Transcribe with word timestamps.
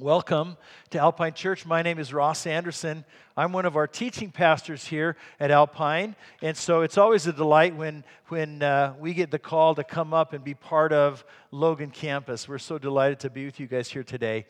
Welcome 0.00 0.56
to 0.90 1.00
Alpine 1.00 1.34
Church. 1.34 1.66
My 1.66 1.82
name 1.82 1.98
is 1.98 2.14
Ross 2.14 2.46
Anderson. 2.46 3.04
I'm 3.36 3.52
one 3.52 3.66
of 3.66 3.74
our 3.74 3.88
teaching 3.88 4.30
pastors 4.30 4.86
here 4.86 5.16
at 5.40 5.50
Alpine. 5.50 6.14
And 6.40 6.56
so 6.56 6.82
it's 6.82 6.96
always 6.96 7.26
a 7.26 7.32
delight 7.32 7.74
when, 7.74 8.04
when 8.28 8.62
uh, 8.62 8.94
we 9.00 9.12
get 9.12 9.32
the 9.32 9.40
call 9.40 9.74
to 9.74 9.82
come 9.82 10.14
up 10.14 10.34
and 10.34 10.44
be 10.44 10.54
part 10.54 10.92
of 10.92 11.24
Logan 11.50 11.90
campus. 11.90 12.48
We're 12.48 12.58
so 12.58 12.78
delighted 12.78 13.18
to 13.20 13.30
be 13.30 13.44
with 13.44 13.58
you 13.58 13.66
guys 13.66 13.88
here 13.88 14.04
today. 14.04 14.46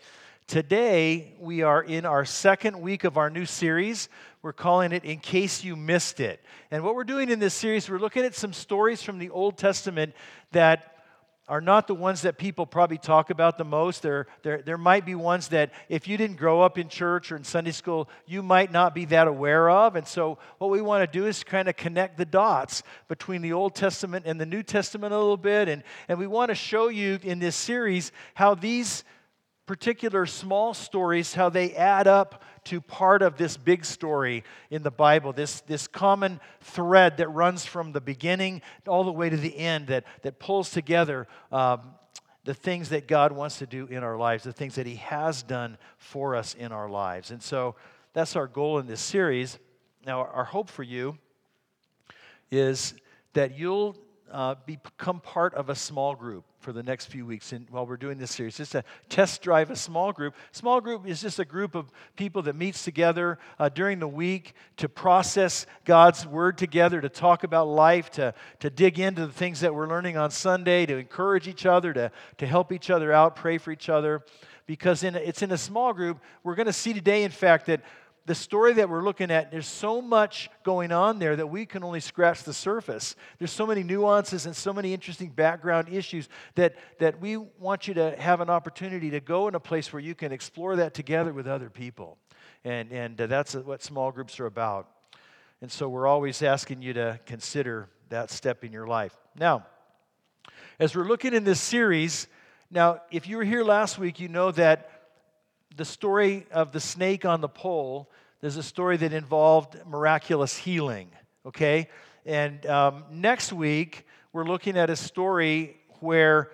Today, 0.48 1.32
we 1.40 1.62
are 1.62 1.82
in 1.82 2.04
our 2.04 2.26
second 2.26 2.78
week 2.78 3.04
of 3.04 3.16
our 3.16 3.30
new 3.30 3.46
series. 3.46 4.10
We're 4.42 4.52
calling 4.52 4.92
it 4.92 5.06
In 5.06 5.18
Case 5.18 5.64
You 5.64 5.76
Missed 5.76 6.20
It. 6.20 6.42
And 6.70 6.84
what 6.84 6.94
we're 6.94 7.04
doing 7.04 7.30
in 7.30 7.38
this 7.38 7.54
series, 7.54 7.88
we're 7.88 7.96
looking 7.96 8.26
at 8.26 8.34
some 8.34 8.52
stories 8.52 9.02
from 9.02 9.18
the 9.18 9.30
Old 9.30 9.56
Testament 9.56 10.12
that 10.52 10.97
are 11.48 11.60
not 11.60 11.86
the 11.86 11.94
ones 11.94 12.22
that 12.22 12.36
people 12.36 12.66
probably 12.66 12.98
talk 12.98 13.30
about 13.30 13.56
the 13.56 13.64
most. 13.64 14.02
There, 14.02 14.26
there, 14.42 14.60
there 14.60 14.78
might 14.78 15.06
be 15.06 15.14
ones 15.14 15.48
that 15.48 15.72
if 15.88 16.06
you 16.06 16.16
didn't 16.16 16.36
grow 16.36 16.60
up 16.60 16.76
in 16.76 16.88
church 16.88 17.32
or 17.32 17.36
in 17.36 17.44
Sunday 17.44 17.70
school, 17.70 18.08
you 18.26 18.42
might 18.42 18.70
not 18.70 18.94
be 18.94 19.06
that 19.06 19.26
aware 19.26 19.70
of. 19.70 19.96
And 19.96 20.06
so, 20.06 20.38
what 20.58 20.70
we 20.70 20.80
want 20.80 21.10
to 21.10 21.18
do 21.18 21.26
is 21.26 21.42
kind 21.42 21.68
of 21.68 21.76
connect 21.76 22.18
the 22.18 22.26
dots 22.26 22.82
between 23.08 23.40
the 23.40 23.54
Old 23.54 23.74
Testament 23.74 24.26
and 24.26 24.40
the 24.40 24.46
New 24.46 24.62
Testament 24.62 25.14
a 25.14 25.18
little 25.18 25.36
bit. 25.36 25.68
And, 25.68 25.82
and 26.08 26.18
we 26.18 26.26
want 26.26 26.50
to 26.50 26.54
show 26.54 26.88
you 26.88 27.18
in 27.22 27.38
this 27.38 27.56
series 27.56 28.12
how 28.34 28.54
these 28.54 29.04
particular 29.68 30.26
small 30.26 30.72
stories, 30.72 31.34
how 31.34 31.50
they 31.50 31.74
add 31.74 32.08
up 32.08 32.42
to 32.64 32.80
part 32.80 33.22
of 33.22 33.36
this 33.36 33.56
big 33.56 33.84
story 33.84 34.42
in 34.70 34.82
the 34.82 34.90
Bible, 34.90 35.32
this, 35.32 35.60
this 35.60 35.86
common 35.86 36.40
thread 36.62 37.18
that 37.18 37.28
runs 37.28 37.64
from 37.66 37.92
the 37.92 38.00
beginning 38.00 38.62
all 38.86 39.04
the 39.04 39.12
way 39.12 39.28
to 39.28 39.36
the 39.36 39.56
end, 39.56 39.88
that, 39.88 40.04
that 40.22 40.38
pulls 40.38 40.70
together 40.70 41.28
um, 41.52 41.82
the 42.44 42.54
things 42.54 42.88
that 42.88 43.06
God 43.06 43.30
wants 43.30 43.58
to 43.58 43.66
do 43.66 43.86
in 43.86 44.02
our 44.02 44.16
lives, 44.16 44.42
the 44.42 44.52
things 44.54 44.74
that 44.76 44.86
He 44.86 44.96
has 44.96 45.42
done 45.42 45.76
for 45.98 46.34
us 46.34 46.54
in 46.54 46.72
our 46.72 46.88
lives. 46.88 47.30
And 47.30 47.42
so 47.42 47.76
that's 48.14 48.36
our 48.36 48.46
goal 48.46 48.78
in 48.78 48.86
this 48.86 49.02
series. 49.02 49.58
Now, 50.06 50.20
our 50.20 50.44
hope 50.44 50.70
for 50.70 50.82
you 50.82 51.18
is 52.50 52.94
that 53.34 53.58
you'll 53.58 53.96
uh, 54.32 54.54
become 54.66 55.20
part 55.20 55.54
of 55.54 55.68
a 55.70 55.74
small 55.74 56.14
group 56.14 56.44
for 56.60 56.72
the 56.72 56.82
next 56.82 57.06
few 57.06 57.24
weeks 57.24 57.52
and 57.52 57.68
while 57.70 57.86
we're 57.86 57.96
doing 57.96 58.18
this 58.18 58.32
series. 58.32 58.56
Just 58.56 58.72
to 58.72 58.84
test 59.08 59.42
drive 59.42 59.70
a 59.70 59.76
small 59.76 60.12
group. 60.12 60.34
Small 60.52 60.80
group 60.80 61.06
is 61.06 61.20
just 61.20 61.38
a 61.38 61.44
group 61.44 61.74
of 61.74 61.90
people 62.16 62.42
that 62.42 62.56
meets 62.56 62.84
together 62.84 63.38
uh, 63.58 63.68
during 63.68 63.98
the 63.98 64.08
week 64.08 64.54
to 64.76 64.88
process 64.88 65.66
God's 65.84 66.26
word 66.26 66.58
together, 66.58 67.00
to 67.00 67.08
talk 67.08 67.44
about 67.44 67.68
life, 67.68 68.10
to, 68.12 68.34
to 68.60 68.70
dig 68.70 68.98
into 68.98 69.26
the 69.26 69.32
things 69.32 69.60
that 69.60 69.74
we're 69.74 69.88
learning 69.88 70.16
on 70.16 70.30
Sunday, 70.30 70.84
to 70.86 70.96
encourage 70.96 71.48
each 71.48 71.64
other, 71.64 71.92
to, 71.92 72.10
to 72.38 72.46
help 72.46 72.72
each 72.72 72.90
other 72.90 73.12
out, 73.12 73.36
pray 73.36 73.58
for 73.58 73.70
each 73.70 73.88
other. 73.88 74.22
Because 74.66 75.02
in 75.02 75.16
a, 75.16 75.18
it's 75.18 75.42
in 75.42 75.52
a 75.52 75.58
small 75.58 75.94
group, 75.94 76.18
we're 76.42 76.54
going 76.54 76.66
to 76.66 76.72
see 76.72 76.92
today, 76.92 77.24
in 77.24 77.30
fact, 77.30 77.66
that 77.66 77.82
the 78.28 78.34
story 78.34 78.74
that 78.74 78.90
we're 78.90 79.02
looking 79.02 79.30
at, 79.30 79.50
there's 79.50 79.66
so 79.66 80.02
much 80.02 80.50
going 80.62 80.92
on 80.92 81.18
there 81.18 81.34
that 81.34 81.46
we 81.46 81.64
can 81.64 81.82
only 81.82 81.98
scratch 81.98 82.42
the 82.42 82.52
surface. 82.52 83.16
There's 83.38 83.50
so 83.50 83.66
many 83.66 83.82
nuances 83.82 84.44
and 84.44 84.54
so 84.54 84.70
many 84.70 84.92
interesting 84.92 85.30
background 85.30 85.88
issues 85.88 86.28
that, 86.54 86.74
that 86.98 87.22
we 87.22 87.38
want 87.38 87.88
you 87.88 87.94
to 87.94 88.14
have 88.20 88.42
an 88.42 88.50
opportunity 88.50 89.08
to 89.10 89.20
go 89.20 89.48
in 89.48 89.54
a 89.54 89.60
place 89.60 89.94
where 89.94 90.00
you 90.00 90.14
can 90.14 90.30
explore 90.30 90.76
that 90.76 90.92
together 90.92 91.32
with 91.32 91.46
other 91.46 91.70
people. 91.70 92.18
And, 92.64 92.92
and 92.92 93.18
uh, 93.18 93.28
that's 93.28 93.54
what 93.54 93.82
small 93.82 94.12
groups 94.12 94.38
are 94.40 94.46
about. 94.46 94.90
And 95.62 95.72
so 95.72 95.88
we're 95.88 96.06
always 96.06 96.42
asking 96.42 96.82
you 96.82 96.92
to 96.92 97.18
consider 97.24 97.88
that 98.10 98.30
step 98.30 98.62
in 98.62 98.72
your 98.72 98.86
life. 98.86 99.16
Now, 99.38 99.66
as 100.78 100.94
we're 100.94 101.08
looking 101.08 101.32
in 101.32 101.44
this 101.44 101.60
series, 101.62 102.26
now, 102.70 103.00
if 103.10 103.26
you 103.26 103.38
were 103.38 103.44
here 103.44 103.64
last 103.64 103.98
week, 103.98 104.20
you 104.20 104.28
know 104.28 104.50
that 104.52 104.90
the 105.78 105.84
story 105.84 106.46
of 106.50 106.72
the 106.72 106.80
snake 106.80 107.24
on 107.24 107.40
the 107.40 107.48
pole, 107.48 108.10
there's 108.40 108.56
a 108.56 108.62
story 108.62 108.96
that 108.98 109.12
involved 109.12 109.76
miraculous 109.86 110.56
healing, 110.56 111.10
okay? 111.46 111.88
And 112.24 112.64
um, 112.66 113.04
next 113.10 113.52
week, 113.52 114.06
we're 114.32 114.44
looking 114.44 114.76
at 114.76 114.90
a 114.90 114.96
story 114.96 115.76
where 116.00 116.50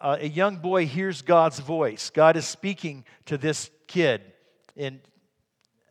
uh, 0.00 0.16
a 0.18 0.28
young 0.28 0.56
boy 0.56 0.86
hears 0.86 1.22
God's 1.22 1.60
voice. 1.60 2.10
God 2.10 2.36
is 2.36 2.44
speaking 2.44 3.04
to 3.26 3.38
this 3.38 3.70
kid 3.86 4.22
in 4.74 5.00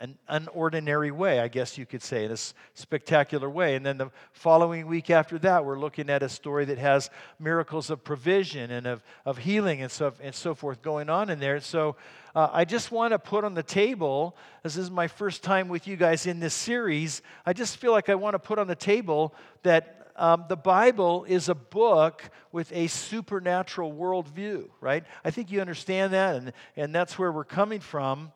an 0.02 0.18
unordinary 0.28 1.12
way, 1.12 1.40
I 1.40 1.48
guess 1.48 1.78
you 1.78 1.86
could 1.86 2.02
say, 2.02 2.26
in 2.26 2.32
a 2.32 2.38
spectacular 2.74 3.48
way. 3.48 3.76
And 3.76 3.86
then 3.86 4.00
the 4.00 4.10
following 4.34 4.88
week 4.88 5.12
after 5.12 5.38
that, 5.40 5.64
we're 5.64 5.80
looking 5.80 6.10
at 6.10 6.24
a 6.24 6.30
story 6.30 6.66
that 6.66 6.80
has 6.80 7.12
miracles 7.40 7.92
of 7.92 8.04
provision 8.04 8.72
and 8.72 8.88
of, 8.88 9.04
of 9.26 9.38
healing 9.38 9.84
and 9.84 9.92
so, 9.92 10.12
and 10.20 10.34
so 10.34 10.56
forth 10.56 10.82
going 10.82 11.08
on 11.08 11.30
in 11.30 11.40
there. 11.40 11.60
So 11.60 11.98
uh, 12.34 12.50
I 12.52 12.66
just 12.66 12.92
want 12.92 13.12
to 13.12 13.20
put 13.20 13.44
on 13.44 13.54
the 13.54 13.62
table, 13.62 14.36
this 14.64 14.76
is 14.76 14.90
my 14.90 15.08
first 15.08 15.44
time 15.44 15.70
with 15.70 15.88
you 15.88 15.96
guys 15.96 16.26
in 16.26 16.40
this 16.40 16.56
series, 16.56 17.22
I 17.46 17.54
just 17.54 17.78
feel 17.78 17.92
like 17.92 18.10
I 18.10 18.16
want 18.16 18.34
to 18.34 18.40
put 18.40 18.58
on 18.58 18.66
the 18.66 18.76
table 18.76 19.36
that 19.62 20.12
um, 20.16 20.46
the 20.50 20.58
Bible 20.58 21.26
is 21.26 21.48
a 21.48 21.56
book 21.56 22.24
with 22.52 22.72
a 22.74 22.88
supernatural 22.88 23.94
worldview, 23.94 24.68
right? 24.82 25.04
I 25.24 25.30
think 25.30 25.52
you 25.52 25.62
understand 25.62 26.14
that, 26.14 26.36
and, 26.38 26.54
and 26.76 26.94
that's 26.94 27.20
where 27.20 27.32
we're 27.32 27.44
coming 27.44 27.80
from 27.80 28.32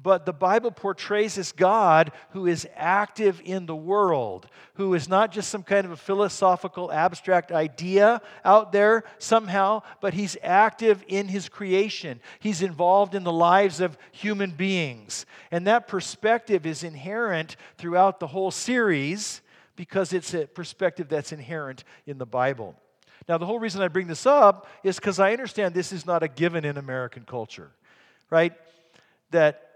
but 0.00 0.24
the 0.24 0.32
Bible 0.32 0.70
portrays 0.70 1.34
this 1.34 1.50
God 1.50 2.12
who 2.30 2.46
is 2.46 2.68
active 2.76 3.42
in 3.44 3.66
the 3.66 3.74
world, 3.74 4.46
who 4.74 4.94
is 4.94 5.08
not 5.08 5.32
just 5.32 5.50
some 5.50 5.64
kind 5.64 5.84
of 5.84 5.90
a 5.90 5.96
philosophical, 5.96 6.92
abstract 6.92 7.50
idea 7.50 8.22
out 8.44 8.70
there 8.70 9.02
somehow, 9.18 9.82
but 10.00 10.14
he's 10.14 10.36
active 10.42 11.04
in 11.08 11.26
his 11.26 11.48
creation. 11.48 12.20
He's 12.38 12.62
involved 12.62 13.16
in 13.16 13.24
the 13.24 13.32
lives 13.32 13.80
of 13.80 13.98
human 14.12 14.52
beings. 14.52 15.26
And 15.50 15.66
that 15.66 15.88
perspective 15.88 16.64
is 16.64 16.84
inherent 16.84 17.56
throughout 17.76 18.20
the 18.20 18.28
whole 18.28 18.52
series 18.52 19.40
because 19.74 20.12
it's 20.12 20.32
a 20.32 20.46
perspective 20.46 21.08
that's 21.08 21.32
inherent 21.32 21.82
in 22.06 22.18
the 22.18 22.26
Bible. 22.26 22.76
Now, 23.28 23.36
the 23.36 23.46
whole 23.46 23.58
reason 23.58 23.82
I 23.82 23.88
bring 23.88 24.06
this 24.06 24.26
up 24.26 24.68
is 24.84 24.96
because 24.96 25.18
I 25.18 25.32
understand 25.32 25.74
this 25.74 25.92
is 25.92 26.06
not 26.06 26.22
a 26.22 26.28
given 26.28 26.64
in 26.64 26.78
American 26.78 27.24
culture, 27.24 27.72
right? 28.30 28.54
That 29.32 29.67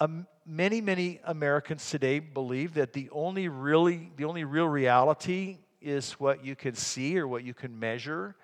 um, 0.00 0.26
many, 0.46 0.80
many 0.80 1.20
Americans 1.24 1.90
today 1.90 2.20
believe 2.20 2.74
that 2.74 2.92
the 2.92 3.08
only 3.10 3.48
really, 3.48 4.12
the 4.16 4.24
only 4.24 4.44
real 4.44 4.68
reality 4.68 5.58
is 5.80 6.12
what 6.12 6.44
you 6.44 6.54
can 6.54 6.74
see 6.74 7.18
or 7.18 7.26
what 7.26 7.42
you 7.42 7.52
can 7.52 7.78
measure. 7.78 8.36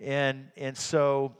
And, 0.00 0.48
and 0.56 0.76
so 0.76 1.36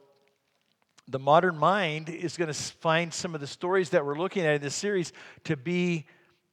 the 1.08 1.18
modern 1.18 1.56
mind 1.56 2.10
is 2.10 2.36
going 2.36 2.48
to 2.48 2.54
find 2.54 3.12
some 3.12 3.34
of 3.34 3.40
the 3.40 3.46
stories 3.46 3.90
that 3.90 4.04
we're 4.04 4.18
looking 4.18 4.44
at 4.44 4.56
in 4.56 4.60
this 4.60 4.74
series 4.74 5.12
to 5.44 5.56
be 5.56 6.06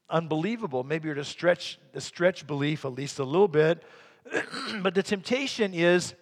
unbelievable, 0.09 0.83
maybe 0.83 1.09
or 1.09 1.15
to 1.15 1.25
stretch, 1.25 1.79
to 1.93 1.99
stretch 1.99 2.47
belief 2.47 2.85
at 2.85 2.93
least 2.93 3.19
a 3.19 3.23
little 3.23 3.47
bit. 3.47 3.83
but 4.81 4.95
the 4.95 5.03
temptation 5.03 5.73
is 5.73 6.13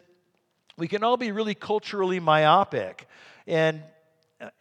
we 0.78 0.88
can 0.88 1.04
all 1.04 1.18
be 1.18 1.32
really 1.32 1.54
culturally 1.54 2.20
myopic. 2.20 3.08
And, 3.46 3.84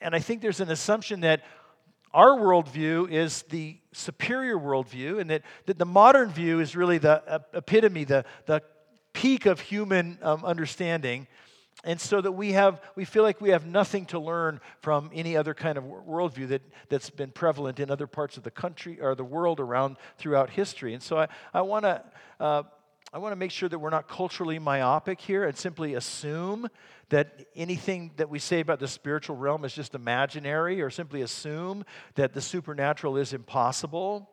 and 0.02 0.14
I 0.14 0.18
think 0.18 0.42
there's 0.42 0.60
an 0.60 0.70
assumption 0.70 1.20
that 1.20 1.42
our 2.12 2.38
worldview 2.38 3.10
is 3.10 3.42
the 3.50 3.78
superior 3.92 4.56
worldview, 4.56 5.20
and 5.20 5.30
that, 5.30 5.42
that 5.66 5.78
the 5.78 5.86
modern 5.86 6.30
view 6.30 6.60
is 6.60 6.74
really 6.74 6.98
the 6.98 7.42
epitome, 7.54 8.04
the, 8.04 8.24
the 8.46 8.62
peak 9.12 9.46
of 9.46 9.60
human 9.60 10.18
um, 10.22 10.44
understanding. 10.44 11.26
And 11.82 12.00
so 12.00 12.20
that 12.20 12.32
we 12.32 12.52
have, 12.52 12.82
we 12.94 13.04
feel 13.04 13.22
like 13.22 13.40
we 13.40 13.50
have 13.50 13.64
nothing 13.64 14.04
to 14.06 14.18
learn 14.18 14.60
from 14.80 15.10
any 15.14 15.36
other 15.36 15.54
kind 15.54 15.78
of 15.78 15.84
worldview 15.84 16.48
that, 16.48 16.62
that's 16.88 17.08
been 17.08 17.30
prevalent 17.30 17.80
in 17.80 17.90
other 17.90 18.06
parts 18.06 18.36
of 18.36 18.42
the 18.42 18.50
country 18.50 19.00
or 19.00 19.14
the 19.14 19.24
world 19.24 19.60
around 19.60 19.96
throughout 20.18 20.50
history. 20.50 20.92
And 20.92 21.02
so 21.02 21.18
I, 21.18 21.28
I 21.54 21.62
want 21.62 21.84
to 21.84 22.02
uh, 22.38 22.62
I 23.12 23.18
want 23.18 23.32
to 23.32 23.36
make 23.36 23.50
sure 23.50 23.68
that 23.68 23.78
we're 23.78 23.90
not 23.90 24.06
culturally 24.06 24.60
myopic 24.60 25.20
here 25.20 25.42
and 25.42 25.56
simply 25.56 25.94
assume 25.94 26.68
that 27.08 27.44
anything 27.56 28.12
that 28.18 28.30
we 28.30 28.38
say 28.38 28.60
about 28.60 28.78
the 28.78 28.86
spiritual 28.86 29.34
realm 29.34 29.64
is 29.64 29.74
just 29.74 29.96
imaginary 29.96 30.80
or 30.80 30.90
simply 30.90 31.22
assume 31.22 31.84
that 32.14 32.34
the 32.34 32.40
supernatural 32.40 33.16
is 33.16 33.32
impossible. 33.32 34.30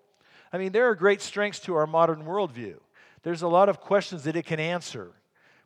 I 0.53 0.59
mean, 0.59 0.73
there 0.73 0.87
are 0.89 0.93
great 0.93 1.23
strengths 1.23 1.59
to 1.61 1.73
our 1.73 1.87
modern 1.87 2.23
worldview. 2.23 2.75
There's 3.23 3.41
a 3.41 3.47
lot 3.47 3.67
of 3.67 3.79
questions 3.79 4.25
that 4.25 4.35
it 4.35 4.45
can 4.45 4.59
answer. 4.59 5.11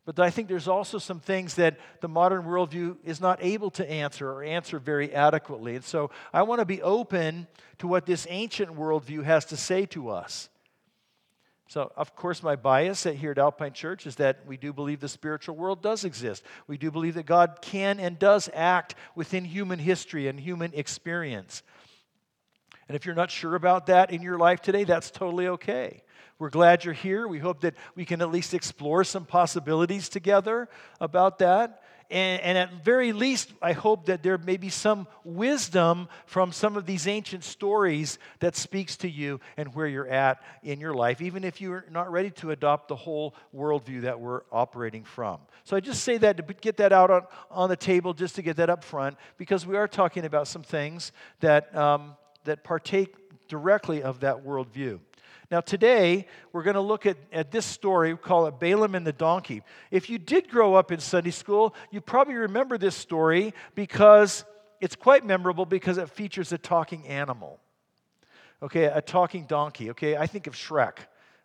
But 0.05 0.17
I 0.17 0.29
think 0.29 0.47
there's 0.47 0.69
also 0.69 0.97
some 0.97 1.19
things 1.19 1.55
that 1.55 1.79
the 1.99 2.07
modern 2.07 2.43
worldview 2.43 2.95
is 3.03 3.19
not 3.19 3.39
able 3.41 3.71
to 3.71 3.91
answer 3.91 4.31
or 4.31 4.41
answer 4.41 4.79
very 4.79 5.13
adequately. 5.13 5.75
And 5.75 5.83
so 5.83 6.11
I 6.33 6.43
want 6.43 6.59
to 6.59 6.65
be 6.65 6.81
open 6.81 7.47
to 7.79 7.87
what 7.87 8.05
this 8.05 8.25
ancient 8.29 8.77
worldview 8.77 9.25
has 9.25 9.43
to 9.45 9.57
say 9.57 9.85
to 9.87 10.09
us. 10.09 10.49
So, 11.71 11.89
of 11.95 12.17
course, 12.17 12.43
my 12.43 12.57
bias 12.57 13.03
here 13.05 13.31
at 13.31 13.37
Alpine 13.37 13.71
Church 13.71 14.05
is 14.05 14.17
that 14.17 14.45
we 14.45 14.57
do 14.57 14.73
believe 14.73 14.99
the 14.99 15.07
spiritual 15.07 15.55
world 15.55 15.81
does 15.81 16.03
exist. 16.03 16.43
We 16.67 16.77
do 16.77 16.91
believe 16.91 17.13
that 17.13 17.25
God 17.25 17.59
can 17.61 17.97
and 17.97 18.19
does 18.19 18.49
act 18.53 18.95
within 19.15 19.45
human 19.45 19.79
history 19.79 20.27
and 20.27 20.37
human 20.37 20.73
experience. 20.73 21.63
And 22.89 22.97
if 22.97 23.05
you're 23.05 23.15
not 23.15 23.31
sure 23.31 23.55
about 23.55 23.85
that 23.85 24.11
in 24.11 24.21
your 24.21 24.37
life 24.37 24.59
today, 24.59 24.83
that's 24.83 25.11
totally 25.11 25.47
okay. 25.47 26.03
We're 26.39 26.49
glad 26.49 26.83
you're 26.83 26.93
here. 26.93 27.25
We 27.25 27.39
hope 27.39 27.61
that 27.61 27.75
we 27.95 28.03
can 28.03 28.21
at 28.21 28.31
least 28.31 28.53
explore 28.53 29.05
some 29.05 29.23
possibilities 29.23 30.09
together 30.09 30.67
about 30.99 31.39
that. 31.39 31.80
And, 32.11 32.41
and, 32.41 32.57
at 32.57 32.83
very 32.83 33.13
least, 33.13 33.53
I 33.61 33.71
hope 33.71 34.07
that 34.07 34.21
there 34.21 34.37
may 34.37 34.57
be 34.57 34.69
some 34.69 35.07
wisdom 35.23 36.09
from 36.25 36.51
some 36.51 36.75
of 36.75 36.85
these 36.85 37.07
ancient 37.07 37.43
stories 37.43 38.19
that 38.39 38.55
speaks 38.55 38.97
to 38.97 39.09
you 39.09 39.39
and 39.55 39.73
where 39.73 39.87
you're 39.87 40.07
at 40.07 40.41
in 40.61 40.79
your 40.79 40.93
life, 40.93 41.21
even 41.21 41.43
if 41.43 41.61
you're 41.61 41.85
not 41.89 42.11
ready 42.11 42.29
to 42.31 42.51
adopt 42.51 42.89
the 42.89 42.95
whole 42.95 43.33
worldview 43.55 44.01
that 44.01 44.19
we're 44.19 44.41
operating 44.51 45.05
from. 45.05 45.39
So 45.63 45.77
I 45.77 45.79
just 45.79 46.03
say 46.03 46.17
that 46.17 46.37
to 46.37 46.43
get 46.53 46.77
that 46.77 46.91
out 46.91 47.09
on, 47.09 47.23
on 47.49 47.69
the 47.69 47.77
table, 47.77 48.13
just 48.13 48.35
to 48.35 48.41
get 48.41 48.57
that 48.57 48.69
up 48.69 48.83
front, 48.83 49.17
because 49.37 49.65
we 49.65 49.77
are 49.77 49.87
talking 49.87 50.25
about 50.25 50.47
some 50.47 50.63
things 50.63 51.13
that, 51.39 51.73
um, 51.75 52.15
that 52.43 52.63
partake 52.63 53.15
directly 53.47 54.03
of 54.03 54.19
that 54.21 54.45
worldview. 54.45 54.99
Now, 55.51 55.59
today, 55.59 56.27
we're 56.53 56.63
going 56.63 56.75
to 56.75 56.81
look 56.81 57.05
at, 57.05 57.17
at 57.33 57.51
this 57.51 57.65
story, 57.65 58.13
we 58.13 58.17
call 58.17 58.47
it 58.47 58.57
Balaam 58.57 58.95
and 58.95 59.05
the 59.05 59.11
Donkey. 59.11 59.63
If 59.91 60.09
you 60.09 60.17
did 60.17 60.49
grow 60.49 60.75
up 60.75 60.93
in 60.93 61.01
Sunday 61.01 61.31
school, 61.31 61.75
you 61.91 61.99
probably 61.99 62.35
remember 62.35 62.77
this 62.77 62.95
story 62.95 63.53
because 63.75 64.45
it's 64.79 64.95
quite 64.95 65.25
memorable 65.25 65.65
because 65.65 65.97
it 65.97 66.09
features 66.09 66.53
a 66.53 66.57
talking 66.57 67.05
animal. 67.05 67.59
Okay, 68.63 68.85
a 68.85 69.01
talking 69.01 69.45
donkey. 69.45 69.89
Okay, 69.89 70.15
I 70.15 70.25
think 70.25 70.47
of 70.47 70.53
Shrek, 70.53 70.99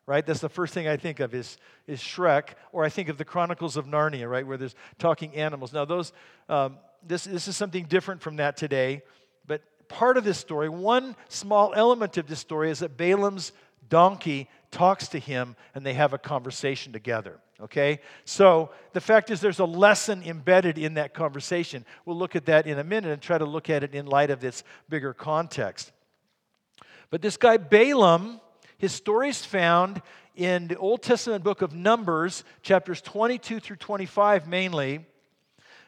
right? 0.07 0.25
That's 0.25 0.41
the 0.41 0.49
first 0.49 0.73
thing 0.73 0.87
I 0.87 0.97
think 0.97 1.19
of 1.19 1.35
is, 1.35 1.57
is 1.89 1.99
Shrek, 1.99 2.51
or 2.71 2.85
I 2.85 2.89
think 2.91 3.09
of 3.09 3.19
the 3.19 3.25
Chronicles 3.25 3.77
of 3.77 3.87
Narnia, 3.87 4.31
right, 4.31 4.47
where 4.47 4.57
there's 4.57 4.77
talking 5.01 5.35
animals. 5.35 5.73
Now, 5.73 5.85
those, 5.85 6.13
um, 6.49 6.79
this, 7.05 7.25
this 7.25 7.49
is 7.49 7.57
something 7.57 7.87
different 7.87 8.23
from 8.23 8.37
that 8.37 8.57
today, 8.57 9.03
but 9.49 9.63
part 9.89 10.17
of 10.17 10.23
this 10.23 10.39
story, 10.39 10.69
one 10.69 11.17
small 11.29 11.73
element 11.75 12.19
of 12.19 12.29
this 12.29 12.39
story 12.39 12.71
is 12.71 12.79
that 12.81 12.97
Balaam's 12.97 13.51
donkey 13.89 14.49
talks 14.71 15.09
to 15.09 15.19
him 15.19 15.57
and 15.75 15.85
they 15.85 15.95
have 15.95 16.13
a 16.13 16.19
conversation 16.19 16.93
together. 16.93 17.41
Okay? 17.61 18.01
So 18.25 18.71
the 18.93 19.01
fact 19.01 19.31
is, 19.31 19.41
there's 19.41 19.61
a 19.61 19.65
lesson 19.65 20.23
embedded 20.23 20.79
in 20.79 20.95
that 20.95 21.15
conversation. 21.15 21.85
We'll 22.05 22.19
look 22.19 22.37
at 22.37 22.47
that 22.47 22.67
in 22.67 22.79
a 22.79 22.85
minute 22.85 23.11
and 23.11 23.23
try 23.23 23.39
to 23.39 23.47
look 23.47 23.71
at 23.71 23.83
it 23.83 23.95
in 23.95 24.07
light 24.07 24.31
of 24.31 24.41
this 24.41 24.65
bigger 24.89 25.15
context. 25.15 25.93
But 27.11 27.23
this 27.23 27.37
guy, 27.37 27.57
Balaam, 27.57 28.41
his 28.79 28.93
story 28.93 29.31
is 29.31 29.45
found 29.45 30.03
in 30.35 30.69
the 30.69 30.77
Old 30.77 31.03
Testament 31.03 31.43
book 31.43 31.63
of 31.63 31.73
Numbers, 31.73 32.45
chapters 32.63 33.01
22 33.01 33.61
through 33.61 33.77
25 33.77 34.47
mainly. 34.47 35.07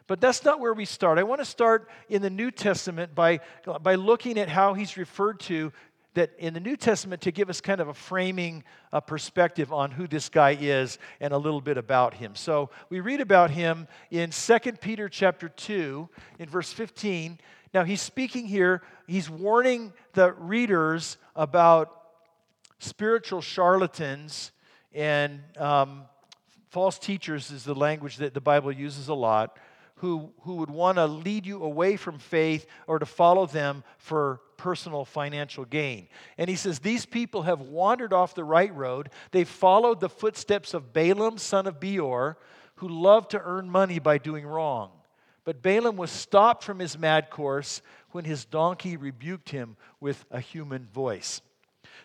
But 0.06 0.22
that's 0.22 0.42
not 0.42 0.58
where 0.58 0.72
we 0.72 0.86
start. 0.86 1.18
I 1.18 1.22
want 1.22 1.42
to 1.42 1.44
start 1.44 1.90
in 2.08 2.22
the 2.22 2.30
New 2.30 2.50
Testament 2.50 3.14
by, 3.14 3.40
by 3.82 3.96
looking 3.96 4.38
at 4.38 4.48
how 4.48 4.72
he's 4.72 4.96
referred 4.96 5.38
to 5.40 5.70
that 6.18 6.32
in 6.36 6.52
the 6.52 6.58
New 6.58 6.76
Testament 6.76 7.22
to 7.22 7.30
give 7.30 7.48
us 7.48 7.60
kind 7.60 7.80
of 7.80 7.86
a 7.86 7.94
framing 7.94 8.64
uh, 8.92 8.98
perspective 8.98 9.72
on 9.72 9.92
who 9.92 10.08
this 10.08 10.28
guy 10.28 10.58
is 10.60 10.98
and 11.20 11.32
a 11.32 11.38
little 11.38 11.60
bit 11.60 11.78
about 11.78 12.12
him. 12.12 12.34
So 12.34 12.70
we 12.90 12.98
read 12.98 13.20
about 13.20 13.52
him 13.52 13.86
in 14.10 14.30
2 14.30 14.58
Peter 14.80 15.08
chapter 15.08 15.48
2 15.48 16.08
in 16.40 16.48
verse 16.48 16.72
15. 16.72 17.38
Now 17.72 17.84
he's 17.84 18.02
speaking 18.02 18.48
here, 18.48 18.82
he's 19.06 19.30
warning 19.30 19.92
the 20.14 20.32
readers 20.32 21.18
about 21.36 22.02
spiritual 22.80 23.40
charlatans 23.40 24.50
and 24.92 25.40
um, 25.56 26.02
false 26.70 26.98
teachers 26.98 27.52
is 27.52 27.62
the 27.62 27.76
language 27.76 28.16
that 28.16 28.34
the 28.34 28.40
Bible 28.40 28.72
uses 28.72 29.06
a 29.06 29.14
lot. 29.14 29.56
Who, 29.98 30.32
who 30.40 30.56
would 30.56 30.70
want 30.70 30.98
to 30.98 31.06
lead 31.06 31.46
you 31.46 31.62
away 31.62 31.96
from 31.96 32.18
faith 32.18 32.66
or 32.88 32.98
to 32.98 33.06
follow 33.06 33.46
them 33.46 33.84
for 33.98 34.40
personal 34.58 35.06
financial 35.06 35.64
gain. 35.64 36.08
And 36.36 36.50
he 36.50 36.56
says, 36.56 36.80
These 36.80 37.06
people 37.06 37.42
have 37.42 37.62
wandered 37.62 38.12
off 38.12 38.34
the 38.34 38.44
right 38.44 38.74
road. 38.74 39.08
They've 39.30 39.48
followed 39.48 40.00
the 40.00 40.10
footsteps 40.10 40.74
of 40.74 40.92
Balaam, 40.92 41.38
son 41.38 41.66
of 41.66 41.80
Beor, 41.80 42.36
who 42.74 42.88
loved 42.88 43.30
to 43.30 43.40
earn 43.42 43.70
money 43.70 43.98
by 43.98 44.18
doing 44.18 44.44
wrong. 44.44 44.90
But 45.44 45.62
Balaam 45.62 45.96
was 45.96 46.10
stopped 46.10 46.62
from 46.62 46.78
his 46.78 46.98
mad 46.98 47.30
course 47.30 47.80
when 48.10 48.26
his 48.26 48.44
donkey 48.44 48.98
rebuked 48.98 49.48
him 49.48 49.78
with 49.98 50.26
a 50.30 50.40
human 50.40 50.84
voice. 50.84 51.40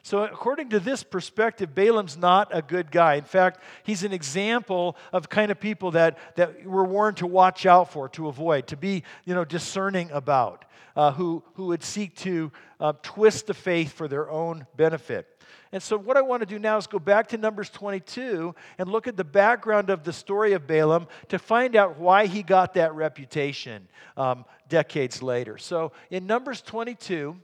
So, 0.05 0.25
according 0.25 0.67
to 0.71 0.81
this 0.81 1.01
perspective, 1.01 1.73
Balaam's 1.73 2.17
not 2.17 2.49
a 2.51 2.61
good 2.61 2.91
guy. 2.91 3.15
In 3.15 3.23
fact, 3.23 3.61
he's 3.83 4.03
an 4.03 4.11
example 4.11 4.97
of 5.13 5.29
kind 5.29 5.49
of 5.49 5.61
people 5.61 5.91
that, 5.91 6.17
that 6.35 6.65
we're 6.65 6.83
warned 6.83 7.17
to 7.17 7.27
watch 7.27 7.65
out 7.65 7.89
for, 7.93 8.09
to 8.09 8.27
avoid, 8.27 8.67
to 8.67 8.75
be 8.75 9.03
you 9.23 9.33
know, 9.33 9.45
discerning 9.45 10.11
about, 10.11 10.65
uh, 10.97 11.13
who, 11.13 11.41
who 11.53 11.67
would 11.67 11.83
seek 11.83 12.17
to 12.17 12.51
uh, 12.81 12.91
twist 13.01 13.47
the 13.47 13.53
faith 13.53 13.93
for 13.93 14.09
their 14.09 14.29
own 14.29 14.67
benefit. 14.75 15.25
And 15.71 15.81
so, 15.81 15.97
what 15.97 16.17
I 16.17 16.21
want 16.21 16.41
to 16.41 16.45
do 16.45 16.59
now 16.59 16.75
is 16.75 16.85
go 16.85 16.99
back 16.99 17.29
to 17.29 17.37
Numbers 17.37 17.69
22 17.69 18.53
and 18.77 18.89
look 18.89 19.07
at 19.07 19.15
the 19.15 19.23
background 19.23 19.89
of 19.89 20.03
the 20.03 20.11
story 20.11 20.51
of 20.51 20.67
Balaam 20.67 21.07
to 21.29 21.39
find 21.39 21.77
out 21.77 21.97
why 21.97 22.25
he 22.25 22.43
got 22.43 22.73
that 22.73 22.93
reputation 22.93 23.87
um, 24.17 24.43
decades 24.67 25.23
later. 25.23 25.57
So, 25.57 25.93
in 26.11 26.27
Numbers 26.27 26.61
22, 26.61 27.37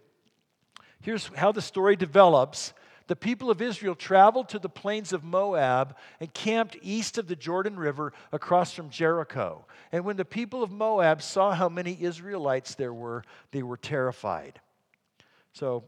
Here's 1.01 1.27
how 1.35 1.51
the 1.51 1.61
story 1.61 1.95
develops. 1.95 2.73
The 3.07 3.15
people 3.15 3.49
of 3.49 3.61
Israel 3.61 3.95
traveled 3.95 4.49
to 4.49 4.59
the 4.59 4.69
plains 4.69 5.13
of 5.13 5.23
Moab 5.23 5.95
and 6.19 6.31
camped 6.33 6.77
east 6.81 7.17
of 7.17 7.27
the 7.27 7.35
Jordan 7.35 7.77
River 7.77 8.13
across 8.31 8.71
from 8.71 8.89
Jericho. 8.89 9.65
And 9.91 10.05
when 10.05 10.17
the 10.17 10.25
people 10.25 10.61
of 10.61 10.71
Moab 10.71 11.21
saw 11.21 11.51
how 11.53 11.69
many 11.69 11.97
Israelites 11.99 12.75
there 12.75 12.93
were, 12.93 13.23
they 13.51 13.63
were 13.63 13.77
terrified. 13.77 14.61
So, 15.53 15.85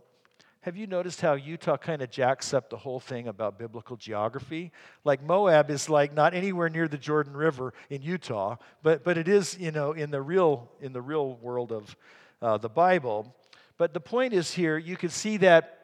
have 0.61 0.77
you 0.77 0.85
noticed 0.85 1.21
how 1.21 1.33
Utah 1.33 1.77
kind 1.77 2.03
of 2.03 2.11
jacks 2.11 2.53
up 2.53 2.69
the 2.69 2.77
whole 2.77 2.99
thing 2.99 3.27
about 3.27 3.57
biblical 3.57 3.97
geography? 3.97 4.71
Like 5.03 5.23
Moab 5.23 5.71
is 5.71 5.89
like 5.89 6.13
not 6.13 6.35
anywhere 6.35 6.69
near 6.69 6.87
the 6.87 6.99
Jordan 6.99 7.35
River 7.35 7.73
in 7.89 8.03
Utah, 8.03 8.57
but, 8.83 9.03
but 9.03 9.17
it 9.17 9.27
is, 9.27 9.57
you 9.59 9.71
know, 9.71 9.93
in 9.93 10.11
the 10.11 10.21
real, 10.21 10.69
in 10.79 10.93
the 10.93 11.01
real 11.01 11.35
world 11.37 11.71
of 11.71 11.95
uh, 12.43 12.57
the 12.57 12.69
Bible. 12.69 13.35
But 13.81 13.95
the 13.95 13.99
point 13.99 14.33
is 14.33 14.53
here, 14.53 14.77
you 14.77 14.95
can 14.95 15.09
see 15.09 15.37
that 15.37 15.79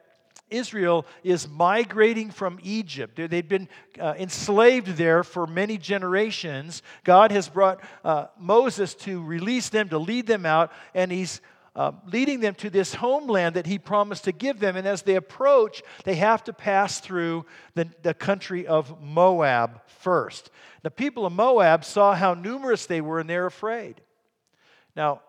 Israel 0.52 1.08
is 1.24 1.48
migrating 1.48 2.30
from 2.30 2.60
Egypt. 2.62 3.16
They'd 3.16 3.50
been 3.50 3.68
uh, 4.00 4.14
enslaved 4.20 4.90
there 4.98 5.24
for 5.24 5.48
many 5.48 5.80
generations. 5.80 6.84
God 7.04 7.32
has 7.32 7.50
brought 7.50 7.84
uh, 8.06 8.28
Moses 8.38 8.94
to 8.98 9.24
release 9.24 9.70
them, 9.70 9.90
to 9.90 9.98
lead 9.98 10.28
them 10.28 10.46
out, 10.46 10.72
and 10.94 11.12
he's 11.12 11.42
uh, 11.76 11.94
leading 12.06 12.40
them 12.40 12.54
to 12.58 12.70
this 12.70 12.94
homeland 12.94 13.56
that 13.56 13.66
he 13.66 13.80
promised 13.80 14.26
to 14.26 14.32
give 14.32 14.60
them. 14.60 14.76
And 14.76 14.88
as 14.88 15.02
they 15.02 15.16
approach, 15.16 15.82
they 16.04 16.18
have 16.18 16.44
to 16.44 16.54
pass 16.54 17.00
through 17.00 17.48
the, 17.74 17.90
the 18.04 18.14
country 18.14 18.68
of 18.68 19.02
Moab 19.02 19.82
first. 19.88 20.52
The 20.84 20.92
people 20.92 21.26
of 21.26 21.34
Moab 21.34 21.84
saw 21.84 22.14
how 22.14 22.36
numerous 22.36 22.86
they 22.86 23.02
were, 23.02 23.20
and 23.20 23.28
they're 23.28 23.48
afraid. 23.48 24.02
Now, 24.96 25.22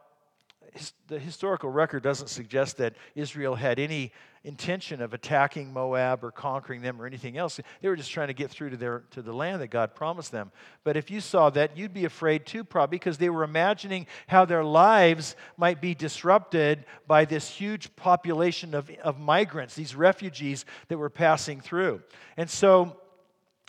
the 1.08 1.18
historical 1.18 1.70
record 1.70 2.02
doesn't 2.02 2.28
suggest 2.28 2.76
that 2.78 2.94
Israel 3.14 3.54
had 3.54 3.78
any 3.78 4.12
intention 4.44 5.02
of 5.02 5.14
attacking 5.14 5.72
Moab 5.72 6.22
or 6.22 6.30
conquering 6.30 6.80
them 6.80 7.00
or 7.00 7.06
anything 7.06 7.36
else. 7.36 7.60
They 7.80 7.88
were 7.88 7.96
just 7.96 8.10
trying 8.10 8.28
to 8.28 8.34
get 8.34 8.50
through 8.50 8.70
to, 8.70 8.76
their, 8.76 9.02
to 9.10 9.22
the 9.22 9.32
land 9.32 9.60
that 9.60 9.68
God 9.68 9.94
promised 9.94 10.32
them. 10.32 10.52
But 10.84 10.96
if 10.96 11.10
you 11.10 11.20
saw 11.20 11.50
that, 11.50 11.76
you'd 11.76 11.92
be 11.92 12.04
afraid 12.04 12.46
too, 12.46 12.64
probably, 12.64 12.96
because 12.96 13.18
they 13.18 13.30
were 13.30 13.44
imagining 13.44 14.06
how 14.26 14.44
their 14.44 14.64
lives 14.64 15.36
might 15.56 15.80
be 15.80 15.94
disrupted 15.94 16.84
by 17.06 17.24
this 17.24 17.48
huge 17.48 17.94
population 17.96 18.74
of, 18.74 18.90
of 19.02 19.18
migrants, 19.18 19.74
these 19.74 19.94
refugees 19.94 20.64
that 20.88 20.98
were 20.98 21.10
passing 21.10 21.60
through. 21.60 22.02
And 22.36 22.48
so, 22.48 22.96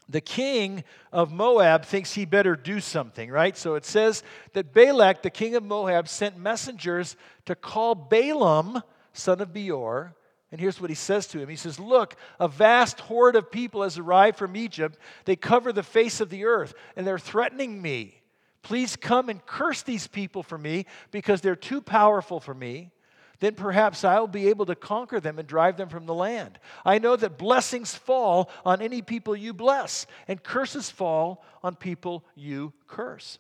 the 0.09 0.21
king 0.21 0.83
of 1.13 1.31
Moab 1.31 1.85
thinks 1.85 2.13
he 2.13 2.25
better 2.25 2.55
do 2.55 2.79
something, 2.79 3.29
right? 3.29 3.55
So 3.55 3.75
it 3.75 3.85
says 3.85 4.23
that 4.53 4.73
Balak, 4.73 5.21
the 5.21 5.29
king 5.29 5.55
of 5.55 5.63
Moab, 5.63 6.07
sent 6.07 6.37
messengers 6.37 7.15
to 7.45 7.55
call 7.55 7.93
Balaam, 7.93 8.81
son 9.13 9.39
of 9.39 9.53
Beor. 9.53 10.15
And 10.51 10.59
here's 10.59 10.81
what 10.81 10.89
he 10.89 10.95
says 10.95 11.27
to 11.27 11.39
him 11.39 11.47
He 11.47 11.55
says, 11.55 11.79
Look, 11.79 12.15
a 12.39 12.47
vast 12.47 12.99
horde 13.01 13.35
of 13.35 13.51
people 13.51 13.83
has 13.83 13.99
arrived 13.99 14.37
from 14.37 14.57
Egypt. 14.57 14.97
They 15.25 15.35
cover 15.35 15.71
the 15.71 15.83
face 15.83 16.21
of 16.21 16.31
the 16.31 16.45
earth, 16.45 16.73
and 16.95 17.05
they're 17.05 17.19
threatening 17.19 17.79
me. 17.79 18.15
Please 18.63 18.95
come 18.95 19.29
and 19.29 19.45
curse 19.45 19.83
these 19.83 20.07
people 20.07 20.43
for 20.43 20.57
me 20.57 20.85
because 21.11 21.41
they're 21.41 21.55
too 21.55 21.81
powerful 21.81 22.39
for 22.39 22.53
me 22.53 22.91
then 23.39 23.55
perhaps 23.55 24.03
I'll 24.03 24.27
be 24.27 24.49
able 24.49 24.65
to 24.65 24.75
conquer 24.75 25.19
them 25.19 25.39
and 25.39 25.47
drive 25.47 25.77
them 25.77 25.89
from 25.89 26.05
the 26.05 26.13
land. 26.13 26.59
I 26.85 26.99
know 26.99 27.15
that 27.15 27.37
blessings 27.37 27.95
fall 27.95 28.49
on 28.65 28.81
any 28.81 29.01
people 29.01 29.35
you 29.35 29.53
bless, 29.53 30.05
and 30.27 30.43
curses 30.43 30.89
fall 30.89 31.43
on 31.63 31.75
people 31.75 32.25
you 32.35 32.73
curse. 32.87 33.39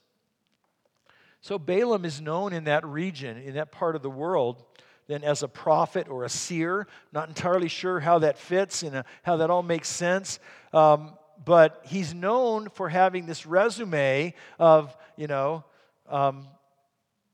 So 1.41 1.57
Balaam 1.57 2.05
is 2.05 2.19
known 2.19 2.53
in 2.53 2.65
that 2.65 2.85
region, 2.85 3.37
in 3.37 3.53
that 3.55 3.71
part 3.71 3.95
of 3.95 4.01
the 4.01 4.09
world, 4.09 4.63
then 5.07 5.23
as 5.23 5.41
a 5.41 5.47
prophet 5.47 6.07
or 6.09 6.23
a 6.23 6.29
seer. 6.29 6.87
Not 7.11 7.29
entirely 7.29 7.69
sure 7.69 7.99
how 7.99 8.19
that 8.19 8.37
fits 8.37 8.83
and 8.83 9.03
how 9.23 9.37
that 9.37 9.49
all 9.49 9.63
makes 9.63 9.89
sense. 9.89 10.39
Um, 10.73 11.13
but 11.43 11.81
he's 11.85 12.13
known 12.13 12.69
for 12.69 12.89
having 12.89 13.25
this 13.25 13.45
resume 13.45 14.33
of, 14.59 14.95
you 15.15 15.27
know, 15.27 15.63
um, 16.09 16.47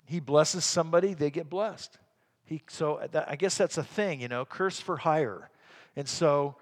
he 0.06 0.20
blesses 0.20 0.64
somebody, 0.64 1.16
they 1.16 1.32
get 1.32 1.50
blessed. 1.50 1.98
He, 2.46 2.62
so 2.68 3.00
that, 3.12 3.30
I 3.30 3.36
guess 3.36 3.58
that's 3.58 3.78
a 3.78 3.84
thing, 3.84 4.22
you 4.22 4.28
know, 4.28 4.46
curse 4.46 4.80
for 4.80 4.98
hire. 4.98 5.50
And 5.96 6.08
so 6.08 6.56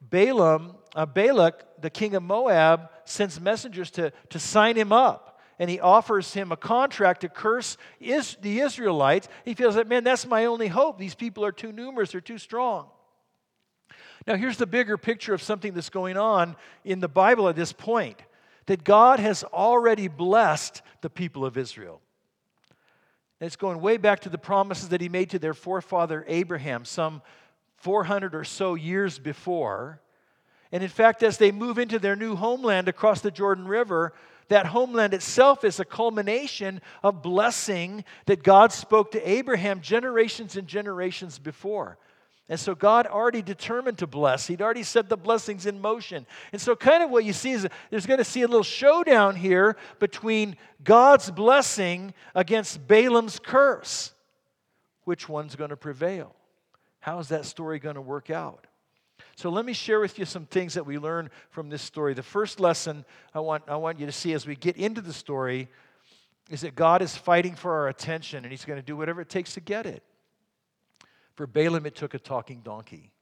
Balaam, 0.00 0.74
uh, 0.94 1.06
Balak, 1.06 1.80
the 1.80 1.90
king 1.90 2.14
of 2.14 2.22
Moab, 2.22 2.90
sends 3.04 3.40
messengers 3.40 3.90
to, 3.92 4.12
to 4.30 4.38
sign 4.38 4.76
him 4.76 4.92
up. 4.92 5.40
and 5.58 5.70
he 5.70 5.80
offers 5.80 6.34
him 6.34 6.52
a 6.52 6.56
contract 6.56 7.22
to 7.22 7.28
curse 7.28 7.76
is 8.00 8.36
the 8.42 8.60
Israelites. 8.60 9.28
He 9.44 9.54
feels 9.54 9.74
that, 9.76 9.88
man, 9.88 10.04
that's 10.04 10.26
my 10.26 10.44
only 10.44 10.68
hope. 10.68 10.98
These 10.98 11.14
people 11.14 11.44
are 11.44 11.52
too 11.52 11.72
numerous, 11.72 12.12
they're 12.12 12.20
too 12.20 12.38
strong. 12.38 12.88
Now, 14.26 14.36
here's 14.36 14.56
the 14.56 14.66
bigger 14.66 14.98
picture 14.98 15.34
of 15.34 15.42
something 15.42 15.72
that's 15.72 15.90
going 15.90 16.16
on 16.16 16.56
in 16.84 17.00
the 17.00 17.08
Bible 17.08 17.48
at 17.48 17.56
this 17.56 17.72
point 17.72 18.18
that 18.66 18.82
God 18.82 19.20
has 19.20 19.44
already 19.44 20.08
blessed 20.08 20.82
the 21.00 21.08
people 21.08 21.44
of 21.44 21.56
Israel. 21.56 22.00
And 23.40 23.46
it's 23.46 23.56
going 23.56 23.80
way 23.80 23.96
back 23.98 24.20
to 24.20 24.28
the 24.28 24.38
promises 24.38 24.88
that 24.90 25.00
he 25.00 25.08
made 25.08 25.30
to 25.30 25.38
their 25.38 25.54
forefather 25.54 26.24
Abraham 26.26 26.84
some 26.84 27.22
400 27.76 28.34
or 28.34 28.44
so 28.44 28.74
years 28.74 29.18
before. 29.18 30.00
And 30.72 30.82
in 30.82 30.88
fact, 30.88 31.22
as 31.22 31.38
they 31.38 31.52
move 31.52 31.78
into 31.78 31.98
their 31.98 32.16
new 32.16 32.34
homeland 32.34 32.88
across 32.88 33.20
the 33.20 33.30
Jordan 33.30 33.68
River, 33.68 34.14
that 34.48 34.66
homeland 34.66 35.12
itself 35.12 35.64
is 35.64 35.80
a 35.80 35.84
culmination 35.84 36.80
of 37.02 37.22
blessing 37.22 38.04
that 38.26 38.42
God 38.42 38.72
spoke 38.72 39.10
to 39.12 39.28
Abraham 39.28 39.80
generations 39.80 40.56
and 40.56 40.66
generations 40.66 41.38
before. 41.38 41.98
And 42.48 42.60
so 42.60 42.76
God 42.76 43.06
already 43.06 43.42
determined 43.42 43.98
to 43.98 44.06
bless. 44.06 44.46
He'd 44.46 44.62
already 44.62 44.84
set 44.84 45.08
the 45.08 45.16
blessings 45.16 45.66
in 45.66 45.80
motion. 45.80 46.26
And 46.52 46.60
so, 46.60 46.76
kind 46.76 47.02
of 47.02 47.10
what 47.10 47.24
you 47.24 47.32
see 47.32 47.50
is 47.50 47.66
there's 47.90 48.06
going 48.06 48.18
to 48.18 48.24
see 48.24 48.42
a 48.42 48.46
little 48.46 48.62
showdown 48.62 49.34
here 49.34 49.76
between 49.98 50.56
God's 50.84 51.30
blessing 51.30 52.14
against 52.36 52.86
Balaam's 52.86 53.40
curse. 53.40 54.12
Which 55.04 55.28
one's 55.28 55.56
going 55.56 55.70
to 55.70 55.76
prevail? 55.76 56.36
How 57.00 57.18
is 57.18 57.28
that 57.28 57.46
story 57.46 57.80
going 57.80 57.96
to 57.96 58.00
work 58.00 58.30
out? 58.30 58.68
So, 59.34 59.50
let 59.50 59.64
me 59.64 59.72
share 59.72 59.98
with 59.98 60.16
you 60.16 60.24
some 60.24 60.46
things 60.46 60.74
that 60.74 60.86
we 60.86 60.98
learn 60.98 61.30
from 61.50 61.68
this 61.68 61.82
story. 61.82 62.14
The 62.14 62.22
first 62.22 62.60
lesson 62.60 63.04
I 63.34 63.40
want, 63.40 63.64
I 63.66 63.74
want 63.74 63.98
you 63.98 64.06
to 64.06 64.12
see 64.12 64.34
as 64.34 64.46
we 64.46 64.54
get 64.54 64.76
into 64.76 65.00
the 65.00 65.12
story 65.12 65.68
is 66.48 66.60
that 66.60 66.76
God 66.76 67.02
is 67.02 67.16
fighting 67.16 67.56
for 67.56 67.72
our 67.72 67.88
attention 67.88 68.44
and 68.44 68.52
He's 68.52 68.64
going 68.64 68.78
to 68.78 68.86
do 68.86 68.96
whatever 68.96 69.20
it 69.20 69.28
takes 69.28 69.54
to 69.54 69.60
get 69.60 69.84
it. 69.84 70.04
For 71.36 71.46
Balaam, 71.46 71.86
it 71.86 71.94
took 71.94 72.14
a 72.14 72.18
talking 72.18 72.60
donkey. 72.60 73.12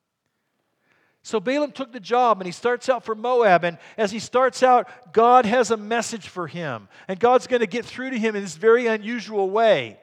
So 1.23 1.41
Balaam 1.41 1.73
took 1.73 1.93
the 1.93 2.01
job 2.01 2.41
and 2.41 2.47
he 2.47 2.53
starts 2.53 2.89
out 2.89 3.05
for 3.05 3.15
Moab. 3.15 3.65
And 3.65 3.79
as 3.97 4.11
he 4.11 4.19
starts 4.19 4.63
out, 4.63 4.89
God 5.13 5.47
has 5.47 5.71
a 5.71 5.77
message 5.77 6.29
for 6.29 6.47
him. 6.47 6.89
And 7.09 7.19
God's 7.19 7.47
going 7.47 7.61
to 7.61 7.67
get 7.67 7.85
through 7.85 8.11
to 8.11 8.19
him 8.19 8.37
in 8.37 8.43
this 8.43 8.57
very 8.57 8.87
unusual 8.87 9.51
way. 9.51 9.99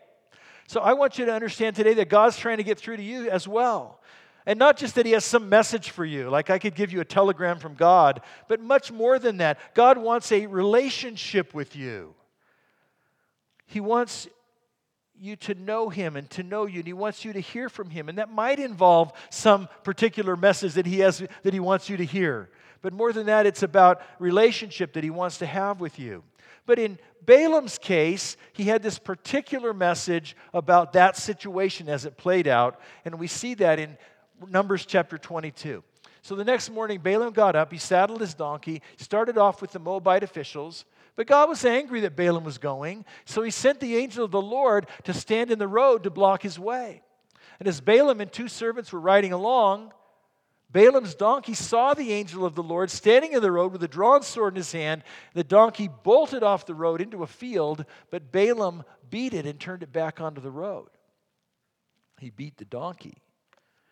So 0.67 0.81
I 0.81 0.93
want 0.93 1.19
you 1.19 1.25
to 1.25 1.33
understand 1.33 1.75
today 1.75 1.93
that 1.95 2.09
God's 2.09 2.37
trying 2.37 2.57
to 2.57 2.63
get 2.63 2.79
through 2.79 2.97
to 2.97 3.03
you 3.03 3.29
as 3.29 3.47
well. 3.47 3.99
And 4.45 4.57
not 4.57 4.77
just 4.77 4.95
that 4.95 5.05
he 5.05 5.11
has 5.11 5.23
some 5.23 5.47
message 5.47 5.91
for 5.91 6.03
you, 6.03 6.29
like 6.29 6.49
I 6.49 6.57
could 6.57 6.73
give 6.73 6.91
you 6.91 7.01
a 7.01 7.05
telegram 7.05 7.59
from 7.59 7.75
God, 7.75 8.21
but 8.47 8.59
much 8.59 8.91
more 8.91 9.19
than 9.19 9.37
that. 9.37 9.59
God 9.75 9.99
wants 9.99 10.31
a 10.31 10.47
relationship 10.47 11.53
with 11.53 11.75
you. 11.75 12.15
He 13.67 13.79
wants 13.79 14.27
you 15.21 15.35
to 15.35 15.53
know 15.53 15.89
him 15.89 16.15
and 16.15 16.27
to 16.31 16.41
know 16.41 16.65
you 16.65 16.79
and 16.79 16.87
he 16.87 16.93
wants 16.93 17.23
you 17.23 17.31
to 17.31 17.39
hear 17.39 17.69
from 17.69 17.91
him. 17.91 18.09
And 18.09 18.17
that 18.17 18.31
might 18.31 18.59
involve 18.59 19.13
some 19.29 19.69
particular 19.83 20.35
message 20.35 20.73
that 20.73 20.87
he 20.87 20.99
has 20.99 21.23
that 21.43 21.53
he 21.53 21.59
wants 21.59 21.89
you 21.89 21.97
to 21.97 22.05
hear. 22.05 22.49
But 22.81 22.93
more 22.93 23.13
than 23.13 23.27
that 23.27 23.45
it's 23.45 23.61
about 23.61 24.01
relationship 24.17 24.93
that 24.93 25.03
he 25.03 25.11
wants 25.11 25.37
to 25.37 25.45
have 25.45 25.79
with 25.79 25.99
you. 25.99 26.23
But 26.65 26.79
in 26.79 26.97
Balaam's 27.23 27.77
case 27.77 28.35
he 28.53 28.63
had 28.63 28.81
this 28.81 28.97
particular 28.97 29.75
message 29.75 30.35
about 30.55 30.93
that 30.93 31.15
situation 31.15 31.87
as 31.87 32.05
it 32.05 32.17
played 32.17 32.47
out 32.47 32.79
and 33.05 33.19
we 33.19 33.27
see 33.27 33.53
that 33.55 33.77
in 33.77 33.97
Numbers 34.49 34.87
chapter 34.87 35.19
22 35.19 35.83
so 36.23 36.33
the 36.33 36.43
next 36.43 36.71
morning 36.71 36.99
Balaam 36.99 37.31
got 37.31 37.55
up 37.55 37.71
he 37.71 37.77
saddled 37.77 38.21
his 38.21 38.33
donkey 38.33 38.81
started 38.97 39.37
off 39.37 39.61
with 39.61 39.71
the 39.71 39.77
Moabite 39.77 40.23
officials 40.23 40.85
but 41.15 41.27
God 41.27 41.49
was 41.49 41.65
angry 41.65 42.01
that 42.01 42.15
Balaam 42.15 42.43
was 42.43 42.57
going, 42.57 43.05
so 43.25 43.41
he 43.41 43.51
sent 43.51 43.79
the 43.79 43.97
angel 43.97 44.23
of 44.23 44.31
the 44.31 44.41
Lord 44.41 44.87
to 45.03 45.13
stand 45.13 45.51
in 45.51 45.59
the 45.59 45.67
road 45.67 46.03
to 46.03 46.09
block 46.09 46.41
his 46.41 46.57
way. 46.57 47.01
And 47.59 47.67
as 47.67 47.81
Balaam 47.81 48.21
and 48.21 48.31
two 48.31 48.47
servants 48.47 48.91
were 48.91 48.99
riding 48.99 49.33
along, 49.33 49.93
Balaam's 50.71 51.15
donkey 51.15 51.53
saw 51.53 51.93
the 51.93 52.13
angel 52.13 52.45
of 52.45 52.55
the 52.55 52.63
Lord 52.63 52.89
standing 52.89 53.33
in 53.33 53.41
the 53.41 53.51
road 53.51 53.73
with 53.73 53.83
a 53.83 53.87
drawn 53.87 54.23
sword 54.23 54.53
in 54.53 54.57
his 54.57 54.71
hand. 54.71 55.03
The 55.33 55.43
donkey 55.43 55.89
bolted 56.03 56.43
off 56.43 56.65
the 56.65 56.73
road 56.73 57.01
into 57.01 57.23
a 57.23 57.27
field, 57.27 57.85
but 58.09 58.31
Balaam 58.31 58.83
beat 59.09 59.33
it 59.33 59.45
and 59.45 59.59
turned 59.59 59.83
it 59.83 59.91
back 59.91 60.21
onto 60.21 60.41
the 60.41 60.49
road. 60.49 60.87
He 62.19 62.29
beat 62.29 62.57
the 62.57 62.65
donkey. 62.65 63.17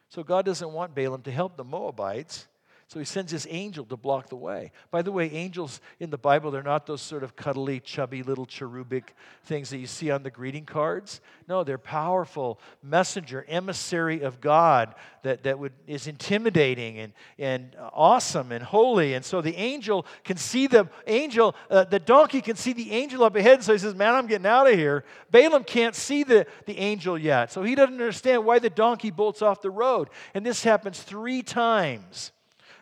So 0.07 0.23
God 0.23 0.45
doesn't 0.45 0.71
want 0.71 0.95
Balaam 0.95 1.21
to 1.23 1.31
help 1.31 1.57
the 1.57 1.63
Moabites. 1.63 2.47
So 2.89 2.97
he 2.97 3.05
sends 3.05 3.31
his 3.31 3.45
angel 3.51 3.85
to 3.85 3.95
block 3.95 4.29
the 4.29 4.35
way. 4.35 4.71
By 4.89 5.03
the 5.03 5.11
way, 5.11 5.29
angels 5.29 5.79
in 5.99 6.09
the 6.09 6.17
Bible, 6.17 6.49
they're 6.49 6.63
not 6.63 6.87
those 6.87 7.03
sort 7.03 7.23
of 7.23 7.35
cuddly, 7.35 7.79
chubby 7.79 8.23
little 8.23 8.47
cherubic 8.47 9.13
things 9.43 9.69
that 9.69 9.77
you 9.77 9.85
see 9.85 10.09
on 10.09 10.23
the 10.23 10.31
greeting 10.31 10.65
cards. 10.65 11.21
No, 11.47 11.63
they're 11.63 11.77
powerful 11.77 12.59
messenger, 12.81 13.45
emissary 13.47 14.21
of 14.21 14.41
God 14.41 14.95
that, 15.21 15.43
that 15.43 15.59
would, 15.59 15.73
is 15.85 16.07
intimidating 16.07 16.97
and, 16.97 17.13
and 17.37 17.75
awesome 17.93 18.51
and 18.51 18.63
holy. 18.63 19.13
And 19.13 19.23
so 19.23 19.39
the 19.39 19.55
angel 19.55 20.07
can 20.23 20.37
see 20.37 20.65
the 20.65 20.89
angel, 21.05 21.55
uh, 21.69 21.83
the 21.83 21.99
donkey 21.99 22.41
can 22.41 22.55
see 22.55 22.73
the 22.73 22.91
angel 22.91 23.23
up 23.23 23.35
ahead. 23.35 23.61
So 23.63 23.71
he 23.71 23.77
says, 23.77 23.93
Man, 23.93 24.15
I'm 24.15 24.25
getting 24.25 24.47
out 24.47 24.65
of 24.65 24.73
here. 24.73 25.05
Balaam 25.29 25.63
can't 25.63 25.93
see 25.93 26.23
the, 26.23 26.47
the 26.65 26.79
angel 26.79 27.19
yet. 27.19 27.51
So 27.51 27.61
he 27.61 27.75
doesn't 27.75 27.93
understand 27.93 28.45
why 28.45 28.57
the 28.57 28.71
donkey 28.71 29.11
bolts 29.11 29.43
off 29.43 29.61
the 29.61 29.69
road. 29.69 30.09
And 30.33 30.43
this 30.43 30.63
happens 30.63 30.99
three 30.99 31.43
times 31.43 32.31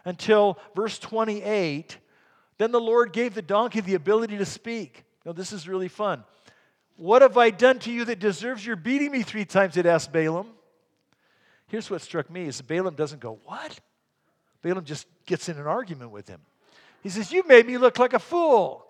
until 0.07 0.57
verse 0.73 0.97
28. 0.97 1.97
Then 2.57 2.71
the 2.71 2.79
Lord 2.79 3.11
gave 3.11 3.35
the 3.35 3.41
donkey 3.41 3.81
the 3.81 3.93
ability 3.93 4.37
to 4.37 4.45
speak. 4.45 5.03
Now, 5.25 5.33
this 5.33 5.51
is 5.51 5.67
really 5.67 5.89
fun. 5.89 6.23
What 6.95 7.21
have 7.21 7.37
I 7.37 7.49
done 7.49 7.77
to 7.79 7.91
you 7.91 8.05
that 8.05 8.17
deserves 8.17 8.65
your 8.65 8.77
beating 8.77 9.11
me 9.11 9.21
three 9.21 9.43
times? 9.43 9.75
It 9.75 9.85
asked 9.85 10.13
Balaam. 10.13 10.47
Here's 11.67 11.89
what 11.89 12.01
struck 12.01 12.31
me 12.31 12.45
is 12.45 12.61
Balaam 12.61 12.95
doesn't 12.95 13.19
go, 13.19 13.37
What? 13.43 13.79
Balaam 14.63 14.85
just 14.85 15.05
gets 15.25 15.49
in 15.49 15.57
an 15.57 15.67
argument 15.67 16.11
with 16.11 16.27
him. 16.27 16.39
He 17.03 17.09
says, 17.09 17.31
You 17.31 17.43
made 17.45 17.67
me 17.67 17.77
look 17.77 17.99
like 17.99 18.13
a 18.13 18.19
fool. 18.19 18.85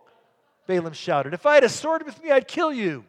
Balaam 0.67 0.93
shouted, 0.93 1.33
If 1.33 1.47
I 1.47 1.55
had 1.55 1.63
a 1.63 1.69
sword 1.69 2.05
with 2.05 2.21
me, 2.21 2.29
I'd 2.29 2.47
kill 2.47 2.71
you. 2.71 3.03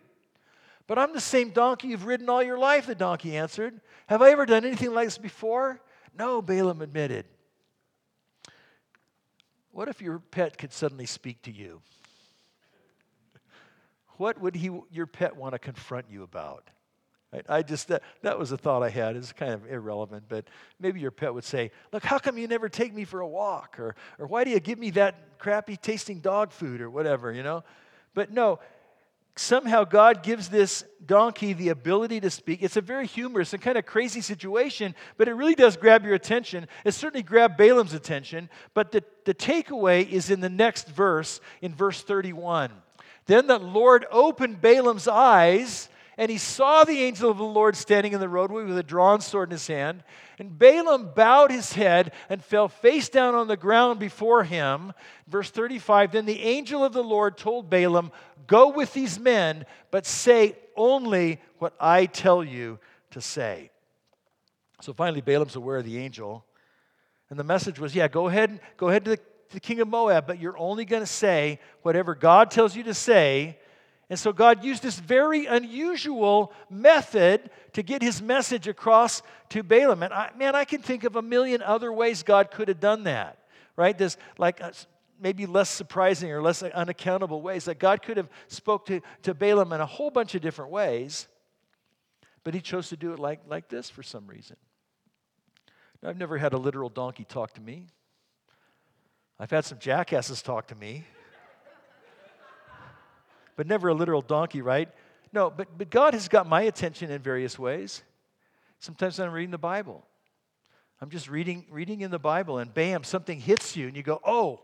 But 0.87 0.99
I'm 0.99 1.12
the 1.12 1.21
same 1.21 1.50
donkey 1.50 1.88
you've 1.88 2.07
ridden 2.07 2.31
all 2.31 2.43
your 2.43 2.59
life, 2.59 2.87
the 2.87 2.95
donkey 2.95 3.37
answered. 3.37 3.79
Have 4.07 4.23
I 4.23 4.31
ever 4.31 4.47
done 4.47 4.65
anything 4.65 4.95
like 4.95 5.07
this 5.07 5.19
before? 5.19 5.79
No, 6.19 6.41
Balaam 6.41 6.81
admitted. 6.81 7.27
What 9.79 9.87
if 9.87 10.03
your 10.03 10.19
pet 10.19 10.59
could 10.59 10.73
suddenly 10.73 11.07
speak 11.07 11.41
to 11.43 11.53
you? 11.53 11.83
What 14.17 14.41
would 14.41 14.57
he, 14.57 14.77
your 14.91 15.07
pet 15.07 15.37
want 15.37 15.53
to 15.53 15.61
confront 15.61 16.07
you 16.11 16.25
about? 16.25 16.69
I 17.49 17.63
just, 17.63 17.87
that, 17.87 18.03
that 18.23 18.37
was 18.41 18.51
a 18.51 18.57
thought 18.57 18.83
I 18.83 18.89
had. 18.89 19.15
It's 19.15 19.33
kind 19.33 19.53
of 19.53 19.71
irrelevant, 19.71 20.25
but 20.29 20.49
maybe 20.81 20.99
your 20.99 21.13
pet 21.13 21.33
would 21.33 21.45
say, 21.45 21.71
Look, 21.93 22.03
how 22.03 22.19
come 22.19 22.39
you 22.39 22.49
never 22.49 22.69
take 22.69 22.93
me 22.93 23.05
for 23.05 23.21
a 23.21 23.29
walk? 23.29 23.79
Or, 23.79 23.95
or 24.19 24.27
why 24.27 24.43
do 24.43 24.51
you 24.51 24.59
give 24.59 24.81
me 24.81 24.91
that 24.91 25.39
crappy 25.39 25.77
tasting 25.77 26.19
dog 26.19 26.51
food 26.51 26.81
or 26.81 26.91
whatever, 26.91 27.33
you 27.33 27.45
know? 27.45 27.63
But 28.15 28.33
no, 28.33 28.59
somehow 29.38 29.85
God 29.85 30.23
gives 30.23 30.49
this 30.49 30.85
donkey 31.04 31.52
the 31.52 31.71
ability 31.71 32.21
to 32.21 32.30
speak. 32.30 32.62
It's 32.62 32.76
a 32.76 32.80
very 32.80 33.07
humorous 33.07 33.52
and 33.52 33.62
kind 33.62 33.78
of 33.78 33.87
crazy 33.87 34.21
situation, 34.21 34.95
but 35.16 35.28
it 35.28 35.35
really 35.35 35.54
does 35.54 35.76
grab 35.76 36.04
your 36.04 36.14
attention. 36.14 36.66
It 36.85 36.92
certainly 36.92 37.23
grabbed 37.23 37.57
Balaam's 37.57 37.95
attention, 37.95 38.50
but 38.75 38.92
the, 38.92 39.02
the 39.25 39.35
takeaway 39.35 40.09
is 40.09 40.30
in 40.30 40.40
the 40.40 40.49
next 40.49 40.88
verse, 40.88 41.40
in 41.62 41.75
verse 41.75 42.02
31. 42.02 42.71
Then 43.26 43.47
the 43.47 43.59
Lord 43.59 44.07
opened 44.11 44.61
Balaam's 44.61 45.09
eyes 45.09 45.88
and 46.19 46.33
he 46.33 46.37
saw 46.37 46.83
the 46.83 47.01
angel 47.01 47.31
of 47.31 47.39
the 47.39 47.45
Lord 47.45 47.77
standing 47.77 48.13
in 48.13 48.19
the 48.19 48.29
roadway 48.29 48.65
with 48.65 48.77
a 48.77 48.83
drawn 48.83 49.21
sword 49.21 49.51
in 49.51 49.53
his 49.53 49.69
hand. 49.69 50.03
And 50.41 50.59
Balaam 50.59 51.13
bowed 51.15 51.53
his 51.53 51.73
head 51.73 52.13
and 52.29 52.43
fell 52.43 52.67
face 52.67 53.09
down 53.09 53.37
on 53.37 53.47
the 53.47 53.57
ground 53.57 54.01
before 54.01 54.43
him. 54.43 54.93
Verse 55.29 55.49
35 55.49 56.11
Then 56.11 56.27
the 56.27 56.43
angel 56.43 56.85
of 56.85 56.93
the 56.93 57.05
Lord 57.05 57.39
told 57.39 57.71
Balaam, 57.71 58.11
Go 58.49 58.71
with 58.71 58.93
these 58.95 59.21
men, 59.21 59.65
but 59.93 60.07
say 60.07 60.57
only 60.77 61.41
what 61.59 61.75
I 61.79 62.07
tell 62.07 62.43
you 62.43 62.81
to 63.13 63.21
say. 63.21 63.71
So 64.81 64.93
finally, 64.93 65.21
Balaam's 65.21 65.55
aware 65.55 65.77
of 65.77 65.85
the 65.85 65.99
angel. 65.99 66.45
And 67.31 67.39
the 67.39 67.45
message 67.45 67.79
was, 67.79 67.95
Yeah, 67.95 68.09
go 68.09 68.27
ahead, 68.27 68.59
go 68.77 68.89
ahead 68.89 69.05
to 69.05 69.13
the, 69.13 69.21
the 69.51 69.61
king 69.61 69.81
of 69.81 69.87
Moab, 69.87 70.27
but 70.27 70.41
you're 70.41 70.59
only 70.59 70.85
going 70.85 71.03
to 71.03 71.07
say 71.07 71.61
whatever 71.83 72.17
God 72.17 72.51
tells 72.51 72.75
you 72.75 72.83
to 72.83 72.95
say 72.95 73.57
and 74.11 74.19
so 74.19 74.33
God 74.33 74.65
used 74.65 74.83
this 74.83 74.99
very 74.99 75.47
unusual 75.47 76.53
method 76.71 77.50
to 77.75 77.83
get 77.83 78.00
his 78.00 78.23
message 78.23 78.67
across 78.67 79.23
to 79.50 79.62
Balaam. 79.62 80.03
And 80.03 80.15
I, 80.15 80.31
man, 80.37 80.55
I 80.55 80.65
can 80.65 80.81
think 80.81 81.05
of 81.05 81.17
a 81.17 81.23
million 81.23 81.61
other 81.61 81.93
ways 81.93 82.23
God 82.23 82.50
could 82.50 82.69
have 82.69 82.81
done 82.81 83.05
that, 83.05 83.38
right? 83.77 83.97
There's 83.97 84.17
like 84.38 84.62
uh, 84.62 84.71
maybe 85.21 85.45
less 85.45 85.69
surprising 85.69 86.33
or 86.33 86.41
less 86.41 86.62
unaccountable 86.62 87.43
ways 87.43 87.67
that 87.67 87.79
God 87.79 88.03
could 88.03 88.17
have 88.17 88.31
spoke 88.47 88.87
to, 88.87 89.03
to 89.25 89.35
Balaam 89.35 89.75
in 89.75 89.81
a 89.81 89.87
whole 89.87 90.11
bunch 90.11 90.35
of 90.35 90.41
different 90.41 90.71
ways, 90.71 91.29
but 92.45 92.55
he 92.55 92.62
chose 92.62 92.88
to 92.88 92.97
do 92.97 93.12
it 93.12 93.19
like, 93.19 93.41
like 93.47 93.69
this 93.69 93.91
for 93.91 94.03
some 94.03 94.27
reason. 94.27 94.57
Now, 96.03 96.09
I've 96.09 96.17
never 96.17 96.38
had 96.38 96.55
a 96.55 96.59
literal 96.59 96.88
donkey 96.88 97.25
talk 97.25 97.53
to 97.55 97.61
me. 97.61 97.88
I've 99.38 99.50
had 99.50 99.67
some 99.67 99.79
jackasses 99.79 100.41
talk 100.41 100.69
to 100.69 100.75
me. 100.75 101.05
But 103.59 103.67
never 103.67 103.88
a 103.88 103.95
literal 103.95 104.23
donkey, 104.23 104.62
right? 104.62 104.88
No, 105.33 105.50
but, 105.50 105.77
but 105.77 105.91
God 105.91 106.15
has 106.15 106.29
got 106.29 106.49
my 106.49 106.62
attention 106.62 107.11
in 107.11 107.21
various 107.21 107.59
ways. 107.59 108.05
Sometimes 108.79 109.19
I'm 109.19 109.33
reading 109.33 109.50
the 109.50 109.59
Bible. 109.59 110.07
I'm 111.00 111.11
just 111.11 111.29
reading, 111.29 111.67
reading 111.69 112.03
in 112.03 112.12
the 112.12 112.21
Bible, 112.21 112.59
and 112.59 112.73
bam, 112.73 113.03
something 113.03 113.41
hits 113.41 113.77
you, 113.77 113.88
and 113.88 113.97
you 113.97 114.05
go, 114.05 114.21
oh, 114.25 114.61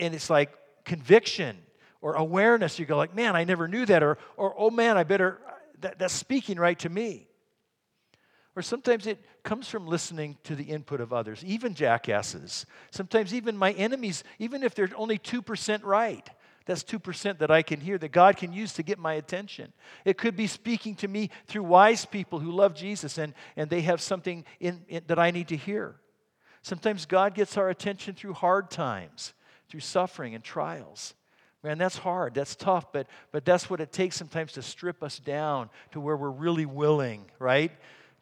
and 0.00 0.16
it's 0.16 0.28
like 0.28 0.52
conviction 0.84 1.56
or 2.00 2.14
awareness. 2.14 2.76
You 2.76 2.86
go 2.86 2.96
like, 2.96 3.14
man, 3.14 3.36
I 3.36 3.44
never 3.44 3.68
knew 3.68 3.86
that, 3.86 4.02
or, 4.02 4.18
or 4.36 4.52
oh 4.58 4.70
man, 4.70 4.96
I 4.96 5.04
better, 5.04 5.38
that, 5.82 6.00
that's 6.00 6.12
speaking 6.12 6.58
right 6.58 6.78
to 6.80 6.88
me. 6.88 7.28
Or 8.56 8.62
sometimes 8.62 9.06
it 9.06 9.24
comes 9.44 9.68
from 9.68 9.86
listening 9.86 10.38
to 10.42 10.56
the 10.56 10.64
input 10.64 11.00
of 11.00 11.12
others, 11.12 11.44
even 11.44 11.74
jackasses. 11.74 12.66
Sometimes 12.90 13.32
even 13.32 13.56
my 13.56 13.70
enemies, 13.72 14.24
even 14.40 14.64
if 14.64 14.74
they're 14.74 14.90
only 14.96 15.18
2% 15.18 15.84
right. 15.84 16.28
That's 16.66 16.82
2% 16.82 17.38
that 17.38 17.50
I 17.50 17.62
can 17.62 17.80
hear 17.80 17.98
that 17.98 18.12
God 18.12 18.36
can 18.36 18.52
use 18.52 18.72
to 18.74 18.82
get 18.82 18.98
my 18.98 19.14
attention. 19.14 19.72
It 20.04 20.16
could 20.16 20.34
be 20.34 20.46
speaking 20.46 20.94
to 20.96 21.08
me 21.08 21.30
through 21.46 21.64
wise 21.64 22.06
people 22.06 22.38
who 22.38 22.50
love 22.50 22.74
Jesus 22.74 23.18
and, 23.18 23.34
and 23.56 23.68
they 23.68 23.82
have 23.82 24.00
something 24.00 24.44
in, 24.60 24.82
in, 24.88 25.02
that 25.06 25.18
I 25.18 25.30
need 25.30 25.48
to 25.48 25.56
hear. 25.56 25.96
Sometimes 26.62 27.04
God 27.04 27.34
gets 27.34 27.58
our 27.58 27.68
attention 27.68 28.14
through 28.14 28.32
hard 28.32 28.70
times, 28.70 29.34
through 29.68 29.80
suffering 29.80 30.34
and 30.34 30.42
trials. 30.42 31.14
Man, 31.62 31.76
that's 31.76 31.98
hard. 31.98 32.34
That's 32.34 32.56
tough, 32.56 32.90
but, 32.92 33.06
but 33.30 33.44
that's 33.44 33.68
what 33.68 33.80
it 33.80 33.92
takes 33.92 34.16
sometimes 34.16 34.52
to 34.52 34.62
strip 34.62 35.02
us 35.02 35.18
down 35.18 35.68
to 35.92 36.00
where 36.00 36.16
we're 36.16 36.30
really 36.30 36.66
willing, 36.66 37.26
right? 37.38 37.72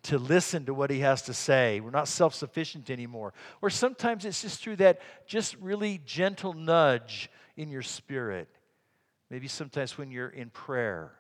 To 0.05 0.19
listen 0.19 0.65
to 0.67 0.75
what 0.75 0.91
he 0.91 1.01
has 1.01 1.23
to 1.23 1.35
say. 1.35 1.79
We're 1.79 1.91
not 1.91 2.09
self 2.09 2.35
sufficient 2.35 2.91
anymore. 2.91 3.33
Or 3.61 3.71
sometimes 3.71 4.25
it's 4.25 4.43
just 4.43 4.63
through 4.63 4.77
that 4.77 5.01
just 5.27 5.57
really 5.61 6.01
gentle 6.05 6.53
nudge 6.53 7.31
in 7.57 7.71
your 7.71 7.83
spirit. 7.83 8.49
Maybe 9.31 9.49
sometimes 9.49 9.97
when 9.97 10.11
you're 10.11 10.29
in 10.29 10.51
prayer 10.51 11.13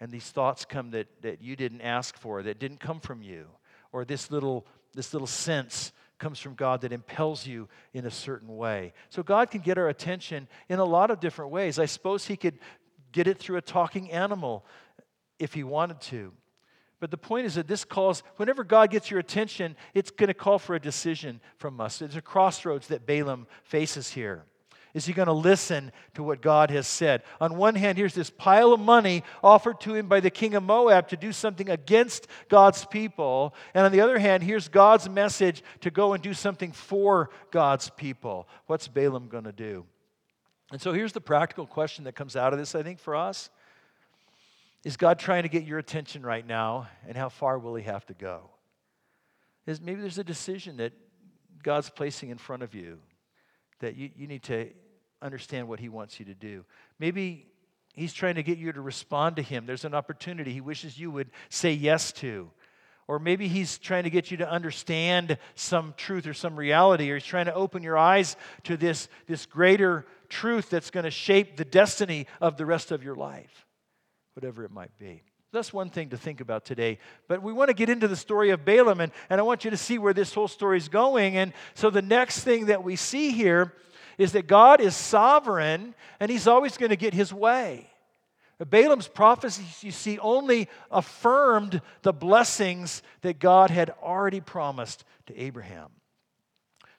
and 0.00 0.10
these 0.10 0.28
thoughts 0.30 0.64
come 0.64 0.90
that, 0.90 1.06
that 1.22 1.42
you 1.42 1.54
didn't 1.54 1.80
ask 1.80 2.16
for, 2.16 2.42
that 2.42 2.58
didn't 2.58 2.80
come 2.80 3.00
from 3.00 3.22
you, 3.22 3.46
or 3.92 4.04
this 4.04 4.30
little, 4.30 4.66
this 4.94 5.12
little 5.12 5.28
sense 5.28 5.92
comes 6.18 6.38
from 6.38 6.54
God 6.54 6.80
that 6.82 6.92
impels 6.92 7.46
you 7.46 7.68
in 7.92 8.06
a 8.06 8.10
certain 8.10 8.56
way. 8.56 8.92
So 9.10 9.22
God 9.22 9.50
can 9.50 9.60
get 9.60 9.78
our 9.78 9.88
attention 9.88 10.48
in 10.68 10.78
a 10.78 10.84
lot 10.84 11.10
of 11.10 11.20
different 11.20 11.50
ways. 11.50 11.78
I 11.78 11.86
suppose 11.86 12.26
He 12.26 12.36
could 12.36 12.58
get 13.12 13.26
it 13.26 13.38
through 13.38 13.58
a 13.58 13.62
talking 13.62 14.10
animal 14.10 14.64
if 15.38 15.54
He 15.54 15.64
wanted 15.64 16.00
to. 16.02 16.32
But 17.00 17.10
the 17.10 17.18
point 17.18 17.46
is 17.46 17.56
that 17.56 17.66
this 17.66 17.84
calls, 17.84 18.22
whenever 18.36 18.62
God 18.62 18.90
gets 18.90 19.10
your 19.10 19.18
attention, 19.18 19.74
it's 19.92 20.12
going 20.12 20.28
to 20.28 20.34
call 20.34 20.60
for 20.60 20.76
a 20.76 20.80
decision 20.80 21.40
from 21.56 21.80
us. 21.80 21.98
There's 21.98 22.14
a 22.14 22.22
crossroads 22.22 22.86
that 22.88 23.06
Balaam 23.06 23.48
faces 23.64 24.08
here. 24.08 24.44
Is 24.94 25.06
he 25.06 25.14
going 25.14 25.26
to 25.26 25.32
listen 25.32 25.90
to 26.14 26.22
what 26.22 26.42
God 26.42 26.70
has 26.70 26.86
said? 26.86 27.22
On 27.40 27.56
one 27.56 27.74
hand, 27.74 27.96
here's 27.96 28.14
this 28.14 28.28
pile 28.28 28.74
of 28.74 28.80
money 28.80 29.22
offered 29.42 29.80
to 29.80 29.94
him 29.94 30.06
by 30.06 30.20
the 30.20 30.30
king 30.30 30.54
of 30.54 30.62
Moab 30.62 31.08
to 31.08 31.16
do 31.16 31.32
something 31.32 31.70
against 31.70 32.26
God's 32.50 32.84
people. 32.84 33.54
And 33.72 33.86
on 33.86 33.92
the 33.92 34.02
other 34.02 34.18
hand, 34.18 34.42
here's 34.42 34.68
God's 34.68 35.08
message 35.08 35.62
to 35.80 35.90
go 35.90 36.12
and 36.12 36.22
do 36.22 36.34
something 36.34 36.72
for 36.72 37.30
God's 37.50 37.88
people. 37.90 38.46
What's 38.66 38.86
Balaam 38.86 39.28
going 39.28 39.44
to 39.44 39.52
do? 39.52 39.86
And 40.72 40.80
so 40.80 40.92
here's 40.92 41.12
the 41.12 41.20
practical 41.20 41.66
question 41.66 42.04
that 42.04 42.14
comes 42.14 42.36
out 42.36 42.52
of 42.52 42.58
this, 42.58 42.74
I 42.74 42.82
think, 42.82 42.98
for 42.98 43.16
us. 43.16 43.48
Is 44.84 44.98
God 44.98 45.18
trying 45.18 45.44
to 45.44 45.48
get 45.48 45.64
your 45.64 45.78
attention 45.78 46.22
right 46.22 46.46
now? 46.46 46.88
And 47.08 47.16
how 47.16 47.30
far 47.30 47.58
will 47.58 47.76
he 47.76 47.84
have 47.84 48.04
to 48.06 48.14
go? 48.14 48.50
Is 49.66 49.80
maybe 49.80 50.02
there's 50.02 50.18
a 50.18 50.24
decision 50.24 50.78
that 50.78 50.92
God's 51.62 51.88
placing 51.88 52.28
in 52.28 52.36
front 52.36 52.62
of 52.62 52.74
you 52.74 52.98
that 53.82 53.96
you, 53.96 54.10
you 54.16 54.26
need 54.26 54.44
to 54.44 54.68
understand 55.22 55.68
what 55.68 55.80
He 55.80 55.88
wants 55.88 56.18
you 56.18 56.26
to 56.26 56.34
do. 56.34 56.64
Maybe 56.98 57.46
He's 57.94 58.12
trying 58.12 58.36
to 58.36 58.42
get 58.42 58.58
you 58.58 58.72
to 58.72 58.80
respond 58.80 59.36
to 59.36 59.42
Him. 59.42 59.66
There's 59.66 59.84
an 59.84 59.94
opportunity 59.94 60.52
He 60.52 60.60
wishes 60.60 60.98
you 60.98 61.10
would 61.10 61.30
say 61.48 61.72
yes 61.72 62.12
to. 62.12 62.50
Or 63.08 63.18
maybe 63.18 63.48
He's 63.48 63.78
trying 63.78 64.04
to 64.04 64.10
get 64.10 64.30
you 64.30 64.38
to 64.38 64.50
understand 64.50 65.38
some 65.54 65.94
truth 65.96 66.26
or 66.26 66.34
some 66.34 66.56
reality, 66.56 67.10
or 67.10 67.14
He's 67.14 67.24
trying 67.24 67.46
to 67.46 67.54
open 67.54 67.82
your 67.82 67.98
eyes 67.98 68.36
to 68.64 68.76
this, 68.76 69.08
this 69.26 69.46
greater 69.46 70.06
truth 70.28 70.70
that's 70.70 70.90
going 70.90 71.04
to 71.04 71.10
shape 71.10 71.56
the 71.56 71.64
destiny 71.64 72.26
of 72.40 72.56
the 72.56 72.66
rest 72.66 72.90
of 72.90 73.04
your 73.04 73.14
life, 73.14 73.66
whatever 74.34 74.64
it 74.64 74.70
might 74.70 74.96
be. 74.98 75.22
That's 75.52 75.72
one 75.72 75.90
thing 75.90 76.08
to 76.10 76.16
think 76.16 76.40
about 76.40 76.64
today. 76.64 76.98
But 77.28 77.42
we 77.42 77.52
want 77.52 77.68
to 77.68 77.74
get 77.74 77.90
into 77.90 78.08
the 78.08 78.16
story 78.16 78.50
of 78.50 78.64
Balaam, 78.64 79.00
and, 79.00 79.12
and 79.28 79.38
I 79.38 79.42
want 79.42 79.66
you 79.66 79.70
to 79.70 79.76
see 79.76 79.98
where 79.98 80.14
this 80.14 80.32
whole 80.32 80.48
story 80.48 80.78
is 80.78 80.88
going. 80.88 81.36
And 81.36 81.52
so 81.74 81.90
the 81.90 82.00
next 82.00 82.40
thing 82.40 82.66
that 82.66 82.82
we 82.82 82.96
see 82.96 83.32
here 83.32 83.74
is 84.22 84.32
that 84.32 84.46
God 84.46 84.80
is 84.80 84.96
sovereign, 84.96 85.94
and 86.20 86.30
he's 86.30 86.46
always 86.46 86.76
going 86.76 86.90
to 86.90 86.96
get 86.96 87.14
his 87.14 87.32
way. 87.32 87.88
Balaam's 88.64 89.08
prophecies, 89.08 89.82
you 89.82 89.90
see, 89.90 90.18
only 90.18 90.68
affirmed 90.90 91.80
the 92.02 92.12
blessings 92.12 93.02
that 93.22 93.38
God 93.38 93.70
had 93.70 93.90
already 94.02 94.40
promised 94.40 95.04
to 95.26 95.36
Abraham. 95.36 95.90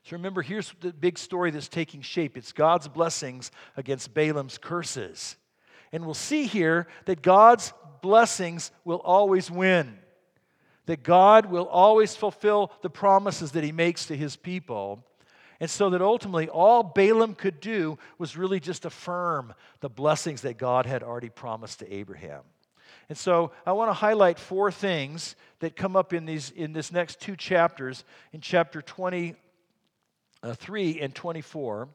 So 0.03 0.17
remember, 0.17 0.41
here's 0.41 0.73
the 0.81 0.91
big 0.91 1.17
story 1.17 1.51
that's 1.51 1.69
taking 1.69 2.01
shape 2.01 2.37
it's 2.37 2.51
God's 2.51 2.87
blessings 2.87 3.51
against 3.77 4.13
Balaam's 4.13 4.57
curses. 4.57 5.37
And 5.93 6.05
we'll 6.05 6.13
see 6.13 6.45
here 6.45 6.87
that 7.05 7.21
God's 7.21 7.71
blessings 8.01 8.71
will 8.83 8.97
always 8.97 9.49
win. 9.49 9.97
That 10.87 11.03
God 11.03 11.45
will 11.45 11.67
always 11.67 12.15
fulfill 12.15 12.71
the 12.81 12.89
promises 12.89 13.53
that 13.53 13.63
he 13.63 13.71
makes 13.71 14.07
to 14.07 14.17
his 14.17 14.35
people. 14.35 15.05
And 15.63 15.69
so 15.69 15.91
that 15.91 16.01
ultimately 16.01 16.49
all 16.49 16.83
Balaam 16.83 17.35
could 17.35 17.61
do 17.61 17.97
was 18.17 18.35
really 18.35 18.59
just 18.59 18.83
affirm 18.83 19.53
the 19.79 19.87
blessings 19.87 20.41
that 20.41 20.57
God 20.57 20.85
had 20.85 21.03
already 21.03 21.29
promised 21.29 21.79
to 21.79 21.89
Abraham. 21.89 22.41
And 23.07 23.17
so 23.17 23.53
I 23.65 23.71
want 23.71 23.87
to 23.87 23.93
highlight 23.93 24.39
four 24.39 24.73
things 24.73 25.37
that 25.59 25.77
come 25.77 25.95
up 25.95 26.11
in 26.11 26.25
these 26.25 26.49
in 26.49 26.73
this 26.73 26.91
next 26.91 27.21
two 27.21 27.37
chapters 27.37 28.03
in 28.33 28.41
chapter 28.41 28.81
23 28.81 29.37
uh, 30.43 31.01
and 31.01 31.15
24 31.15 31.87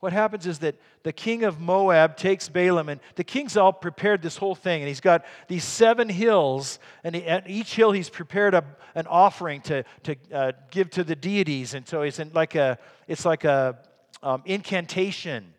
what 0.00 0.12
happens 0.12 0.46
is 0.46 0.58
that 0.58 0.76
the 1.04 1.12
king 1.12 1.44
of 1.44 1.58
Moab 1.58 2.16
takes 2.16 2.48
Balaam, 2.48 2.88
and 2.88 3.00
the 3.14 3.24
king's 3.24 3.56
all 3.56 3.72
prepared 3.72 4.20
this 4.22 4.36
whole 4.36 4.54
thing, 4.54 4.82
and 4.82 4.88
he's 4.88 5.00
got 5.00 5.24
these 5.48 5.64
seven 5.64 6.08
hills, 6.08 6.78
and 7.02 7.14
he, 7.14 7.24
at 7.24 7.48
each 7.48 7.74
hill 7.74 7.92
he's 7.92 8.10
prepared 8.10 8.54
a, 8.54 8.64
an 8.94 9.06
offering 9.06 9.62
to, 9.62 9.84
to 10.02 10.16
uh, 10.32 10.52
give 10.70 10.90
to 10.90 11.04
the 11.04 11.16
deities, 11.16 11.74
and 11.74 11.88
so 11.88 12.02
it's 12.02 12.20
like 12.34 12.54
a 12.54 12.78
it's 13.08 13.24
like 13.24 13.44
a 13.44 13.78
um, 14.22 14.42
incantation, 14.44 15.54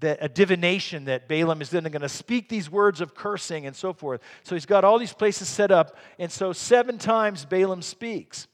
that 0.00 0.18
a 0.20 0.28
divination 0.28 1.06
that 1.06 1.26
Balaam 1.26 1.62
is 1.62 1.70
then 1.70 1.84
going 1.84 2.02
to 2.02 2.08
speak 2.08 2.48
these 2.48 2.70
words 2.70 3.00
of 3.00 3.14
cursing 3.14 3.66
and 3.66 3.74
so 3.74 3.92
forth. 3.92 4.20
So 4.42 4.54
he's 4.54 4.66
got 4.66 4.84
all 4.84 4.98
these 4.98 5.12
places 5.12 5.48
set 5.48 5.70
up, 5.70 5.96
and 6.18 6.30
so 6.30 6.52
seven 6.52 6.98
times 6.98 7.44
Balaam 7.44 7.82
speaks. 7.82 8.46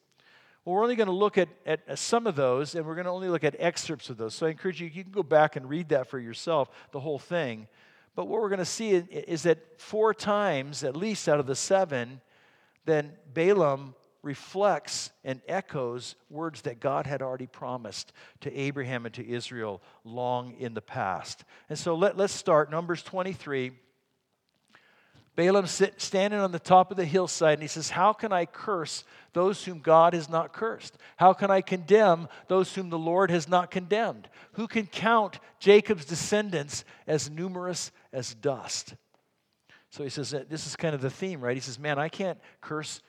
Well, 0.65 0.77
we're 0.77 0.83
only 0.83 0.97
going 0.97 1.09
to 1.09 1.13
look 1.13 1.37
at, 1.37 1.49
at 1.67 1.99
some 1.99 2.27
of 2.27 2.37
those, 2.37 2.75
and 2.75 2.87
we're 2.87 2.95
going 2.95 3.05
to 3.05 3.11
only 3.11 3.29
look 3.29 3.45
at 3.45 3.55
excerpts 3.59 4.09
of 4.09 4.17
those. 4.17 4.35
So 4.35 4.47
I 4.47 4.51
encourage 4.51 4.81
you, 4.81 4.89
you 4.93 5.03
can 5.03 5.13
go 5.13 5.23
back 5.23 5.57
and 5.57 5.69
read 5.69 5.91
that 5.91 6.09
for 6.09 6.19
yourself, 6.19 6.71
the 6.91 7.01
whole 7.01 7.19
thing. 7.19 7.69
But 8.17 8.29
what 8.29 8.41
we're 8.41 8.49
going 8.49 8.59
to 8.61 8.65
see 8.65 8.91
is 8.93 9.43
that 9.43 9.79
four 9.79 10.15
times, 10.15 10.83
at 10.83 10.97
least 10.97 11.29
out 11.29 11.41
of 11.41 11.47
the 11.47 11.57
seven, 11.57 12.21
then 12.87 13.13
Balaam 13.33 13.95
reflects 14.23 15.11
and 15.23 15.43
echoes 15.47 16.15
words 16.31 16.63
that 16.63 16.81
God 16.81 17.07
had 17.07 17.21
already 17.21 17.47
promised 17.47 18.13
to 18.41 18.53
Abraham 18.59 19.05
and 19.05 19.15
to 19.17 19.29
Israel 19.29 19.83
long 20.03 20.55
in 20.59 20.73
the 20.73 20.81
past. 20.81 21.45
And 21.69 21.79
so 21.79 21.95
let, 21.95 22.17
let's 22.17 22.33
start. 22.33 22.71
Numbers 22.71 23.03
23. 23.03 23.73
Balaam 25.37 25.67
sit, 25.67 26.01
standing 26.01 26.39
on 26.39 26.53
the 26.53 26.61
top 26.61 26.91
of 26.91 26.97
the 26.97 27.05
hillside, 27.05 27.55
and 27.55 27.63
he 27.63 27.69
says, 27.69 27.91
How 27.91 28.13
can 28.13 28.33
I 28.33 28.47
curse 28.47 29.05
those 29.33 29.65
whom 29.65 29.81
God 29.81 30.15
has 30.15 30.29
not 30.29 30.53
cursed? 30.53 30.97
How 31.17 31.33
can 31.33 31.51
I 31.51 31.61
condemn 31.61 32.29
those 32.47 32.75
whom 32.75 32.89
the 32.89 32.99
Lord 32.99 33.31
has 33.31 33.49
not 33.49 33.71
condemned? 33.71 34.29
Who 34.53 34.69
can 34.69 34.87
count 34.87 35.41
Jacob's 35.59 36.05
descendants 36.05 36.85
as 37.07 37.29
numerous 37.29 37.91
as 38.13 38.35
dust? 38.35 38.95
So 39.91 40.05
he 40.05 40.11
says, 40.11 40.31
This 40.49 40.67
is 40.67 40.77
kind 40.77 40.95
of 40.95 41.01
the 41.01 41.11
theme, 41.11 41.41
right? 41.41 41.57
He 41.57 41.61
says, 41.61 41.79
Man, 41.81 41.99
I 41.99 42.09
can't 42.09 42.39
curse 42.61 43.01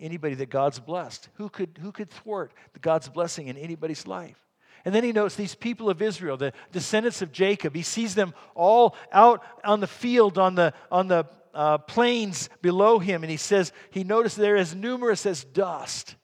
anybody 0.00 0.34
that 0.36 0.48
God's 0.48 0.80
blessed. 0.80 1.28
Who 1.34 1.50
could, 1.50 1.78
who 1.82 1.92
could 1.92 2.10
thwart 2.10 2.52
God's 2.80 3.10
blessing 3.10 3.48
in 3.48 3.58
anybody's 3.58 4.06
life? 4.06 4.36
And 4.84 4.94
then 4.94 5.04
he 5.04 5.12
notes 5.12 5.34
these 5.34 5.54
people 5.54 5.90
of 5.90 6.00
Israel, 6.00 6.36
the 6.36 6.52
descendants 6.72 7.20
of 7.20 7.32
Jacob. 7.32 7.74
He 7.74 7.82
sees 7.82 8.14
them 8.14 8.32
all 8.54 8.94
out 9.12 9.42
on 9.64 9.80
the 9.80 9.86
field, 9.86 10.38
on 10.38 10.54
the, 10.54 10.72
on 10.90 11.08
the 11.08 11.26
uh, 11.54 11.78
plains 11.78 12.48
below 12.62 12.98
him, 12.98 13.22
and 13.22 13.30
he 13.30 13.36
says 13.36 13.72
he 13.90 14.04
noticed 14.04 14.36
they're 14.36 14.56
as 14.56 14.74
numerous 14.74 15.26
as 15.26 15.44
dust. 15.44 16.16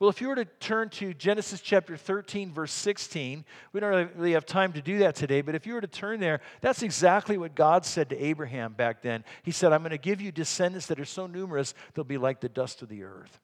Well, 0.00 0.10
if 0.10 0.20
you 0.20 0.28
were 0.28 0.34
to 0.34 0.44
turn 0.44 0.90
to 0.90 1.14
Genesis 1.14 1.60
chapter 1.60 1.96
13, 1.96 2.52
verse 2.52 2.72
16, 2.72 3.44
we 3.72 3.80
don't 3.80 4.10
really 4.16 4.32
have 4.32 4.44
time 4.44 4.72
to 4.72 4.82
do 4.82 4.98
that 4.98 5.14
today, 5.14 5.40
but 5.40 5.54
if 5.54 5.66
you 5.66 5.74
were 5.74 5.80
to 5.80 5.86
turn 5.86 6.20
there, 6.20 6.40
that's 6.60 6.82
exactly 6.82 7.38
what 7.38 7.54
God 7.54 7.86
said 7.86 8.10
to 8.10 8.22
Abraham 8.22 8.72
back 8.72 9.02
then. 9.02 9.24
He 9.44 9.52
said, 9.52 9.72
I'm 9.72 9.82
going 9.82 9.92
to 9.92 9.98
give 9.98 10.20
you 10.20 10.32
descendants 10.32 10.88
that 10.88 10.98
are 10.98 11.04
so 11.04 11.26
numerous, 11.26 11.74
they'll 11.94 12.04
be 12.04 12.18
like 12.18 12.40
the 12.40 12.48
dust 12.48 12.82
of 12.82 12.88
the 12.88 13.04
earth. 13.04 13.38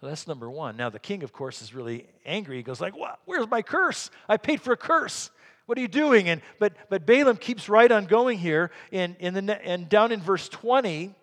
So 0.00 0.06
that's 0.06 0.26
number 0.26 0.50
one. 0.50 0.76
Now, 0.76 0.90
the 0.90 0.98
king, 0.98 1.22
of 1.22 1.32
course, 1.32 1.60
is 1.60 1.74
really 1.74 2.06
angry. 2.24 2.56
He 2.56 2.62
goes 2.62 2.80
like, 2.80 2.96
what? 2.96 3.20
Where's 3.24 3.48
my 3.48 3.62
curse? 3.62 4.10
I 4.28 4.36
paid 4.36 4.60
for 4.60 4.72
a 4.72 4.76
curse. 4.76 5.30
What 5.66 5.78
are 5.78 5.80
you 5.80 5.88
doing? 5.88 6.28
And, 6.28 6.42
but, 6.58 6.74
but 6.88 7.06
Balaam 7.06 7.36
keeps 7.36 7.68
right 7.68 7.90
on 7.90 8.06
going 8.06 8.38
here. 8.38 8.70
In, 8.90 9.16
in 9.20 9.34
the, 9.34 9.66
and 9.66 9.88
down 9.88 10.12
in 10.12 10.20
verse 10.20 10.48
20, 10.48 11.14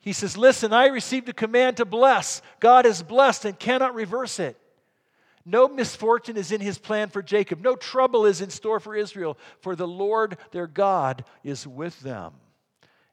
he 0.00 0.12
says, 0.12 0.36
Listen, 0.36 0.72
I 0.72 0.86
received 0.86 1.28
a 1.28 1.32
command 1.32 1.76
to 1.76 1.84
bless. 1.84 2.42
God 2.58 2.86
is 2.86 3.02
blessed 3.02 3.44
and 3.44 3.58
cannot 3.58 3.94
reverse 3.94 4.40
it. 4.40 4.56
No 5.44 5.68
misfortune 5.68 6.36
is 6.36 6.52
in 6.52 6.60
his 6.60 6.78
plan 6.78 7.08
for 7.08 7.22
Jacob. 7.22 7.60
No 7.60 7.76
trouble 7.76 8.26
is 8.26 8.40
in 8.40 8.50
store 8.50 8.80
for 8.80 8.94
Israel, 8.94 9.38
for 9.60 9.74
the 9.74 9.88
Lord 9.88 10.36
their 10.52 10.66
God 10.66 11.24
is 11.44 11.66
with 11.66 11.98
them. 12.00 12.34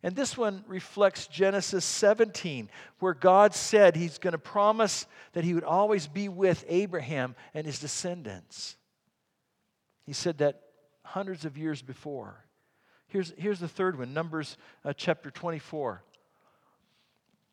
And 0.03 0.15
this 0.15 0.37
one 0.37 0.63
reflects 0.67 1.27
Genesis 1.27 1.83
17, 1.83 2.69
where 2.99 3.13
God 3.13 3.53
said 3.53 3.95
he's 3.95 4.19
going 4.19 4.33
to 4.33 4.37
promise 4.37 5.05
that 5.33 5.43
he 5.43 5.53
would 5.53 5.63
always 5.63 6.07
be 6.07 6.29
with 6.29 6.63
Abraham 6.69 7.35
and 7.53 7.65
his 7.65 7.79
descendants. 7.79 8.76
He 10.07 10.13
said 10.13 10.39
that 10.39 10.61
hundreds 11.03 11.45
of 11.45 11.57
years 11.57 11.83
before. 11.83 12.43
Here's, 13.07 13.33
here's 13.37 13.59
the 13.59 13.67
third 13.67 13.99
one 13.99 14.13
Numbers 14.13 14.57
uh, 14.83 14.93
chapter 14.93 15.29
24. 15.29 16.01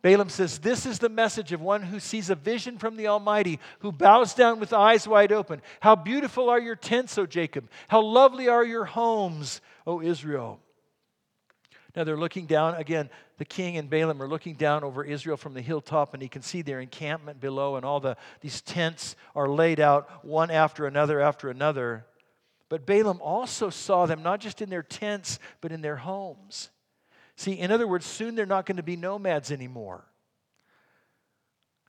Balaam 0.03 0.29
says, 0.29 0.59
This 0.59 0.87
is 0.87 0.99
the 0.99 1.09
message 1.09 1.53
of 1.53 1.61
one 1.61 1.83
who 1.83 1.99
sees 1.99 2.31
a 2.31 2.35
vision 2.35 2.79
from 2.79 2.97
the 2.97 3.09
Almighty, 3.09 3.59
who 3.81 3.91
bows 3.91 4.35
down 4.35 4.61
with 4.61 4.73
eyes 4.73 5.09
wide 5.09 5.33
open. 5.33 5.63
How 5.81 5.97
beautiful 5.97 6.49
are 6.49 6.61
your 6.61 6.77
tents, 6.77 7.19
O 7.19 7.27
Jacob! 7.27 7.69
How 7.89 8.03
lovely 8.03 8.49
are 8.49 8.65
your 8.65 8.85
homes, 8.85 9.61
O 9.87 10.01
Israel! 10.01 10.61
Now 11.97 12.05
they're 12.05 12.17
looking 12.17 12.47
down, 12.47 12.75
again, 12.75 13.09
the 13.39 13.45
king 13.45 13.77
and 13.77 13.89
Balaam 13.91 14.23
are 14.23 14.29
looking 14.29 14.55
down 14.55 14.85
over 14.85 15.05
Israel 15.05 15.37
from 15.37 15.55
the 15.55 15.61
hilltop, 15.61 16.15
and 16.15 16.23
he 16.23 16.29
can 16.29 16.43
see 16.43 16.63
their 16.63 16.81
encampment 16.81 17.41
below, 17.41 17.77
and 17.77 17.85
all 17.85 17.99
the, 17.99 18.17
these 18.41 18.61
tents 18.61 19.17
are 19.35 19.49
laid 19.49 19.81
out 19.81 20.25
one 20.25 20.51
after 20.51 20.87
another 20.87 21.21
after 21.21 21.51
another. 21.51 22.05
But 22.69 22.87
Balaam 22.87 23.21
also 23.21 23.71
saw 23.71 24.07
them 24.07 24.23
not 24.23 24.41
just 24.41 24.63
in 24.63 24.71
their 24.71 24.83
tents, 24.83 25.39
but 25.61 25.73
in 25.73 25.83
their 25.83 25.97
homes. 25.97 26.71
See, 27.37 27.53
in 27.53 27.71
other 27.71 27.87
words, 27.87 28.07
soon 28.07 28.35
they're 28.35 28.47
not 28.47 28.67
going 28.67 28.77
to 28.77 28.83
be 28.83 28.97
nomads 28.97 29.51
anymore. 29.51 30.05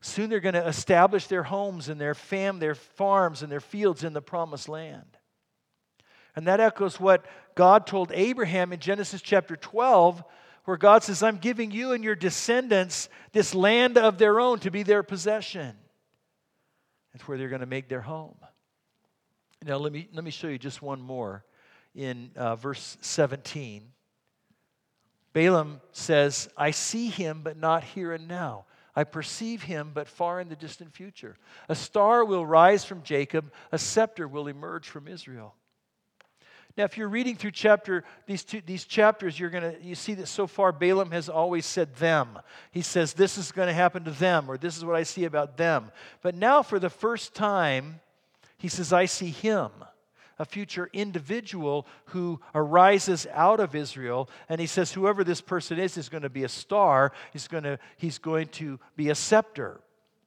Soon 0.01 0.29
they're 0.29 0.39
going 0.39 0.53
to 0.53 0.67
establish 0.67 1.27
their 1.27 1.43
homes 1.43 1.89
and 1.89 1.99
their 1.99 2.13
fam, 2.13 2.59
their 2.59 2.75
farms 2.75 3.41
and 3.41 3.51
their 3.51 3.59
fields 3.59 4.03
in 4.03 4.13
the 4.13 4.21
promised 4.21 4.69
land. 4.69 5.17
And 6.35 6.47
that 6.47 6.59
echoes 6.59 6.99
what 6.99 7.25
God 7.55 7.87
told 7.87 8.11
Abraham 8.13 8.73
in 8.73 8.79
Genesis 8.79 9.21
chapter 9.21 9.55
12, 9.55 10.23
where 10.65 10.77
God 10.77 11.03
says, 11.03 11.23
I'm 11.23 11.37
giving 11.37 11.71
you 11.71 11.93
and 11.93 12.03
your 12.03 12.15
descendants 12.15 13.07
this 13.31 13.55
land 13.55 13.97
of 13.97 14.17
their 14.17 14.39
own 14.39 14.59
to 14.59 14.71
be 14.71 14.83
their 14.83 15.03
possession. 15.03 15.75
That's 17.13 17.27
where 17.27 17.37
they're 17.37 17.49
going 17.49 17.61
to 17.61 17.65
make 17.65 17.87
their 17.87 18.01
home. 18.01 18.35
Now, 19.65 19.77
let 19.77 19.91
me, 19.91 20.07
let 20.13 20.23
me 20.23 20.29
show 20.29 20.47
you 20.47 20.59
just 20.59 20.83
one 20.83 21.01
more 21.01 21.43
in 21.95 22.29
uh, 22.35 22.55
verse 22.55 22.97
17. 23.01 23.81
Balaam 25.33 25.81
says, 25.91 26.47
I 26.55 26.69
see 26.69 27.07
him, 27.07 27.41
but 27.43 27.57
not 27.57 27.83
here 27.83 28.13
and 28.13 28.27
now. 28.27 28.65
I 28.95 29.05
perceive 29.05 29.63
him, 29.63 29.89
but 29.91 30.07
far 30.07 30.39
in 30.39 30.49
the 30.49 30.55
distant 30.55 30.93
future. 30.93 31.35
A 31.67 31.73
star 31.73 32.23
will 32.23 32.45
rise 32.45 32.85
from 32.85 33.01
Jacob, 33.01 33.51
a 33.71 33.79
scepter 33.79 34.27
will 34.27 34.47
emerge 34.47 34.87
from 34.87 35.07
Israel. 35.07 35.55
Now, 36.77 36.83
if 36.83 36.95
you're 36.95 37.09
reading 37.09 37.35
through 37.35 37.51
chapter 37.51 38.03
these 38.27 38.43
two 38.43 38.61
these 38.65 38.83
chapters, 38.83 39.39
you're 39.39 39.49
gonna 39.49 39.75
you 39.81 39.95
see 39.95 40.13
that 40.15 40.27
so 40.27 40.45
far 40.45 40.73
Balaam 40.73 41.11
has 41.11 41.29
always 41.29 41.65
said 41.65 41.95
them. 41.95 42.37
He 42.71 42.81
says 42.81 43.13
this 43.13 43.37
is 43.37 43.53
going 43.53 43.69
to 43.69 43.73
happen 43.73 44.03
to 44.03 44.11
them, 44.11 44.51
or 44.51 44.57
this 44.57 44.75
is 44.75 44.83
what 44.83 44.97
I 44.97 45.03
see 45.03 45.23
about 45.23 45.55
them. 45.55 45.91
But 46.21 46.35
now, 46.35 46.61
for 46.61 46.77
the 46.77 46.89
first 46.89 47.33
time, 47.33 48.01
he 48.65 48.69
says, 48.69 48.91
I 48.91 49.05
see 49.05 49.29
him 49.29 49.69
a 50.39 50.43
future 50.43 50.89
individual 50.91 51.85
who 52.05 52.41
arises 52.55 53.27
out 53.31 53.59
of 53.59 53.75
Israel. 53.75 54.27
And 54.49 54.59
he 54.59 54.65
says, 54.65 54.91
whoever 54.91 55.23
this 55.23 55.39
person 55.39 55.77
is, 55.77 55.97
is 55.97 56.09
going 56.09 56.23
to 56.23 56.31
be 56.31 56.43
a 56.43 56.49
star, 56.49 57.11
he's 57.31 57.47
going 57.47 57.63
to, 57.63 57.77
he's 57.95 58.17
going 58.17 58.47
to 58.47 58.79
be 58.95 59.11
a 59.11 59.15
scepter. 59.15 59.81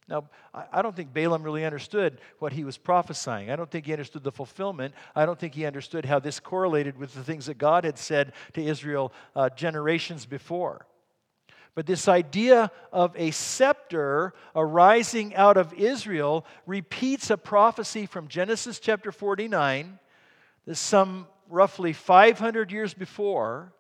Now, 0.09 0.31
I 0.72 0.83
don't 0.83 0.94
think 0.94 1.12
Balaam 1.12 1.42
really 1.42 1.64
understood 1.64 2.20
what 2.38 2.53
he 2.53 2.62
was 2.62 2.79
prophesying. 2.79 3.51
I 3.51 3.57
don't 3.57 3.68
think 3.72 3.87
he 3.87 3.92
understood 3.92 4.22
the 4.22 4.31
fulfillment. 4.31 4.94
I 5.16 5.27
don't 5.27 5.38
think 5.38 5.55
he 5.55 5.66
understood 5.66 6.05
how 6.05 6.20
this 6.20 6.38
correlated 6.38 6.96
with 6.96 7.14
the 7.14 7.24
things 7.24 7.46
that 7.46 7.59
God 7.59 7.83
had 7.83 7.98
said 7.98 8.35
to 8.53 8.62
Israel 8.62 9.12
uh, 9.35 9.48
generations 9.51 10.27
before. 10.27 10.87
But 11.79 11.87
this 11.87 12.09
idea 12.09 12.73
of 12.93 13.14
a 13.14 13.31
scepter 13.31 14.35
arising 14.57 15.37
out 15.37 15.57
of 15.57 15.73
Israel 15.75 16.45
repeats 16.67 17.31
a 17.31 17.37
prophecy 17.37 18.05
from 18.05 18.27
Genesis 18.27 18.81
chapter 18.81 19.12
49, 19.12 20.01
some 20.73 21.29
roughly 21.49 21.93
500 21.93 22.73
years 22.73 22.95
before. 22.95 23.73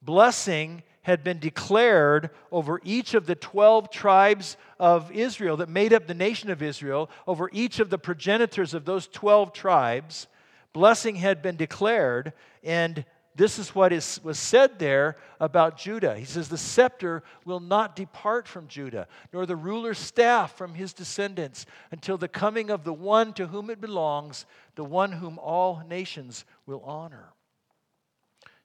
Blessing 0.00 0.82
had 1.02 1.22
been 1.22 1.38
declared 1.38 2.30
over 2.50 2.80
each 2.82 3.12
of 3.12 3.26
the 3.26 3.34
12 3.34 3.90
tribes 3.90 4.56
of 4.80 5.12
Israel 5.12 5.58
that 5.58 5.68
made 5.68 5.92
up 5.92 6.06
the 6.06 6.14
nation 6.14 6.48
of 6.48 6.62
Israel, 6.62 7.10
over 7.26 7.50
each 7.52 7.80
of 7.80 7.90
the 7.90 7.98
progenitors 7.98 8.72
of 8.72 8.86
those 8.86 9.06
12 9.08 9.52
tribes. 9.52 10.26
Blessing 10.72 11.16
had 11.16 11.42
been 11.42 11.56
declared, 11.56 12.32
and 12.64 13.04
this 13.38 13.60
is 13.60 13.72
what 13.72 13.92
is, 13.92 14.20
was 14.24 14.36
said 14.36 14.80
there 14.80 15.16
about 15.38 15.78
Judah. 15.78 16.18
He 16.18 16.24
says, 16.24 16.48
The 16.48 16.58
scepter 16.58 17.22
will 17.44 17.60
not 17.60 17.94
depart 17.94 18.48
from 18.48 18.66
Judah, 18.66 19.06
nor 19.32 19.46
the 19.46 19.54
ruler's 19.54 19.98
staff 19.98 20.56
from 20.58 20.74
his 20.74 20.92
descendants, 20.92 21.64
until 21.92 22.18
the 22.18 22.26
coming 22.26 22.68
of 22.68 22.82
the 22.82 22.92
one 22.92 23.32
to 23.34 23.46
whom 23.46 23.70
it 23.70 23.80
belongs, 23.80 24.44
the 24.74 24.82
one 24.82 25.12
whom 25.12 25.38
all 25.38 25.84
nations 25.88 26.44
will 26.66 26.80
honor. 26.80 27.32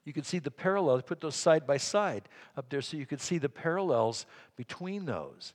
You 0.04 0.12
can 0.12 0.24
see 0.24 0.40
the 0.40 0.50
parallels, 0.50 1.02
put 1.06 1.20
those 1.20 1.36
side 1.36 1.68
by 1.68 1.76
side 1.76 2.28
up 2.56 2.68
there 2.68 2.82
so 2.82 2.96
you 2.96 3.06
could 3.06 3.20
see 3.20 3.38
the 3.38 3.48
parallels 3.48 4.26
between 4.56 5.04
those. 5.04 5.54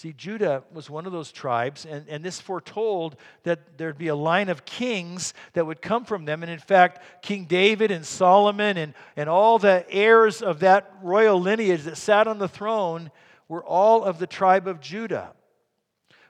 See, 0.00 0.14
Judah 0.14 0.62
was 0.72 0.88
one 0.88 1.04
of 1.04 1.12
those 1.12 1.30
tribes, 1.30 1.84
and, 1.84 2.08
and 2.08 2.24
this 2.24 2.40
foretold 2.40 3.16
that 3.42 3.76
there'd 3.76 3.98
be 3.98 4.08
a 4.08 4.14
line 4.14 4.48
of 4.48 4.64
kings 4.64 5.34
that 5.52 5.66
would 5.66 5.82
come 5.82 6.06
from 6.06 6.24
them. 6.24 6.42
And 6.42 6.50
in 6.50 6.58
fact, 6.58 7.22
King 7.22 7.44
David 7.44 7.90
and 7.90 8.06
Solomon 8.06 8.78
and, 8.78 8.94
and 9.14 9.28
all 9.28 9.58
the 9.58 9.84
heirs 9.90 10.40
of 10.40 10.60
that 10.60 10.90
royal 11.02 11.38
lineage 11.38 11.82
that 11.82 11.98
sat 11.98 12.26
on 12.26 12.38
the 12.38 12.48
throne 12.48 13.10
were 13.46 13.62
all 13.62 14.02
of 14.02 14.18
the 14.18 14.26
tribe 14.26 14.66
of 14.66 14.80
Judah. 14.80 15.34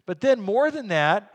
But 0.04 0.20
then, 0.20 0.40
more 0.40 0.72
than 0.72 0.88
that, 0.88 1.32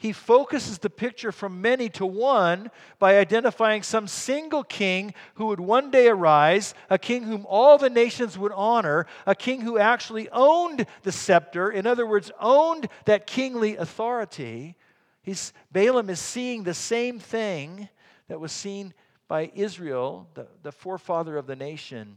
he 0.00 0.12
focuses 0.12 0.78
the 0.78 0.88
picture 0.88 1.30
from 1.30 1.60
many 1.60 1.90
to 1.90 2.06
one 2.06 2.70
by 2.98 3.18
identifying 3.18 3.82
some 3.82 4.08
single 4.08 4.64
king 4.64 5.12
who 5.34 5.44
would 5.48 5.60
one 5.60 5.90
day 5.90 6.08
arise, 6.08 6.72
a 6.88 6.98
king 6.98 7.24
whom 7.24 7.44
all 7.46 7.76
the 7.76 7.90
nations 7.90 8.38
would 8.38 8.50
honor, 8.52 9.06
a 9.26 9.34
king 9.34 9.60
who 9.60 9.76
actually 9.76 10.26
owned 10.30 10.86
the 11.02 11.12
scepter, 11.12 11.70
in 11.70 11.86
other 11.86 12.06
words, 12.06 12.32
owned 12.40 12.88
that 13.04 13.26
kingly 13.26 13.76
authority. 13.76 14.74
He's, 15.20 15.52
Balaam 15.70 16.08
is 16.08 16.18
seeing 16.18 16.62
the 16.62 16.72
same 16.72 17.18
thing 17.18 17.90
that 18.28 18.40
was 18.40 18.52
seen 18.52 18.94
by 19.28 19.52
Israel, 19.54 20.30
the, 20.32 20.48
the 20.62 20.72
forefather 20.72 21.36
of 21.36 21.46
the 21.46 21.56
nation 21.56 22.16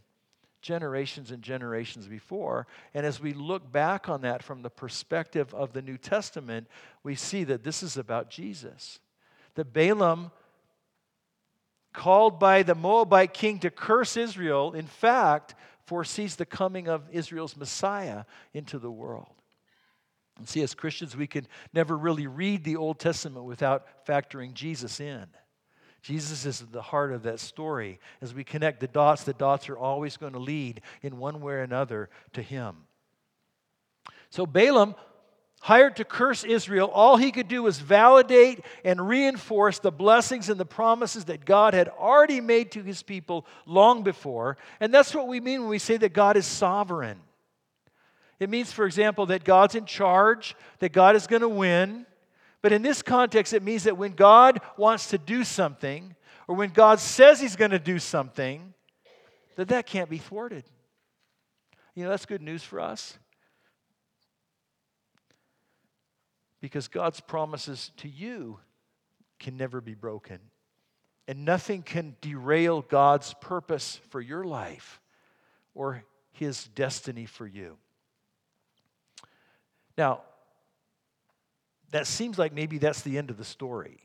generations 0.63 1.30
and 1.30 1.43
generations 1.43 2.08
before. 2.08 2.65
And 2.95 3.06
as 3.06 3.19
we 3.21 3.34
look 3.34 3.71
back 3.71 4.10
on 4.10 4.21
that 4.21 4.41
from 4.41 4.63
the 4.63 4.69
perspective 4.71 5.54
of 5.54 5.73
the 5.73 5.84
New 5.84 5.97
Testament, 5.97 6.67
we 7.04 7.13
see 7.13 7.43
that 7.43 7.63
this 7.63 7.84
is 7.84 7.97
about 7.97 8.32
Jesus. 8.32 8.99
That 9.54 9.73
Balaam, 9.73 10.32
called 11.93 12.39
by 12.39 12.63
the 12.63 12.73
Moabite 12.73 13.34
king 13.34 13.60
to 13.60 13.69
curse 13.69 14.17
Israel, 14.17 14.73
in 14.73 14.88
fact, 14.88 15.54
foresees 15.86 16.38
the 16.38 16.45
coming 16.45 16.88
of 16.88 17.04
Israel's 17.12 17.58
Messiah 17.58 18.23
into 18.54 18.80
the 18.80 18.89
world. 18.89 19.36
And 20.38 20.49
see, 20.49 20.63
as 20.63 20.73
Christians, 20.73 21.15
we 21.15 21.28
can 21.28 21.45
never 21.73 21.95
really 21.95 22.26
read 22.26 22.63
the 22.63 22.78
Old 22.78 22.97
Testament 22.97 23.45
without 23.45 23.86
factoring 24.08 24.54
Jesus 24.54 24.99
in. 24.99 25.28
Jesus 26.04 26.46
is 26.46 26.62
at 26.62 26.72
the 26.74 26.82
heart 26.82 27.13
of 27.13 27.24
that 27.24 27.39
story. 27.39 27.98
As 28.22 28.34
we 28.34 28.44
connect 28.44 28.82
the 28.82 28.88
dots, 28.88 29.24
the 29.24 29.34
dots 29.34 29.70
are 29.70 29.78
always 29.78 30.18
going 30.18 30.34
to 30.34 30.39
lead 30.39 30.82
in 31.02 31.18
one 31.18 31.39
way 31.39 31.54
or 31.54 31.62
another 31.62 32.10
to 32.34 32.42
him. 32.42 32.76
So 34.30 34.46
Balaam, 34.46 34.96
hired 35.62 35.96
to 35.96 36.04
curse 36.04 36.44
Israel, 36.44 36.89
all 36.94 37.16
he 37.16 37.32
could 37.32 37.48
do 37.48 37.63
was 37.63 37.80
validate 37.80 38.66
and 38.84 39.08
reinforce 39.08 39.80
the 39.80 39.92
blessings 39.92 40.50
and 40.50 40.60
the 40.60 40.66
promises 40.66 41.24
that 41.26 41.46
God 41.46 41.74
had 41.74 41.88
already 41.88 42.42
made 42.42 42.72
to 42.74 42.84
his 42.84 43.02
people 43.02 43.46
long 43.66 44.04
before. 44.04 44.58
And 44.82 44.94
that's 44.94 45.16
what 45.16 45.30
we 45.30 45.39
mean 45.39 45.62
when 45.62 45.70
we 45.70 45.80
say 45.80 45.96
that 45.96 46.12
God 46.12 46.36
is 46.36 46.46
sovereign. 46.46 47.18
It 48.42 48.50
means, 48.50 48.74
for 48.74 48.86
example, 48.86 49.28
that 49.28 49.46
God's 49.46 49.76
in 49.76 49.86
charge, 49.86 50.54
that 50.80 50.92
God 50.92 51.16
is 51.16 51.28
going 51.28 51.44
to 51.44 51.48
win, 51.48 52.06
but 52.63 52.71
in 52.71 52.82
this 52.82 53.02
context, 53.02 53.52
it 53.54 53.62
means 53.62 53.84
that 53.84 53.97
when 53.97 54.13
God 54.13 54.62
wants 54.78 55.10
to 55.10 55.17
do 55.17 55.43
something, 55.43 56.15
or 56.47 56.56
when 56.56 56.69
God 56.69 56.99
says 56.99 57.41
He's 57.41 57.58
going 57.58 57.71
to 57.71 57.80
do 57.80 57.99
something, 57.99 58.73
that 59.58 59.67
that 59.67 59.86
can't 59.86 60.10
be 60.10 60.17
thwarted. 60.17 60.63
You 61.93 62.06
know, 62.06 62.10
that's 62.10 62.26
good 62.26 62.41
news 62.41 62.63
for 62.63 62.80
us. 62.80 63.19
Because 66.62 66.88
God's 66.88 67.19
promises 67.19 67.91
to 67.97 68.08
you 68.08 68.60
can 69.39 69.58
never 69.58 69.82
be 69.82 69.93
broken. 69.93 70.39
And 71.28 71.43
nothing 71.43 71.84
can 71.84 72.15
derail 72.21 72.82
God's 72.82 73.34
purpose 73.41 73.99
for 74.10 74.21
your 74.21 74.45
life 74.45 75.02
or 75.76 76.04
his 76.32 76.63
destiny 76.69 77.26
for 77.26 77.45
you. 77.45 77.78
Now, 79.97 80.21
that 81.93 82.08
seems 82.08 82.39
like 82.39 82.53
maybe 82.53 82.79
that's 82.79 83.01
the 83.01 83.19
end 83.19 83.29
of 83.29 83.38
the 83.38 83.45
story. 83.45 83.99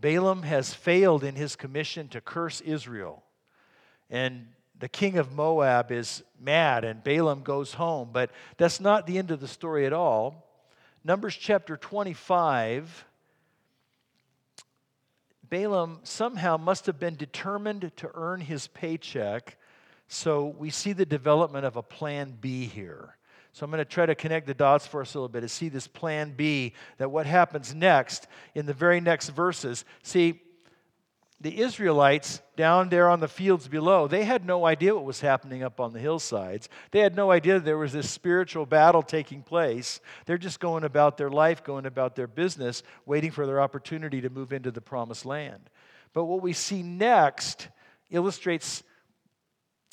Balaam 0.00 0.44
has 0.44 0.72
failed 0.72 1.24
in 1.24 1.34
his 1.34 1.56
commission 1.56 2.06
to 2.08 2.20
curse 2.20 2.60
Israel. 2.60 3.24
And 4.08 4.46
the 4.78 4.88
king 4.88 5.18
of 5.18 5.32
Moab 5.32 5.90
is 5.90 6.22
mad, 6.40 6.84
and 6.84 7.02
Balaam 7.02 7.42
goes 7.42 7.74
home. 7.74 8.10
But 8.12 8.30
that's 8.58 8.78
not 8.78 9.08
the 9.08 9.18
end 9.18 9.32
of 9.32 9.40
the 9.40 9.48
story 9.48 9.86
at 9.86 9.92
all. 9.92 10.46
Numbers 11.02 11.36
chapter 11.36 11.76
25 11.76 13.04
Balaam 15.50 15.98
somehow 16.04 16.58
must 16.58 16.86
have 16.86 17.00
been 17.00 17.16
determined 17.16 17.90
to 17.96 18.10
earn 18.14 18.40
his 18.40 18.68
paycheck. 18.68 19.56
So 20.06 20.46
we 20.46 20.70
see 20.70 20.92
the 20.92 21.06
development 21.06 21.64
of 21.64 21.76
a 21.76 21.82
plan 21.82 22.36
B 22.40 22.66
here. 22.66 23.17
So 23.52 23.64
I'm 23.64 23.70
going 23.70 23.78
to 23.78 23.84
try 23.84 24.06
to 24.06 24.14
connect 24.14 24.46
the 24.46 24.54
dots 24.54 24.86
for 24.86 25.00
us 25.00 25.14
a 25.14 25.18
little 25.18 25.28
bit 25.28 25.40
to 25.40 25.48
see 25.48 25.68
this 25.68 25.86
plan 25.86 26.34
B, 26.36 26.74
that 26.98 27.10
what 27.10 27.26
happens 27.26 27.74
next 27.74 28.26
in 28.54 28.66
the 28.66 28.74
very 28.74 29.00
next 29.00 29.30
verses. 29.30 29.84
See, 30.02 30.42
the 31.40 31.60
Israelites 31.60 32.40
down 32.56 32.88
there 32.88 33.08
on 33.08 33.20
the 33.20 33.28
fields 33.28 33.68
below, 33.68 34.08
they 34.08 34.24
had 34.24 34.44
no 34.44 34.66
idea 34.66 34.94
what 34.94 35.04
was 35.04 35.20
happening 35.20 35.62
up 35.62 35.78
on 35.78 35.92
the 35.92 36.00
hillsides. 36.00 36.68
They 36.90 36.98
had 36.98 37.14
no 37.14 37.30
idea 37.30 37.60
there 37.60 37.78
was 37.78 37.92
this 37.92 38.10
spiritual 38.10 38.66
battle 38.66 39.02
taking 39.02 39.42
place. 39.42 40.00
They're 40.26 40.36
just 40.36 40.58
going 40.58 40.82
about 40.82 41.16
their 41.16 41.30
life, 41.30 41.62
going 41.62 41.86
about 41.86 42.16
their 42.16 42.26
business, 42.26 42.82
waiting 43.06 43.30
for 43.30 43.46
their 43.46 43.60
opportunity 43.60 44.20
to 44.20 44.30
move 44.30 44.52
into 44.52 44.72
the 44.72 44.80
promised 44.80 45.24
land. 45.24 45.70
But 46.12 46.24
what 46.24 46.42
we 46.42 46.52
see 46.52 46.82
next 46.82 47.68
illustrates 48.10 48.82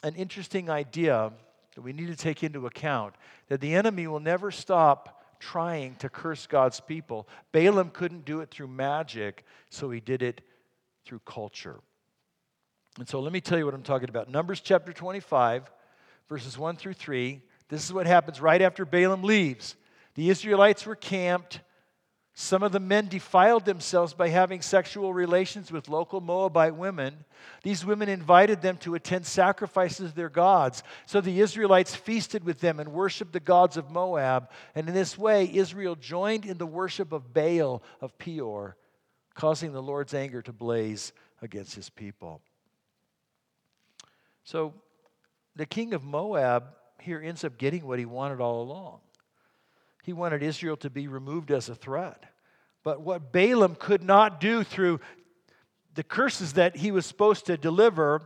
an 0.03 0.15
interesting 0.15 0.69
idea 0.69 1.31
that 1.75 1.81
we 1.81 1.93
need 1.93 2.07
to 2.07 2.15
take 2.15 2.43
into 2.43 2.65
account 2.65 3.15
that 3.49 3.61
the 3.61 3.75
enemy 3.75 4.07
will 4.07 4.19
never 4.19 4.49
stop 4.49 5.23
trying 5.39 5.95
to 5.95 6.09
curse 6.09 6.47
God's 6.47 6.79
people. 6.79 7.27
Balaam 7.51 7.89
couldn't 7.89 8.25
do 8.25 8.39
it 8.39 8.49
through 8.49 8.67
magic, 8.67 9.45
so 9.69 9.91
he 9.91 9.99
did 9.99 10.21
it 10.21 10.41
through 11.05 11.19
culture. 11.25 11.79
And 12.97 13.07
so 13.07 13.19
let 13.19 13.33
me 13.33 13.41
tell 13.41 13.57
you 13.57 13.65
what 13.65 13.73
I'm 13.73 13.83
talking 13.83 14.09
about. 14.09 14.29
Numbers 14.29 14.61
chapter 14.61 14.93
25, 14.93 15.69
verses 16.29 16.57
1 16.57 16.77
through 16.77 16.93
3. 16.93 17.41
This 17.67 17.83
is 17.83 17.91
what 17.91 18.07
happens 18.07 18.39
right 18.39 18.61
after 18.61 18.85
Balaam 18.85 19.23
leaves. 19.23 19.75
The 20.15 20.29
Israelites 20.29 20.85
were 20.85 20.95
camped. 20.95 21.59
Some 22.37 22.63
of 22.63 22.73
the 22.73 22.81
men 22.81 23.07
defiled 23.07 23.63
themselves 23.63 24.13
by 24.13 24.27
having 24.27 24.61
sexual 24.61 25.13
relations 25.13 25.71
with 25.71 25.87
local 25.87 26.19
Moabite 26.19 26.75
women. 26.75 27.23
These 27.63 27.85
women 27.85 28.09
invited 28.09 28.61
them 28.61 28.75
to 28.79 28.95
attend 28.95 29.25
sacrifices 29.25 30.09
to 30.09 30.15
their 30.15 30.29
gods. 30.29 30.83
So 31.05 31.21
the 31.21 31.39
Israelites 31.39 31.95
feasted 31.95 32.43
with 32.43 32.59
them 32.59 32.81
and 32.81 32.91
worshiped 32.91 33.31
the 33.31 33.39
gods 33.39 33.77
of 33.77 33.89
Moab. 33.89 34.49
And 34.75 34.89
in 34.89 34.93
this 34.93 35.17
way, 35.17 35.49
Israel 35.53 35.95
joined 35.95 36.45
in 36.45 36.57
the 36.57 36.65
worship 36.65 37.13
of 37.13 37.33
Baal 37.33 37.81
of 38.01 38.17
Peor 38.17 38.75
causing 39.33 39.71
the 39.71 39.81
Lord's 39.81 40.13
anger 40.13 40.41
to 40.41 40.51
blaze 40.51 41.13
against 41.41 41.73
his 41.75 41.89
people. 41.89 42.41
So 44.43 44.73
the 45.55 45.65
king 45.65 45.93
of 45.93 46.03
Moab 46.03 46.65
here 46.99 47.21
ends 47.23 47.45
up 47.45 47.57
getting 47.57 47.87
what 47.87 47.99
he 47.99 48.05
wanted 48.05 48.41
all 48.41 48.61
along. 48.61 48.99
He 50.05 50.13
wanted 50.13 50.43
Israel 50.43 50.77
to 50.77 50.91
be 50.91 51.07
removed 51.07 51.49
as 51.49 51.67
a 51.67 51.73
threat. 51.73 52.25
But 52.83 53.01
what 53.01 53.31
Balaam 53.31 53.73
could 53.73 54.03
not 54.03 54.39
do 54.39 54.63
through 54.63 54.99
the 55.95 56.03
curses 56.03 56.53
that 56.53 56.75
he 56.75 56.91
was 56.91 57.07
supposed 57.07 57.47
to 57.47 57.57
deliver, 57.57 58.21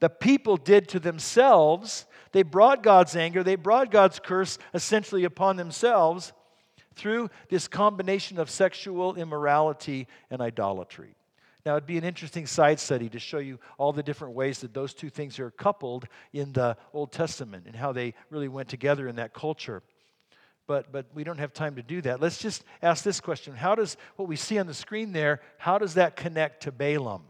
the 0.00 0.08
people 0.08 0.56
did 0.56 0.88
to 0.88 0.98
themselves. 0.98 2.06
They 2.32 2.42
brought 2.42 2.82
God's 2.82 3.16
anger, 3.16 3.42
they 3.42 3.56
brought 3.56 3.90
God's 3.90 4.18
curse 4.18 4.56
essentially 4.72 5.24
upon 5.24 5.56
themselves 5.56 6.32
through 6.94 7.28
this 7.50 7.68
combination 7.68 8.38
of 8.38 8.48
sexual 8.48 9.14
immorality 9.16 10.08
and 10.30 10.40
idolatry. 10.40 11.16
Now, 11.66 11.72
it'd 11.72 11.86
be 11.86 11.98
an 11.98 12.04
interesting 12.04 12.46
side 12.46 12.80
study 12.80 13.10
to 13.10 13.18
show 13.18 13.38
you 13.38 13.58
all 13.76 13.92
the 13.92 14.02
different 14.02 14.34
ways 14.34 14.60
that 14.60 14.72
those 14.72 14.94
two 14.94 15.10
things 15.10 15.38
are 15.38 15.50
coupled 15.50 16.06
in 16.32 16.52
the 16.52 16.78
Old 16.94 17.12
Testament 17.12 17.64
and 17.66 17.76
how 17.76 17.92
they 17.92 18.14
really 18.30 18.48
went 18.48 18.70
together 18.70 19.06
in 19.06 19.16
that 19.16 19.34
culture. 19.34 19.82
But, 20.66 20.90
but 20.90 21.06
we 21.14 21.24
don't 21.24 21.38
have 21.38 21.52
time 21.52 21.76
to 21.76 21.82
do 21.82 22.00
that. 22.02 22.20
Let's 22.20 22.38
just 22.38 22.64
ask 22.82 23.04
this 23.04 23.20
question 23.20 23.54
How 23.54 23.74
does 23.74 23.96
what 24.16 24.28
we 24.28 24.36
see 24.36 24.58
on 24.58 24.66
the 24.66 24.74
screen 24.74 25.12
there, 25.12 25.40
how 25.58 25.78
does 25.78 25.94
that 25.94 26.16
connect 26.16 26.62
to 26.64 26.72
Balaam? 26.72 27.22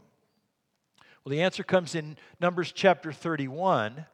Well, 1.23 1.31
the 1.31 1.41
answer 1.41 1.63
comes 1.63 1.95
in 1.95 2.17
Numbers 2.39 2.71
chapter 2.71 3.11
31. 3.11 4.05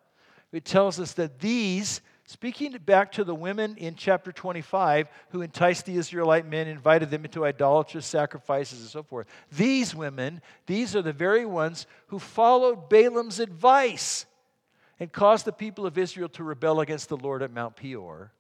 It 0.53 0.65
tells 0.65 0.99
us 0.99 1.13
that 1.13 1.39
these 1.39 2.01
Speaking 2.31 2.71
back 2.85 3.11
to 3.13 3.25
the 3.25 3.35
women 3.35 3.75
in 3.75 3.95
chapter 3.95 4.31
25 4.31 5.09
who 5.31 5.41
enticed 5.41 5.85
the 5.85 5.97
Israelite 5.97 6.47
men, 6.47 6.69
invited 6.69 7.09
them 7.09 7.25
into 7.25 7.43
idolatrous 7.43 8.05
sacrifices 8.05 8.79
and 8.79 8.89
so 8.89 9.03
forth. 9.03 9.27
These 9.51 9.93
women, 9.93 10.41
these 10.65 10.95
are 10.95 11.01
the 11.01 11.11
very 11.11 11.45
ones 11.45 11.87
who 12.07 12.19
followed 12.19 12.87
Balaam's 12.87 13.41
advice 13.41 14.25
and 14.97 15.11
caused 15.11 15.43
the 15.43 15.51
people 15.51 15.85
of 15.85 15.97
Israel 15.97 16.29
to 16.29 16.43
rebel 16.45 16.79
against 16.79 17.09
the 17.09 17.17
Lord 17.17 17.43
at 17.43 17.51
Mount 17.51 17.75
Peor. 17.75 18.31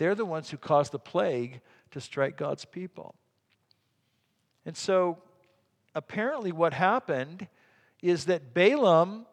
They're 0.00 0.14
the 0.14 0.24
ones 0.24 0.48
who 0.48 0.56
caused 0.56 0.92
the 0.92 0.98
plague 0.98 1.60
to 1.90 2.00
strike 2.00 2.38
God's 2.38 2.64
people. 2.64 3.14
And 4.64 4.74
so, 4.74 5.18
apparently, 5.94 6.52
what 6.52 6.72
happened 6.72 7.46
is 8.00 8.24
that 8.24 8.54
Balaam 8.54 9.26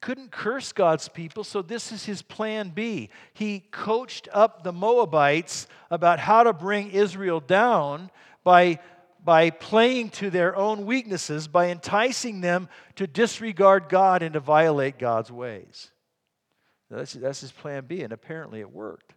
couldn't 0.00 0.32
curse 0.32 0.72
God's 0.72 1.08
people, 1.08 1.44
so 1.44 1.62
this 1.62 1.92
is 1.92 2.04
his 2.04 2.20
plan 2.20 2.70
B. 2.70 3.10
He 3.32 3.60
coached 3.60 4.28
up 4.32 4.64
the 4.64 4.72
Moabites 4.72 5.68
about 5.88 6.18
how 6.18 6.42
to 6.42 6.52
bring 6.52 6.90
Israel 6.90 7.38
down 7.38 8.10
by, 8.42 8.80
by 9.24 9.50
playing 9.50 10.10
to 10.10 10.30
their 10.30 10.56
own 10.56 10.84
weaknesses, 10.84 11.46
by 11.46 11.68
enticing 11.68 12.40
them 12.40 12.68
to 12.96 13.06
disregard 13.06 13.88
God 13.88 14.24
and 14.24 14.32
to 14.32 14.40
violate 14.40 14.98
God's 14.98 15.30
ways. 15.30 15.91
That's, 16.96 17.14
that's 17.14 17.40
his 17.40 17.52
plan 17.52 17.84
B, 17.86 18.02
and 18.02 18.12
apparently 18.12 18.60
it 18.60 18.70
worked. 18.70 19.14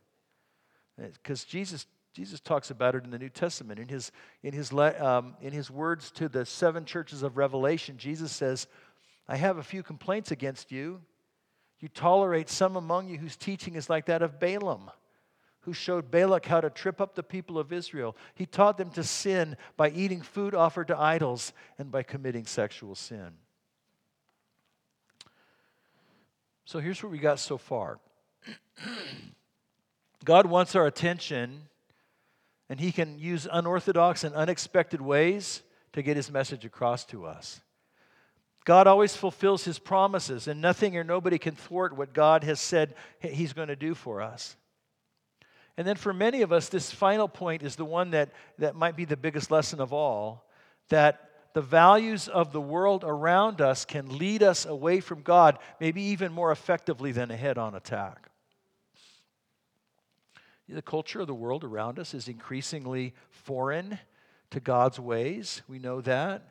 Because 0.97 1.43
Jesus 1.43 1.85
Jesus 2.15 2.39
talks 2.39 2.71
about 2.71 2.95
it 2.95 3.03
in 3.03 3.09
the 3.11 3.19
New 3.19 3.29
Testament. 3.29 3.77
In 3.77 3.89
his, 3.89 4.13
in, 4.41 4.53
his, 4.53 4.71
um, 4.71 5.35
in 5.41 5.51
his 5.51 5.69
words 5.69 6.11
to 6.11 6.29
the 6.29 6.45
seven 6.45 6.85
churches 6.85 7.23
of 7.23 7.35
Revelation, 7.35 7.97
Jesus 7.97 8.31
says, 8.31 8.67
I 9.27 9.35
have 9.35 9.57
a 9.57 9.63
few 9.63 9.83
complaints 9.83 10.31
against 10.31 10.71
you. 10.71 11.01
You 11.79 11.89
tolerate 11.89 12.49
some 12.49 12.77
among 12.77 13.09
you 13.09 13.17
whose 13.17 13.35
teaching 13.35 13.75
is 13.75 13.89
like 13.89 14.05
that 14.05 14.21
of 14.21 14.39
Balaam, 14.39 14.89
who 15.61 15.73
showed 15.73 16.09
Balak 16.09 16.45
how 16.45 16.61
to 16.61 16.69
trip 16.69 17.01
up 17.01 17.15
the 17.15 17.23
people 17.23 17.59
of 17.59 17.73
Israel. 17.73 18.15
He 18.33 18.45
taught 18.45 18.77
them 18.77 18.91
to 18.91 19.03
sin 19.03 19.57
by 19.75 19.89
eating 19.89 20.21
food 20.21 20.55
offered 20.55 20.87
to 20.87 20.97
idols 20.97 21.51
and 21.77 21.91
by 21.91 22.03
committing 22.03 22.45
sexual 22.45 22.95
sin. 22.95 23.33
So 26.65 26.79
here's 26.79 27.01
what 27.01 27.11
we 27.11 27.19
got 27.19 27.39
so 27.39 27.57
far 27.57 27.99
God 30.25 30.47
wants 30.47 30.75
our 30.75 30.87
attention, 30.87 31.63
and 32.69 32.79
He 32.79 32.91
can 32.91 33.17
use 33.19 33.47
unorthodox 33.51 34.23
and 34.23 34.35
unexpected 34.35 34.99
ways 34.99 35.61
to 35.93 36.01
get 36.01 36.17
His 36.17 36.31
message 36.31 36.65
across 36.65 37.05
to 37.05 37.25
us. 37.25 37.61
God 38.65 38.87
always 38.87 39.15
fulfills 39.15 39.63
his 39.63 39.77
promises, 39.77 40.47
and 40.47 40.59
nothing 40.59 40.97
or 40.97 41.03
nobody 41.03 41.37
can 41.37 41.55
thwart 41.55 41.95
what 41.95 42.13
God 42.13 42.43
has 42.43 42.59
said 42.59 42.95
he's 43.19 43.53
going 43.53 43.67
to 43.67 43.75
do 43.75 43.93
for 43.93 44.23
us. 44.23 44.57
And 45.77 45.87
then 45.87 45.95
for 45.97 46.13
many 46.13 46.41
of 46.41 46.51
us, 46.51 46.67
this 46.67 46.89
final 46.89 47.27
point 47.27 47.61
is 47.61 47.75
the 47.75 47.85
one 47.85 48.11
that, 48.11 48.31
that 48.57 48.75
might 48.75 48.95
be 48.95 49.05
the 49.05 49.15
biggest 49.15 49.51
lesson 49.51 49.79
of 49.79 49.93
all 49.93 50.47
that 50.89 51.29
the 51.55 51.61
values 51.61 52.27
of 52.27 52.51
the 52.51 52.59
world 52.59 53.05
around 53.07 53.61
us 53.61 53.85
can 53.85 54.17
lead 54.17 54.43
us 54.43 54.65
away 54.65 54.99
from 54.99 55.21
God, 55.21 55.57
maybe 55.79 56.01
even 56.01 56.33
more 56.33 56.51
effectively 56.51 57.13
than 57.13 57.31
a 57.31 57.37
head 57.37 57.57
on 57.57 57.75
attack. 57.75 58.29
The 60.67 60.81
culture 60.81 61.21
of 61.21 61.27
the 61.27 61.33
world 61.33 61.63
around 61.63 61.97
us 61.97 62.13
is 62.13 62.27
increasingly 62.27 63.13
foreign 63.29 63.97
to 64.49 64.59
God's 64.59 64.99
ways. 64.99 65.61
We 65.69 65.79
know 65.79 66.01
that. 66.01 66.43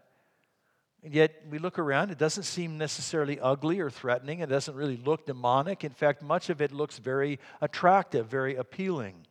And 1.02 1.12
yet, 1.12 1.34
we 1.50 1.58
look 1.58 1.78
around, 1.78 2.10
it 2.10 2.16
doesn't 2.16 2.44
seem 2.44 2.78
necessarily 2.78 3.38
ugly 3.38 3.80
or 3.80 3.90
threatening. 3.90 4.40
It 4.40 4.48
doesn't 4.48 4.74
really 4.74 4.96
look 4.96 5.26
demonic. 5.26 5.84
In 5.84 5.92
fact, 5.92 6.22
much 6.22 6.48
of 6.48 6.62
it 6.62 6.72
looks 6.72 6.96
very 6.96 7.40
attractive, 7.60 8.28
very 8.28 8.56
appealing. 8.56 9.26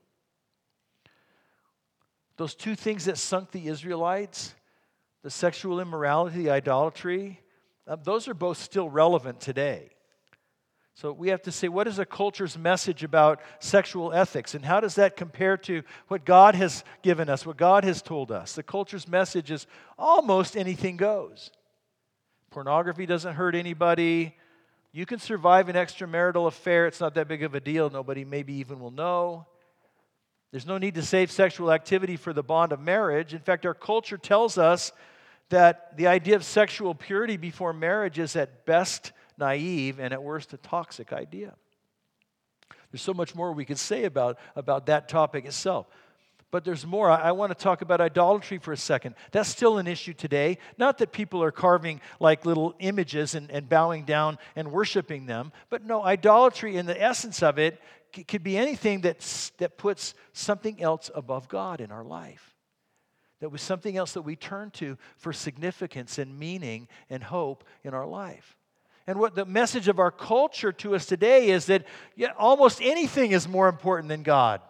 Those 2.38 2.54
two 2.54 2.76
things 2.76 3.06
that 3.06 3.18
sunk 3.18 3.50
the 3.50 3.70
Israelites 3.70 4.54
the 5.24 5.30
sexual 5.30 5.80
immorality, 5.80 6.44
the 6.44 6.52
idolatry 6.52 7.40
uh, 7.88 7.98
those 7.98 8.28
are 8.28 8.34
both 8.34 8.58
still 8.58 8.90
relevant 8.90 9.40
today. 9.40 9.90
So 10.96 11.12
we 11.12 11.30
have 11.30 11.42
to 11.44 11.52
say, 11.52 11.68
what 11.68 11.88
is 11.88 11.98
a 11.98 12.06
culture's 12.06 12.58
message 12.58 13.04
about 13.04 13.42
sexual 13.60 14.14
ethics? 14.14 14.54
And 14.54 14.64
how 14.64 14.80
does 14.80 14.96
that 14.96 15.18
compare 15.18 15.58
to 15.58 15.82
what 16.08 16.24
God 16.24 16.54
has 16.54 16.84
given 17.02 17.30
us, 17.30 17.46
what 17.46 17.58
God 17.58 17.84
has 17.84 18.02
told 18.02 18.32
us? 18.32 18.54
The 18.54 18.64
culture's 18.64 19.08
message 19.08 19.50
is 19.50 19.66
almost 19.98 20.56
anything 20.56 20.98
goes. 20.98 21.50
Pornography 22.52 23.08
doesn't 23.08 23.34
hurt 23.34 23.56
anybody. 23.56 24.36
You 24.92 25.08
can 25.08 25.18
survive 25.18 25.68
an 25.68 25.76
extramarital 25.76 26.48
affair. 26.48 26.86
It's 26.86 27.00
not 27.00 27.16
that 27.16 27.28
big 27.28 27.42
of 27.42 27.56
a 27.56 27.60
deal. 27.60 27.90
Nobody 27.90 28.24
maybe 28.24 28.54
even 28.54 28.80
will 28.80 28.92
know. 28.92 29.48
There's 30.52 30.68
no 30.68 30.78
need 30.78 30.94
to 30.94 31.02
save 31.02 31.32
sexual 31.32 31.72
activity 31.72 32.16
for 32.16 32.32
the 32.32 32.44
bond 32.44 32.72
of 32.72 32.80
marriage. 32.80 33.34
In 33.34 33.40
fact, 33.40 33.66
our 33.66 33.74
culture 33.74 34.20
tells 34.20 34.60
us 34.60 34.92
that 35.54 35.96
the 35.98 36.08
idea 36.08 36.36
of 36.36 36.44
sexual 36.44 36.96
purity 36.96 37.38
before 37.38 37.74
marriage 37.74 38.18
is 38.18 38.36
at 38.36 38.66
best 38.66 39.12
naive 39.38 40.00
and 40.00 40.12
at 40.12 40.24
worst 40.24 40.52
a 40.54 40.58
toxic 40.58 41.14
idea. 41.14 41.54
There's 42.92 43.04
so 43.04 43.14
much 43.14 43.36
more 43.36 43.52
we 43.52 43.64
could 43.64 43.78
say 43.78 44.06
about, 44.06 44.40
about 44.56 44.88
that 44.88 45.08
topic 45.08 45.46
itself. 45.46 45.86
But 46.50 46.64
there's 46.64 46.88
more. 46.88 47.10
I, 47.10 47.30
I 47.30 47.32
want 47.34 47.52
to 47.52 47.56
talk 47.56 47.84
about 47.84 48.02
idolatry 48.02 48.58
for 48.58 48.72
a 48.72 48.78
second. 48.78 49.14
That's 49.32 49.48
still 49.48 49.78
an 49.78 49.86
issue 49.86 50.14
today. 50.14 50.58
Not 50.80 50.98
that 50.98 51.12
people 51.12 51.44
are 51.44 51.52
carving 51.52 52.02
like 52.20 52.48
little 52.48 52.74
images 52.80 53.36
and, 53.36 53.52
and 53.52 53.70
bowing 53.70 54.06
down 54.06 54.40
and 54.56 54.72
worshiping 54.72 55.28
them, 55.28 55.52
but 55.70 55.86
no, 55.86 56.04
idolatry 56.04 56.78
in 56.78 56.88
the 56.88 57.00
essence 57.00 57.44
of 57.44 57.60
it 57.60 57.80
c- 58.16 58.24
could 58.24 58.44
be 58.44 58.58
anything 58.58 59.02
that's, 59.02 59.52
that 59.60 59.78
puts 59.78 60.16
something 60.32 60.82
else 60.82 61.12
above 61.14 61.48
God 61.48 61.80
in 61.80 61.92
our 61.92 62.04
life. 62.04 62.53
That 63.44 63.50
was 63.50 63.62
something 63.62 63.98
else 63.98 64.14
that 64.14 64.22
we 64.22 64.38
turn 64.38 64.72
to 64.76 64.98
for 65.18 65.34
significance 65.34 66.18
and 66.18 66.40
meaning 66.40 66.88
and 67.10 67.22
hope 67.22 67.66
in 67.84 67.94
our 67.94 68.08
life. 68.08 68.56
And 69.06 69.20
what 69.20 69.36
the 69.36 69.44
message 69.44 69.90
of 69.90 70.00
our 70.00 70.12
culture 70.12 70.72
to 70.72 70.96
us 70.96 71.06
today 71.06 71.50
is 71.50 71.66
that 71.66 71.84
almost 72.38 72.82
anything 72.82 73.34
is 73.34 73.46
more 73.46 73.68
important 73.68 74.08
than 74.08 74.24
God. 74.24 74.62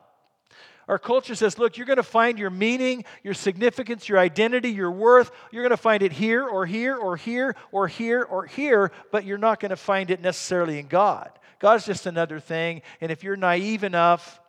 Our 0.87 0.97
culture 0.97 1.35
says, 1.35 1.59
look, 1.59 1.77
you're 1.77 1.85
going 1.85 1.97
to 1.97 2.01
find 2.03 2.39
your 2.39 2.49
meaning, 2.49 3.05
your 3.21 3.35
significance, 3.35 4.09
your 4.09 4.17
identity, 4.17 4.71
your 4.71 4.89
worth. 4.89 5.29
You're 5.51 5.61
going 5.61 5.69
to 5.69 5.77
find 5.77 6.01
it 6.01 6.11
here 6.11 6.43
or 6.43 6.65
here 6.65 6.95
or 6.97 7.15
here 7.15 7.55
or 7.71 7.87
here 7.87 8.23
or 8.23 8.47
here, 8.47 8.91
but 9.11 9.23
you're 9.23 9.37
not 9.37 9.59
going 9.59 9.69
to 9.69 9.75
find 9.75 10.09
it 10.09 10.19
necessarily 10.19 10.79
in 10.79 10.87
God. 10.87 11.29
God's 11.59 11.85
just 11.85 12.07
another 12.07 12.39
thing. 12.39 12.81
And 13.01 13.11
if 13.11 13.23
you're 13.23 13.37
naive 13.37 13.83
enough, 13.83 14.41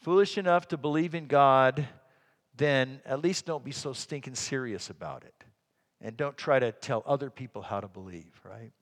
foolish 0.00 0.36
enough 0.36 0.66
to 0.66 0.76
believe 0.76 1.14
in 1.14 1.28
God, 1.28 1.86
then 2.58 3.00
at 3.06 3.22
least 3.22 3.46
don't 3.46 3.64
be 3.64 3.72
so 3.72 3.92
stinking 3.92 4.34
serious 4.34 4.90
about 4.90 5.24
it. 5.24 5.34
And 6.00 6.16
don't 6.16 6.36
try 6.36 6.58
to 6.58 6.70
tell 6.72 7.02
other 7.06 7.30
people 7.30 7.62
how 7.62 7.80
to 7.80 7.88
believe, 7.88 8.40
right? 8.44 8.72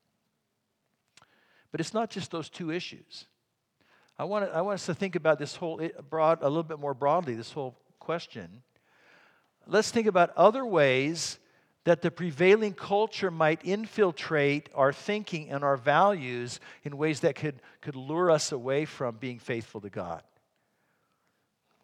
But 1.71 1.81
it's 1.81 1.95
not 1.95 2.11
just 2.11 2.31
those 2.31 2.51
two 2.51 2.71
issues. 2.71 3.27
I 4.19 4.25
want, 4.25 4.51
I 4.53 4.63
want 4.63 4.75
us 4.77 4.87
to 4.87 4.95
think 4.95 5.15
about 5.15 5.39
this 5.39 5.57
whole 5.57 5.81
eh, 5.81 5.91
broad, 6.09 6.43
a 6.43 6.49
little 6.49 6.63
bit 6.63 6.79
more 6.79 6.95
broadly, 6.95 7.35
this 7.35 7.53
whole 7.53 7.77
question. 7.99 8.63
Let's 9.67 9.91
think 9.91 10.07
about 10.07 10.31
other 10.37 10.65
ways 10.65 11.39
that 11.85 12.03
the 12.03 12.11
prevailing 12.11 12.73
culture 12.73 13.31
might 13.31 13.61
infiltrate 13.65 14.69
our 14.75 14.93
thinking 14.93 15.51
and 15.51 15.63
our 15.63 15.77
values 15.77 16.61
in 16.83 16.97
ways 16.97 17.21
that 17.21 17.37
could, 17.37 17.61
could 17.81 17.95
lure 17.95 18.31
us 18.31 18.53
away 18.53 18.85
from 18.85 19.17
being 19.17 19.39
faithful 19.39 19.81
to 19.81 19.91
God. 19.91 20.23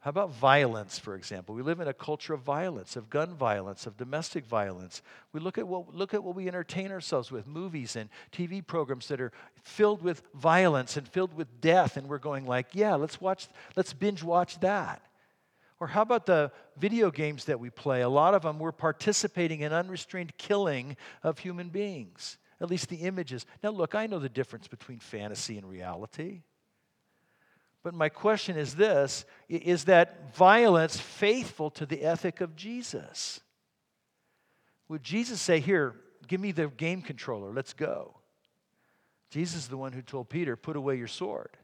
How 0.02 0.08
about 0.08 0.32
violence, 0.32 0.98
for 0.98 1.14
example? 1.14 1.54
We 1.54 1.62
live 1.62 1.78
in 1.78 1.86
a 1.86 1.94
culture 1.94 2.34
of 2.34 2.40
violence, 2.40 2.96
of 2.96 3.08
gun 3.08 3.34
violence, 3.34 3.86
of 3.86 3.96
domestic 3.96 4.44
violence. 4.44 5.00
We 5.32 5.38
look 5.38 5.58
at 5.58 5.68
what, 5.68 5.94
look 5.94 6.12
at 6.12 6.24
what 6.24 6.34
we 6.34 6.48
entertain 6.48 6.90
ourselves 6.90 7.30
with 7.30 7.46
movies 7.46 7.94
and 7.94 8.10
TV 8.32 8.66
programs 8.66 9.06
that 9.08 9.20
are 9.20 9.30
filled 9.62 10.02
with 10.02 10.24
violence 10.34 10.96
and 10.96 11.06
filled 11.06 11.32
with 11.34 11.60
death, 11.60 11.96
and 11.96 12.08
we're 12.08 12.18
going 12.18 12.46
like, 12.46 12.66
yeah, 12.72 12.96
let's 12.96 13.20
watch, 13.20 13.46
let's 13.76 13.92
binge 13.92 14.24
watch 14.24 14.58
that. 14.58 15.02
Or 15.78 15.86
how 15.86 16.02
about 16.02 16.26
the 16.26 16.50
video 16.76 17.12
games 17.12 17.44
that 17.44 17.60
we 17.60 17.70
play? 17.70 18.02
A 18.02 18.08
lot 18.08 18.34
of 18.34 18.42
them 18.42 18.58
we're 18.58 18.72
participating 18.72 19.60
in 19.60 19.72
unrestrained 19.72 20.36
killing 20.36 20.96
of 21.22 21.38
human 21.38 21.68
beings, 21.68 22.38
at 22.60 22.68
least 22.68 22.88
the 22.88 22.96
images. 22.96 23.46
Now, 23.62 23.70
look, 23.70 23.94
I 23.94 24.08
know 24.08 24.18
the 24.18 24.28
difference 24.28 24.66
between 24.66 24.98
fantasy 24.98 25.58
and 25.58 25.70
reality. 25.70 26.42
But 27.82 27.94
my 27.94 28.08
question 28.08 28.56
is 28.56 28.74
this 28.74 29.24
is 29.48 29.84
that 29.84 30.34
violence 30.34 30.98
faithful 30.98 31.70
to 31.70 31.86
the 31.86 32.02
ethic 32.02 32.40
of 32.40 32.56
Jesus? 32.56 33.40
Would 34.88 35.02
Jesus 35.02 35.40
say, 35.40 35.60
Here, 35.60 35.94
give 36.28 36.40
me 36.40 36.52
the 36.52 36.68
game 36.68 37.02
controller, 37.02 37.52
let's 37.52 37.72
go? 37.72 38.14
Jesus 39.30 39.62
is 39.62 39.68
the 39.68 39.76
one 39.76 39.92
who 39.92 40.02
told 40.02 40.28
Peter, 40.28 40.56
Put 40.56 40.76
away 40.76 40.96
your 40.96 41.08
sword. 41.08 41.56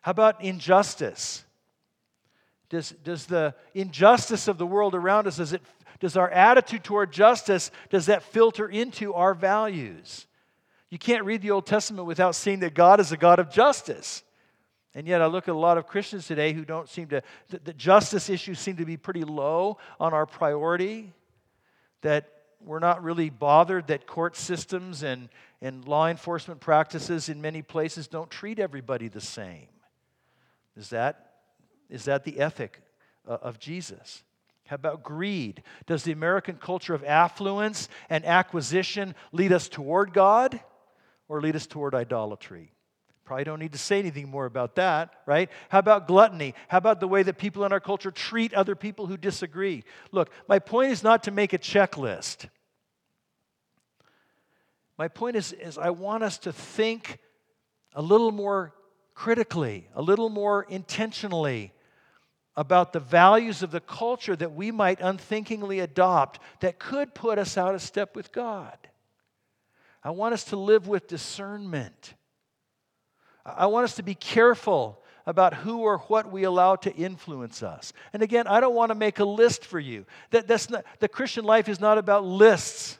How 0.00 0.10
about 0.10 0.42
injustice? 0.42 1.44
Does, 2.70 2.90
does 3.04 3.26
the 3.26 3.54
injustice 3.74 4.48
of 4.48 4.56
the 4.56 4.66
world 4.66 4.94
around 4.94 5.26
us, 5.26 5.36
does, 5.36 5.52
it, 5.52 5.60
does 6.00 6.16
our 6.16 6.30
attitude 6.30 6.82
toward 6.82 7.12
justice, 7.12 7.70
does 7.90 8.06
that 8.06 8.22
filter 8.22 8.66
into 8.66 9.12
our 9.12 9.34
values? 9.34 10.26
You 10.88 10.98
can't 10.98 11.24
read 11.24 11.42
the 11.42 11.50
Old 11.50 11.66
Testament 11.66 12.06
without 12.06 12.34
seeing 12.34 12.60
that 12.60 12.72
God 12.72 12.98
is 12.98 13.12
a 13.12 13.18
God 13.18 13.38
of 13.38 13.50
justice. 13.50 14.22
And 14.94 15.06
yet, 15.06 15.22
I 15.22 15.26
look 15.26 15.48
at 15.48 15.54
a 15.54 15.58
lot 15.58 15.78
of 15.78 15.86
Christians 15.86 16.26
today 16.26 16.52
who 16.52 16.64
don't 16.64 16.88
seem 16.88 17.08
to, 17.08 17.22
the, 17.48 17.72
justice 17.72 18.28
issues 18.28 18.58
seem 18.58 18.76
to 18.76 18.84
be 18.84 18.98
pretty 18.98 19.24
low 19.24 19.78
on 19.98 20.12
our 20.12 20.26
priority, 20.26 21.12
that 22.02 22.28
we're 22.60 22.78
not 22.78 23.02
really 23.02 23.30
bothered 23.30 23.86
that 23.86 24.06
court 24.06 24.36
systems 24.36 25.02
and, 25.02 25.30
and 25.62 25.86
law 25.88 26.08
enforcement 26.08 26.60
practices 26.60 27.28
in 27.28 27.40
many 27.40 27.62
places 27.62 28.06
don't 28.06 28.30
treat 28.30 28.58
everybody 28.58 29.08
the 29.08 29.20
same. 29.20 29.68
Is 30.76 30.90
that, 30.90 31.32
is 31.88 32.04
that 32.04 32.24
the 32.24 32.38
ethic 32.38 32.80
uh, 33.26 33.38
of 33.42 33.58
Jesus? 33.58 34.22
How 34.66 34.76
about 34.76 35.02
greed? 35.02 35.62
Does 35.86 36.02
the 36.02 36.12
American 36.12 36.56
culture 36.56 36.94
of 36.94 37.04
affluence 37.04 37.88
and 38.08 38.24
acquisition 38.24 39.14
lead 39.32 39.52
us 39.52 39.68
toward 39.68 40.12
God 40.12 40.60
or 41.28 41.40
lead 41.40 41.56
us 41.56 41.66
toward 41.66 41.94
idolatry? 41.94 42.72
Probably 43.24 43.44
don't 43.44 43.60
need 43.60 43.72
to 43.72 43.78
say 43.78 43.98
anything 43.98 44.28
more 44.28 44.46
about 44.46 44.74
that, 44.76 45.10
right? 45.26 45.48
How 45.68 45.78
about 45.78 46.08
gluttony? 46.08 46.54
How 46.68 46.78
about 46.78 47.00
the 47.00 47.08
way 47.08 47.22
that 47.22 47.38
people 47.38 47.64
in 47.64 47.72
our 47.72 47.80
culture 47.80 48.10
treat 48.10 48.52
other 48.52 48.74
people 48.74 49.06
who 49.06 49.16
disagree? 49.16 49.84
Look, 50.10 50.30
my 50.48 50.58
point 50.58 50.90
is 50.90 51.02
not 51.02 51.22
to 51.24 51.30
make 51.30 51.52
a 51.52 51.58
checklist. 51.58 52.48
My 54.98 55.08
point 55.08 55.36
is, 55.36 55.52
is 55.52 55.78
I 55.78 55.90
want 55.90 56.24
us 56.24 56.38
to 56.38 56.52
think 56.52 57.18
a 57.94 58.02
little 58.02 58.32
more 58.32 58.74
critically, 59.14 59.88
a 59.94 60.02
little 60.02 60.28
more 60.28 60.64
intentionally 60.68 61.72
about 62.56 62.92
the 62.92 63.00
values 63.00 63.62
of 63.62 63.70
the 63.70 63.80
culture 63.80 64.36
that 64.36 64.52
we 64.52 64.70
might 64.70 65.00
unthinkingly 65.00 65.80
adopt 65.80 66.38
that 66.60 66.78
could 66.78 67.14
put 67.14 67.38
us 67.38 67.56
out 67.56 67.74
of 67.74 67.80
step 67.80 68.14
with 68.14 68.32
God. 68.32 68.76
I 70.04 70.10
want 70.10 70.34
us 70.34 70.44
to 70.44 70.56
live 70.56 70.88
with 70.88 71.06
discernment. 71.06 72.14
I 73.44 73.66
want 73.66 73.84
us 73.84 73.96
to 73.96 74.02
be 74.02 74.14
careful 74.14 75.02
about 75.26 75.54
who 75.54 75.80
or 75.80 75.98
what 75.98 76.30
we 76.30 76.44
allow 76.44 76.76
to 76.76 76.94
influence 76.94 77.62
us. 77.62 77.92
And 78.12 78.22
again, 78.22 78.46
I 78.46 78.60
don't 78.60 78.74
want 78.74 78.90
to 78.90 78.94
make 78.94 79.18
a 79.18 79.24
list 79.24 79.64
for 79.64 79.78
you. 79.78 80.04
That, 80.30 80.46
that's 80.46 80.68
not, 80.68 80.84
the 80.98 81.08
Christian 81.08 81.44
life 81.44 81.68
is 81.68 81.80
not 81.80 81.98
about 81.98 82.24
lists. 82.24 82.98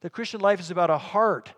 The 0.00 0.10
Christian 0.10 0.40
life 0.40 0.60
is 0.60 0.70
about 0.70 0.90
a 0.90 0.98
heart 0.98 1.52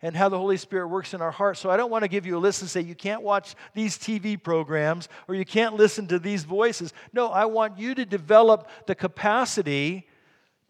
and 0.00 0.16
how 0.16 0.28
the 0.28 0.38
Holy 0.38 0.56
Spirit 0.56 0.88
works 0.88 1.14
in 1.14 1.22
our 1.22 1.30
heart. 1.30 1.56
So 1.56 1.70
I 1.70 1.76
don't 1.76 1.90
want 1.90 2.02
to 2.02 2.08
give 2.08 2.26
you 2.26 2.36
a 2.36 2.40
list 2.40 2.62
and 2.62 2.70
say 2.70 2.80
you 2.80 2.96
can't 2.96 3.22
watch 3.22 3.54
these 3.74 3.96
TV 3.96 4.40
programs 4.42 5.08
or 5.28 5.36
you 5.36 5.44
can't 5.44 5.74
listen 5.74 6.08
to 6.08 6.18
these 6.18 6.42
voices. 6.42 6.92
No, 7.12 7.28
I 7.28 7.44
want 7.44 7.78
you 7.78 7.94
to 7.94 8.04
develop 8.04 8.68
the 8.86 8.96
capacity 8.96 10.08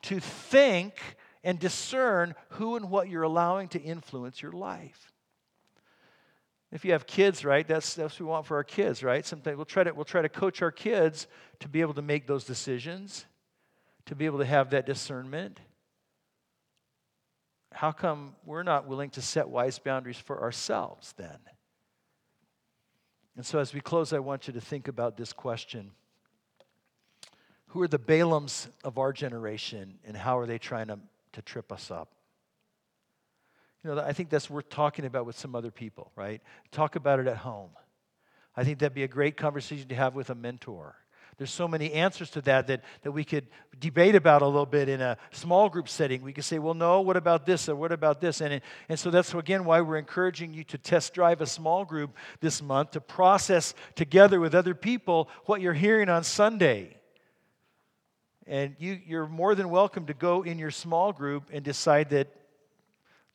to 0.02 0.20
think 0.20 1.00
and 1.42 1.58
discern 1.58 2.34
who 2.50 2.76
and 2.76 2.90
what 2.90 3.08
you're 3.08 3.22
allowing 3.22 3.68
to 3.68 3.80
influence 3.80 4.42
your 4.42 4.52
life. 4.52 5.11
If 6.72 6.86
you 6.86 6.92
have 6.92 7.06
kids, 7.06 7.44
right, 7.44 7.68
that's, 7.68 7.94
that's 7.94 8.14
what 8.14 8.20
we 8.20 8.26
want 8.26 8.46
for 8.46 8.56
our 8.56 8.64
kids, 8.64 9.04
right? 9.04 9.26
Sometimes 9.26 9.56
we'll 9.56 9.66
try, 9.66 9.84
to, 9.84 9.92
we'll 9.92 10.06
try 10.06 10.22
to 10.22 10.28
coach 10.30 10.62
our 10.62 10.72
kids 10.72 11.26
to 11.60 11.68
be 11.68 11.82
able 11.82 11.92
to 11.94 12.02
make 12.02 12.26
those 12.26 12.44
decisions, 12.44 13.26
to 14.06 14.14
be 14.14 14.24
able 14.24 14.38
to 14.38 14.46
have 14.46 14.70
that 14.70 14.86
discernment. 14.86 15.60
How 17.72 17.92
come 17.92 18.34
we're 18.46 18.62
not 18.62 18.88
willing 18.88 19.10
to 19.10 19.22
set 19.22 19.50
wise 19.50 19.78
boundaries 19.78 20.16
for 20.16 20.40
ourselves 20.40 21.12
then? 21.18 21.38
And 23.36 23.44
so, 23.44 23.58
as 23.58 23.74
we 23.74 23.80
close, 23.80 24.14
I 24.14 24.18
want 24.18 24.46
you 24.46 24.54
to 24.54 24.60
think 24.60 24.88
about 24.88 25.16
this 25.16 25.32
question 25.32 25.90
Who 27.68 27.82
are 27.82 27.88
the 27.88 27.98
Balaams 27.98 28.68
of 28.82 28.98
our 28.98 29.12
generation, 29.12 29.98
and 30.06 30.16
how 30.16 30.38
are 30.38 30.46
they 30.46 30.58
trying 30.58 30.88
to, 30.88 30.98
to 31.32 31.42
trip 31.42 31.70
us 31.70 31.90
up? 31.90 32.14
You 33.84 33.94
know, 33.94 34.00
I 34.00 34.12
think 34.12 34.30
that's 34.30 34.48
worth 34.48 34.68
talking 34.68 35.04
about 35.04 35.26
with 35.26 35.36
some 35.36 35.54
other 35.54 35.70
people, 35.70 36.12
right? 36.14 36.40
Talk 36.70 36.94
about 36.96 37.18
it 37.18 37.26
at 37.26 37.38
home. 37.38 37.70
I 38.56 38.64
think 38.64 38.78
that'd 38.78 38.94
be 38.94 39.02
a 39.02 39.08
great 39.08 39.36
conversation 39.36 39.88
to 39.88 39.94
have 39.94 40.14
with 40.14 40.30
a 40.30 40.34
mentor. 40.34 40.94
There's 41.38 41.50
so 41.50 41.66
many 41.66 41.92
answers 41.94 42.30
to 42.30 42.42
that, 42.42 42.66
that 42.66 42.84
that 43.02 43.10
we 43.10 43.24
could 43.24 43.46
debate 43.80 44.14
about 44.14 44.42
a 44.42 44.46
little 44.46 44.66
bit 44.66 44.88
in 44.88 45.00
a 45.00 45.16
small 45.32 45.70
group 45.70 45.88
setting. 45.88 46.22
We 46.22 46.34
could 46.34 46.44
say, 46.44 46.58
well, 46.58 46.74
no, 46.74 47.00
what 47.00 47.16
about 47.16 47.46
this 47.46 47.68
or 47.68 47.74
what 47.74 47.90
about 47.90 48.20
this? 48.20 48.42
And, 48.42 48.60
and 48.88 48.98
so 48.98 49.10
that's 49.10 49.32
again 49.32 49.64
why 49.64 49.80
we're 49.80 49.96
encouraging 49.96 50.52
you 50.52 50.62
to 50.64 50.78
test 50.78 51.14
drive 51.14 51.40
a 51.40 51.46
small 51.46 51.84
group 51.84 52.14
this 52.40 52.62
month 52.62 52.92
to 52.92 53.00
process 53.00 53.74
together 53.96 54.38
with 54.38 54.54
other 54.54 54.74
people 54.74 55.28
what 55.46 55.62
you're 55.62 55.72
hearing 55.72 56.10
on 56.10 56.22
Sunday. 56.22 56.96
And 58.46 58.76
you, 58.78 59.00
you're 59.06 59.26
more 59.26 59.54
than 59.54 59.70
welcome 59.70 60.06
to 60.06 60.14
go 60.14 60.42
in 60.42 60.58
your 60.58 60.70
small 60.70 61.12
group 61.12 61.48
and 61.52 61.64
decide 61.64 62.10
that, 62.10 62.28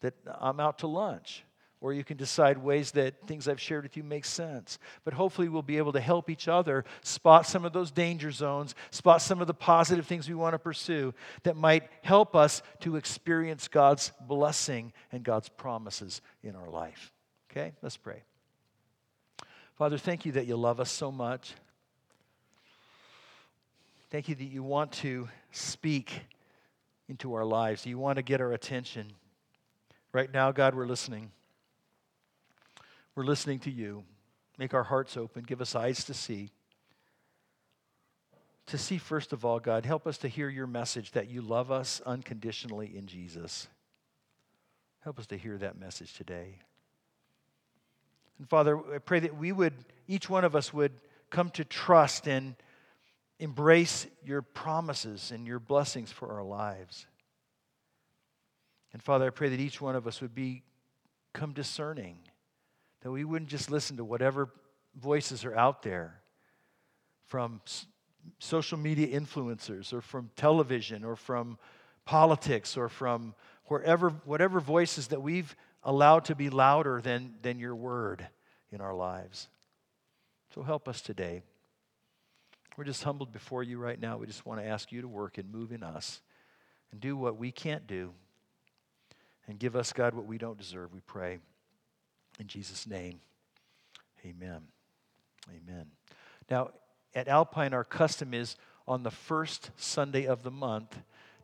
that 0.01 0.13
I'm 0.39 0.59
out 0.59 0.79
to 0.79 0.87
lunch 0.87 1.43
or 1.79 1.93
you 1.93 2.03
can 2.03 2.17
decide 2.17 2.57
ways 2.57 2.91
that 2.91 3.27
things 3.27 3.47
I've 3.47 3.61
shared 3.61 3.83
with 3.83 3.95
you 3.95 4.03
make 4.03 4.25
sense. 4.25 4.79
But 5.03 5.13
hopefully, 5.13 5.47
we'll 5.47 5.61
be 5.61 5.77
able 5.77 5.93
to 5.93 5.99
help 5.99 6.29
each 6.29 6.47
other 6.47 6.85
spot 7.03 7.45
some 7.45 7.65
of 7.65 7.73
those 7.73 7.91
danger 7.91 8.31
zones, 8.31 8.73
spot 8.89 9.21
some 9.21 9.41
of 9.41 9.47
the 9.47 9.53
positive 9.53 10.07
things 10.07 10.27
we 10.27 10.35
want 10.35 10.53
to 10.53 10.59
pursue 10.59 11.13
that 11.43 11.55
might 11.55 11.83
help 12.01 12.35
us 12.35 12.63
to 12.79 12.95
experience 12.95 13.67
God's 13.67 14.11
blessing 14.21 14.91
and 15.11 15.23
God's 15.23 15.49
promises 15.49 16.21
in 16.43 16.55
our 16.55 16.69
life. 16.69 17.11
Okay, 17.51 17.73
let's 17.81 17.97
pray. 17.97 18.23
Father, 19.75 19.99
thank 19.99 20.25
you 20.25 20.31
that 20.33 20.47
you 20.47 20.55
love 20.55 20.79
us 20.79 20.91
so 20.91 21.11
much. 21.11 21.53
Thank 24.09 24.29
you 24.29 24.35
that 24.35 24.43
you 24.43 24.63
want 24.63 24.93
to 24.93 25.27
speak 25.51 26.21
into 27.07 27.35
our 27.35 27.45
lives. 27.45 27.85
You 27.85 27.99
want 27.99 28.15
to 28.15 28.23
get 28.23 28.41
our 28.41 28.53
attention. 28.53 29.13
Right 30.17 30.33
now, 30.33 30.51
God, 30.51 30.73
we're 30.73 30.87
listening. 30.87 31.29
We're 33.13 33.23
listening 33.23 33.59
to 33.59 33.69
you. 33.69 34.03
Make 34.57 34.73
our 34.73 34.81
hearts 34.81 35.15
open. 35.15 35.43
Give 35.43 35.61
us 35.61 35.75
eyes 35.75 36.05
to 36.05 36.15
see. 36.15 36.49
To 38.65 38.79
see, 38.79 38.97
first 38.97 39.31
of 39.31 39.45
all, 39.45 39.59
God, 39.59 39.85
help 39.85 40.07
us 40.07 40.17
to 40.17 40.27
hear 40.27 40.49
your 40.49 40.65
message 40.65 41.11
that 41.11 41.29
you 41.29 41.43
love 41.43 41.71
us 41.71 42.01
unconditionally 42.03 42.97
in 42.97 43.05
Jesus. 43.05 43.67
Help 45.01 45.19
us 45.19 45.27
to 45.27 45.37
hear 45.37 45.55
that 45.59 45.79
message 45.79 46.15
today. 46.15 46.61
And 48.39 48.49
Father, 48.49 48.79
I 48.95 48.97
pray 48.97 49.19
that 49.19 49.37
we 49.37 49.51
would, 49.51 49.75
each 50.07 50.27
one 50.27 50.43
of 50.43 50.55
us 50.55 50.73
would 50.73 50.93
come 51.29 51.51
to 51.51 51.63
trust 51.63 52.27
and 52.27 52.55
embrace 53.37 54.07
your 54.25 54.41
promises 54.41 55.29
and 55.29 55.45
your 55.45 55.59
blessings 55.59 56.11
for 56.11 56.33
our 56.33 56.43
lives. 56.43 57.05
And 58.93 59.01
Father, 59.01 59.27
I 59.27 59.29
pray 59.29 59.49
that 59.49 59.59
each 59.59 59.81
one 59.81 59.95
of 59.95 60.07
us 60.07 60.21
would 60.21 60.33
become 60.33 61.53
discerning 61.53 62.19
that 63.01 63.11
we 63.11 63.23
wouldn't 63.23 63.49
just 63.49 63.69
listen 63.69 63.97
to 63.97 64.03
whatever 64.03 64.49
voices 64.95 65.45
are 65.45 65.55
out 65.55 65.83
there 65.83 66.19
from 67.27 67.61
social 68.39 68.77
media 68.77 69.19
influencers 69.19 69.93
or 69.93 70.01
from 70.01 70.29
television 70.35 71.03
or 71.03 71.15
from 71.15 71.57
politics 72.05 72.75
or 72.75 72.89
from 72.89 73.35
wherever, 73.65 74.09
whatever 74.25 74.59
voices 74.59 75.07
that 75.07 75.21
we've 75.21 75.55
allowed 75.83 76.25
to 76.25 76.35
be 76.35 76.49
louder 76.49 77.01
than, 77.01 77.35
than 77.41 77.59
your 77.59 77.75
word 77.75 78.27
in 78.71 78.81
our 78.81 78.95
lives. 78.95 79.47
So 80.53 80.63
help 80.63 80.87
us 80.87 81.01
today. 81.01 81.43
We're 82.77 82.83
just 82.83 83.03
humbled 83.03 83.31
before 83.31 83.63
you 83.63 83.77
right 83.77 83.99
now. 83.99 84.17
We 84.17 84.27
just 84.27 84.45
want 84.45 84.59
to 84.61 84.65
ask 84.65 84.91
you 84.91 85.01
to 85.01 85.07
work 85.07 85.37
and 85.37 85.51
move 85.51 85.71
in 85.71 85.83
us 85.83 86.21
and 86.91 87.01
do 87.01 87.17
what 87.17 87.37
we 87.37 87.51
can't 87.51 87.87
do 87.87 88.13
and 89.47 89.59
give 89.59 89.75
us, 89.75 89.93
God, 89.93 90.13
what 90.13 90.25
we 90.25 90.37
don't 90.37 90.57
deserve, 90.57 90.93
we 90.93 91.01
pray. 91.01 91.39
In 92.39 92.47
Jesus' 92.47 92.85
name, 92.85 93.19
amen. 94.25 94.61
Amen. 95.49 95.87
Now, 96.49 96.71
at 97.15 97.27
Alpine, 97.27 97.73
our 97.73 97.83
custom 97.83 98.33
is 98.33 98.57
on 98.87 99.03
the 99.03 99.11
first 99.11 99.71
Sunday 99.75 100.25
of 100.25 100.43
the 100.43 100.51
month 100.51 100.99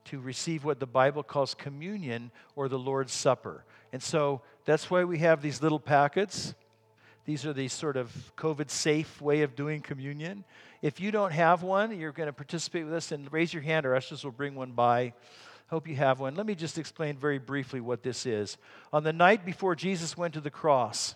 to 0.06 0.20
receive 0.20 0.66
what 0.66 0.80
the 0.80 0.86
Bible 0.86 1.24
calls 1.24 1.54
communion 1.54 2.32
or 2.56 2.68
the 2.68 2.80
Lord's 2.80 3.14
Supper. 3.14 3.64
And 3.92 4.04
so 4.04 4.42
that's 4.66 4.90
why 4.92 5.04
we 5.04 5.20
have 5.20 5.42
these 5.42 5.62
little 5.62 5.80
packets. 5.80 6.54
These 7.26 7.46
are 7.46 7.54
the 7.54 7.70
sort 7.70 7.96
of 7.96 8.34
COVID 8.38 8.70
safe 8.70 9.22
way 9.22 9.44
of 9.44 9.56
doing 9.56 9.82
communion. 9.82 10.44
If 10.82 11.00
you 11.00 11.12
don't 11.12 11.32
have 11.32 11.64
one, 11.64 11.98
you're 11.98 12.12
going 12.12 12.28
to 12.28 12.34
participate 12.34 12.84
with 12.84 12.94
us 12.94 13.14
and 13.14 13.32
raise 13.32 13.54
your 13.54 13.64
hand. 13.64 13.86
Our 13.86 13.96
ushers 13.96 14.26
will 14.26 14.32
bring 14.32 14.56
one 14.56 14.74
by. 14.74 15.14
Hope 15.74 15.88
you 15.88 15.96
have 15.96 16.20
one. 16.20 16.36
Let 16.36 16.46
me 16.46 16.54
just 16.54 16.78
explain 16.78 17.18
very 17.18 17.40
briefly 17.40 17.82
what 17.82 18.04
this 18.04 18.28
is. 18.28 18.60
On 18.94 19.04
the 19.04 19.12
night 19.12 19.44
before 19.44 19.74
Jesus 19.74 20.16
went 20.16 20.36
to 20.36 20.40
the 20.40 20.52
cross, 20.52 21.16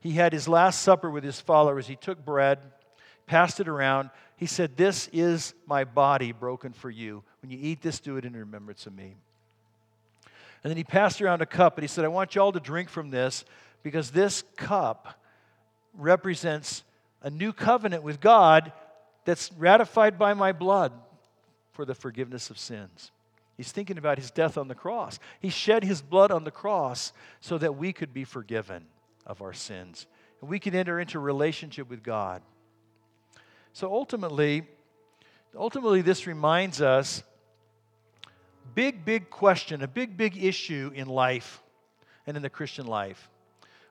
he 0.00 0.12
had 0.12 0.32
his 0.32 0.48
last 0.48 0.80
supper 0.80 1.10
with 1.10 1.22
his 1.22 1.42
followers. 1.42 1.86
He 1.86 1.94
took 1.94 2.24
bread, 2.24 2.58
passed 3.26 3.60
it 3.60 3.68
around. 3.68 4.08
He 4.38 4.46
said, 4.46 4.78
This 4.78 5.10
is 5.12 5.52
my 5.66 5.84
body 5.84 6.32
broken 6.32 6.72
for 6.72 6.88
you. 6.88 7.22
When 7.42 7.50
you 7.50 7.58
eat 7.60 7.82
this, 7.82 8.00
do 8.00 8.16
it 8.16 8.24
in 8.24 8.34
remembrance 8.34 8.86
of 8.86 8.94
me. 8.94 9.14
And 10.64 10.70
then 10.70 10.78
he 10.78 10.84
passed 10.84 11.20
around 11.20 11.42
a 11.42 11.46
cup 11.46 11.76
and 11.76 11.82
he 11.82 11.88
said, 11.88 12.06
I 12.06 12.08
want 12.08 12.34
you 12.34 12.40
all 12.40 12.52
to 12.52 12.60
drink 12.60 12.88
from 12.88 13.10
this 13.10 13.44
because 13.82 14.10
this 14.10 14.42
cup 14.56 15.20
represents 15.92 16.82
a 17.20 17.28
new 17.28 17.52
covenant 17.52 18.02
with 18.02 18.22
God 18.22 18.72
that's 19.26 19.52
ratified 19.52 20.18
by 20.18 20.32
my 20.32 20.52
blood 20.52 20.92
for 21.72 21.84
the 21.84 21.94
forgiveness 21.94 22.48
of 22.48 22.58
sins. 22.58 23.10
He's 23.58 23.72
thinking 23.72 23.98
about 23.98 24.18
his 24.18 24.30
death 24.30 24.56
on 24.56 24.68
the 24.68 24.74
cross. 24.76 25.18
He 25.40 25.50
shed 25.50 25.82
his 25.82 26.00
blood 26.00 26.30
on 26.30 26.44
the 26.44 26.50
cross 26.52 27.12
so 27.40 27.58
that 27.58 27.76
we 27.76 27.92
could 27.92 28.14
be 28.14 28.22
forgiven 28.22 28.86
of 29.26 29.42
our 29.42 29.52
sins 29.52 30.06
and 30.40 30.48
we 30.48 30.60
could 30.60 30.76
enter 30.76 31.00
into 31.00 31.18
relationship 31.18 31.90
with 31.90 32.04
God. 32.04 32.40
So 33.72 33.92
ultimately, 33.92 34.62
ultimately 35.56 36.02
this 36.02 36.26
reminds 36.26 36.80
us 36.80 37.24
big 38.76 39.04
big 39.04 39.28
question, 39.28 39.82
a 39.82 39.88
big 39.88 40.16
big 40.16 40.42
issue 40.42 40.92
in 40.94 41.08
life 41.08 41.60
and 42.28 42.36
in 42.36 42.44
the 42.44 42.50
Christian 42.50 42.86
life. 42.86 43.28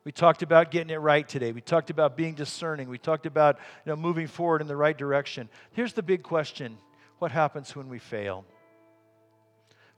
We 0.05 0.13
talked 0.13 0.43
about 0.43 0.71
getting 0.71 0.91
it 0.91 1.01
right 1.01 1.27
today. 1.27 1.51
We 1.51 1.59
talked 1.59 1.89
about 1.89 2.15
being 2.15 2.35
discerning. 2.35 2.87
We 2.87 2.97
talked 2.97 3.25
about 3.25 3.57
you 3.85 3.89
know, 3.89 3.97
moving 3.97 4.27
forward 4.27 4.61
in 4.61 4.67
the 4.67 4.77
right 4.77 4.97
direction. 4.97 5.49
Here's 5.73 5.91
the 5.91 6.03
big 6.03 6.23
question 6.23 6.77
what 7.19 7.33
happens 7.33 7.75
when 7.75 7.89
we 7.89 7.99
fail? 7.99 8.45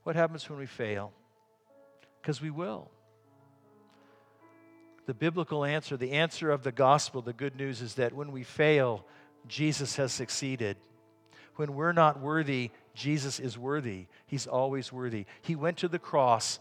What 0.09 0.15
happens 0.15 0.49
when 0.49 0.57
we 0.57 0.65
fail? 0.65 1.13
Because 2.19 2.41
we 2.41 2.49
will. 2.49 2.89
The 5.05 5.13
biblical 5.13 5.63
answer, 5.63 5.97
the 5.97 6.13
answer 6.13 6.49
of 6.49 6.63
the 6.63 6.71
gospel, 6.71 7.21
the 7.21 7.31
good 7.31 7.55
news 7.55 7.79
is 7.79 7.93
that 7.93 8.13
when 8.13 8.31
we 8.31 8.41
fail, 8.41 9.05
Jesus 9.47 9.97
has 9.97 10.11
succeeded. 10.11 10.77
When 11.57 11.75
we're 11.75 11.91
not 11.91 12.19
worthy, 12.19 12.71
Jesus 12.95 13.39
is 13.39 13.55
worthy. 13.55 14.07
He's 14.25 14.47
always 14.47 14.91
worthy. 14.91 15.27
He 15.43 15.55
went 15.55 15.77
to 15.77 15.87
the 15.87 15.99
cross 15.99 16.57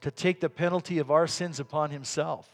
to 0.00 0.10
take 0.10 0.40
the 0.40 0.50
penalty 0.50 0.98
of 0.98 1.12
our 1.12 1.28
sins 1.28 1.60
upon 1.60 1.92
himself 1.92 2.50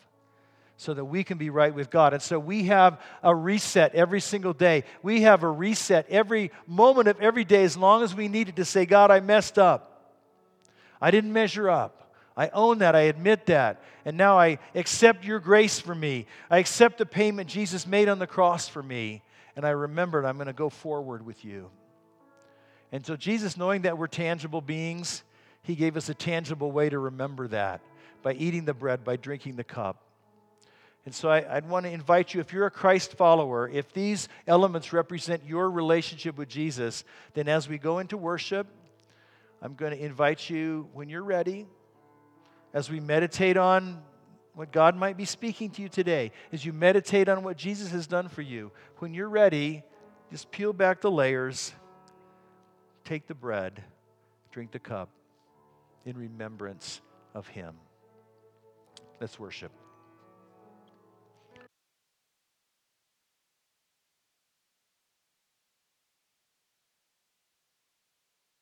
so 0.76 0.92
that 0.92 1.06
we 1.06 1.24
can 1.24 1.38
be 1.38 1.48
right 1.48 1.74
with 1.74 1.88
God. 1.88 2.12
And 2.12 2.20
so 2.20 2.38
we 2.38 2.64
have 2.64 3.00
a 3.22 3.34
reset 3.34 3.94
every 3.94 4.20
single 4.20 4.52
day. 4.52 4.84
We 5.02 5.22
have 5.22 5.44
a 5.44 5.50
reset 5.50 6.06
every 6.10 6.50
moment 6.66 7.08
of 7.08 7.22
every 7.22 7.44
day 7.46 7.64
as 7.64 7.78
long 7.78 8.02
as 8.02 8.14
we 8.14 8.28
need 8.28 8.50
it 8.50 8.56
to 8.56 8.66
say, 8.66 8.84
God, 8.84 9.10
I 9.10 9.20
messed 9.20 9.58
up. 9.58 9.94
I 11.00 11.10
didn't 11.10 11.32
measure 11.32 11.68
up. 11.68 12.14
I 12.36 12.48
own 12.50 12.78
that. 12.78 12.94
I 12.94 13.02
admit 13.02 13.46
that. 13.46 13.82
And 14.04 14.16
now 14.16 14.38
I 14.38 14.58
accept 14.74 15.24
your 15.24 15.40
grace 15.40 15.80
for 15.80 15.94
me. 15.94 16.26
I 16.50 16.58
accept 16.58 16.98
the 16.98 17.06
payment 17.06 17.48
Jesus 17.48 17.86
made 17.86 18.08
on 18.08 18.18
the 18.18 18.26
cross 18.26 18.68
for 18.68 18.82
me. 18.82 19.22
And 19.56 19.64
I 19.64 19.70
remembered 19.70 20.24
I'm 20.24 20.36
going 20.36 20.46
to 20.46 20.52
go 20.52 20.68
forward 20.68 21.24
with 21.24 21.44
you. 21.44 21.70
And 22.92 23.04
so, 23.04 23.16
Jesus, 23.16 23.56
knowing 23.56 23.82
that 23.82 23.98
we're 23.98 24.06
tangible 24.06 24.60
beings, 24.60 25.22
He 25.62 25.74
gave 25.74 25.96
us 25.96 26.08
a 26.08 26.14
tangible 26.14 26.70
way 26.70 26.88
to 26.88 26.98
remember 26.98 27.48
that 27.48 27.80
by 28.22 28.34
eating 28.34 28.64
the 28.64 28.74
bread, 28.74 29.02
by 29.02 29.16
drinking 29.16 29.56
the 29.56 29.64
cup. 29.64 30.02
And 31.06 31.14
so 31.14 31.30
I, 31.30 31.54
would 31.54 31.68
want 31.68 31.86
to 31.86 31.92
invite 31.92 32.34
you, 32.34 32.40
if 32.40 32.52
you're 32.52 32.66
a 32.66 32.70
Christ 32.70 33.14
follower, 33.14 33.68
if 33.68 33.92
these 33.92 34.28
elements 34.46 34.92
represent 34.92 35.44
your 35.46 35.70
relationship 35.70 36.36
with 36.36 36.48
Jesus, 36.48 37.04
then 37.34 37.48
as 37.48 37.68
we 37.68 37.78
go 37.78 38.00
into 38.00 38.16
worship, 38.16 38.66
I'm 39.62 39.74
going 39.74 39.92
to 39.92 40.04
invite 40.04 40.50
you, 40.50 40.88
when 40.92 41.08
you're 41.08 41.22
ready, 41.22 41.66
as 42.74 42.90
we 42.90 43.00
meditate 43.00 43.56
on 43.56 44.02
what 44.54 44.72
God 44.72 44.96
might 44.96 45.16
be 45.16 45.24
speaking 45.24 45.70
to 45.70 45.82
you 45.82 45.88
today, 45.88 46.32
as 46.52 46.64
you 46.64 46.72
meditate 46.72 47.28
on 47.28 47.42
what 47.42 47.56
Jesus 47.56 47.90
has 47.90 48.06
done 48.06 48.28
for 48.28 48.42
you, 48.42 48.72
when 48.98 49.14
you're 49.14 49.28
ready, 49.28 49.82
just 50.30 50.50
peel 50.50 50.72
back 50.72 51.00
the 51.00 51.10
layers, 51.10 51.72
take 53.04 53.26
the 53.26 53.34
bread, 53.34 53.82
drink 54.50 54.72
the 54.72 54.78
cup 54.78 55.08
in 56.04 56.16
remembrance 56.16 57.00
of 57.34 57.46
Him. 57.48 57.74
Let's 59.20 59.38
worship. 59.38 59.72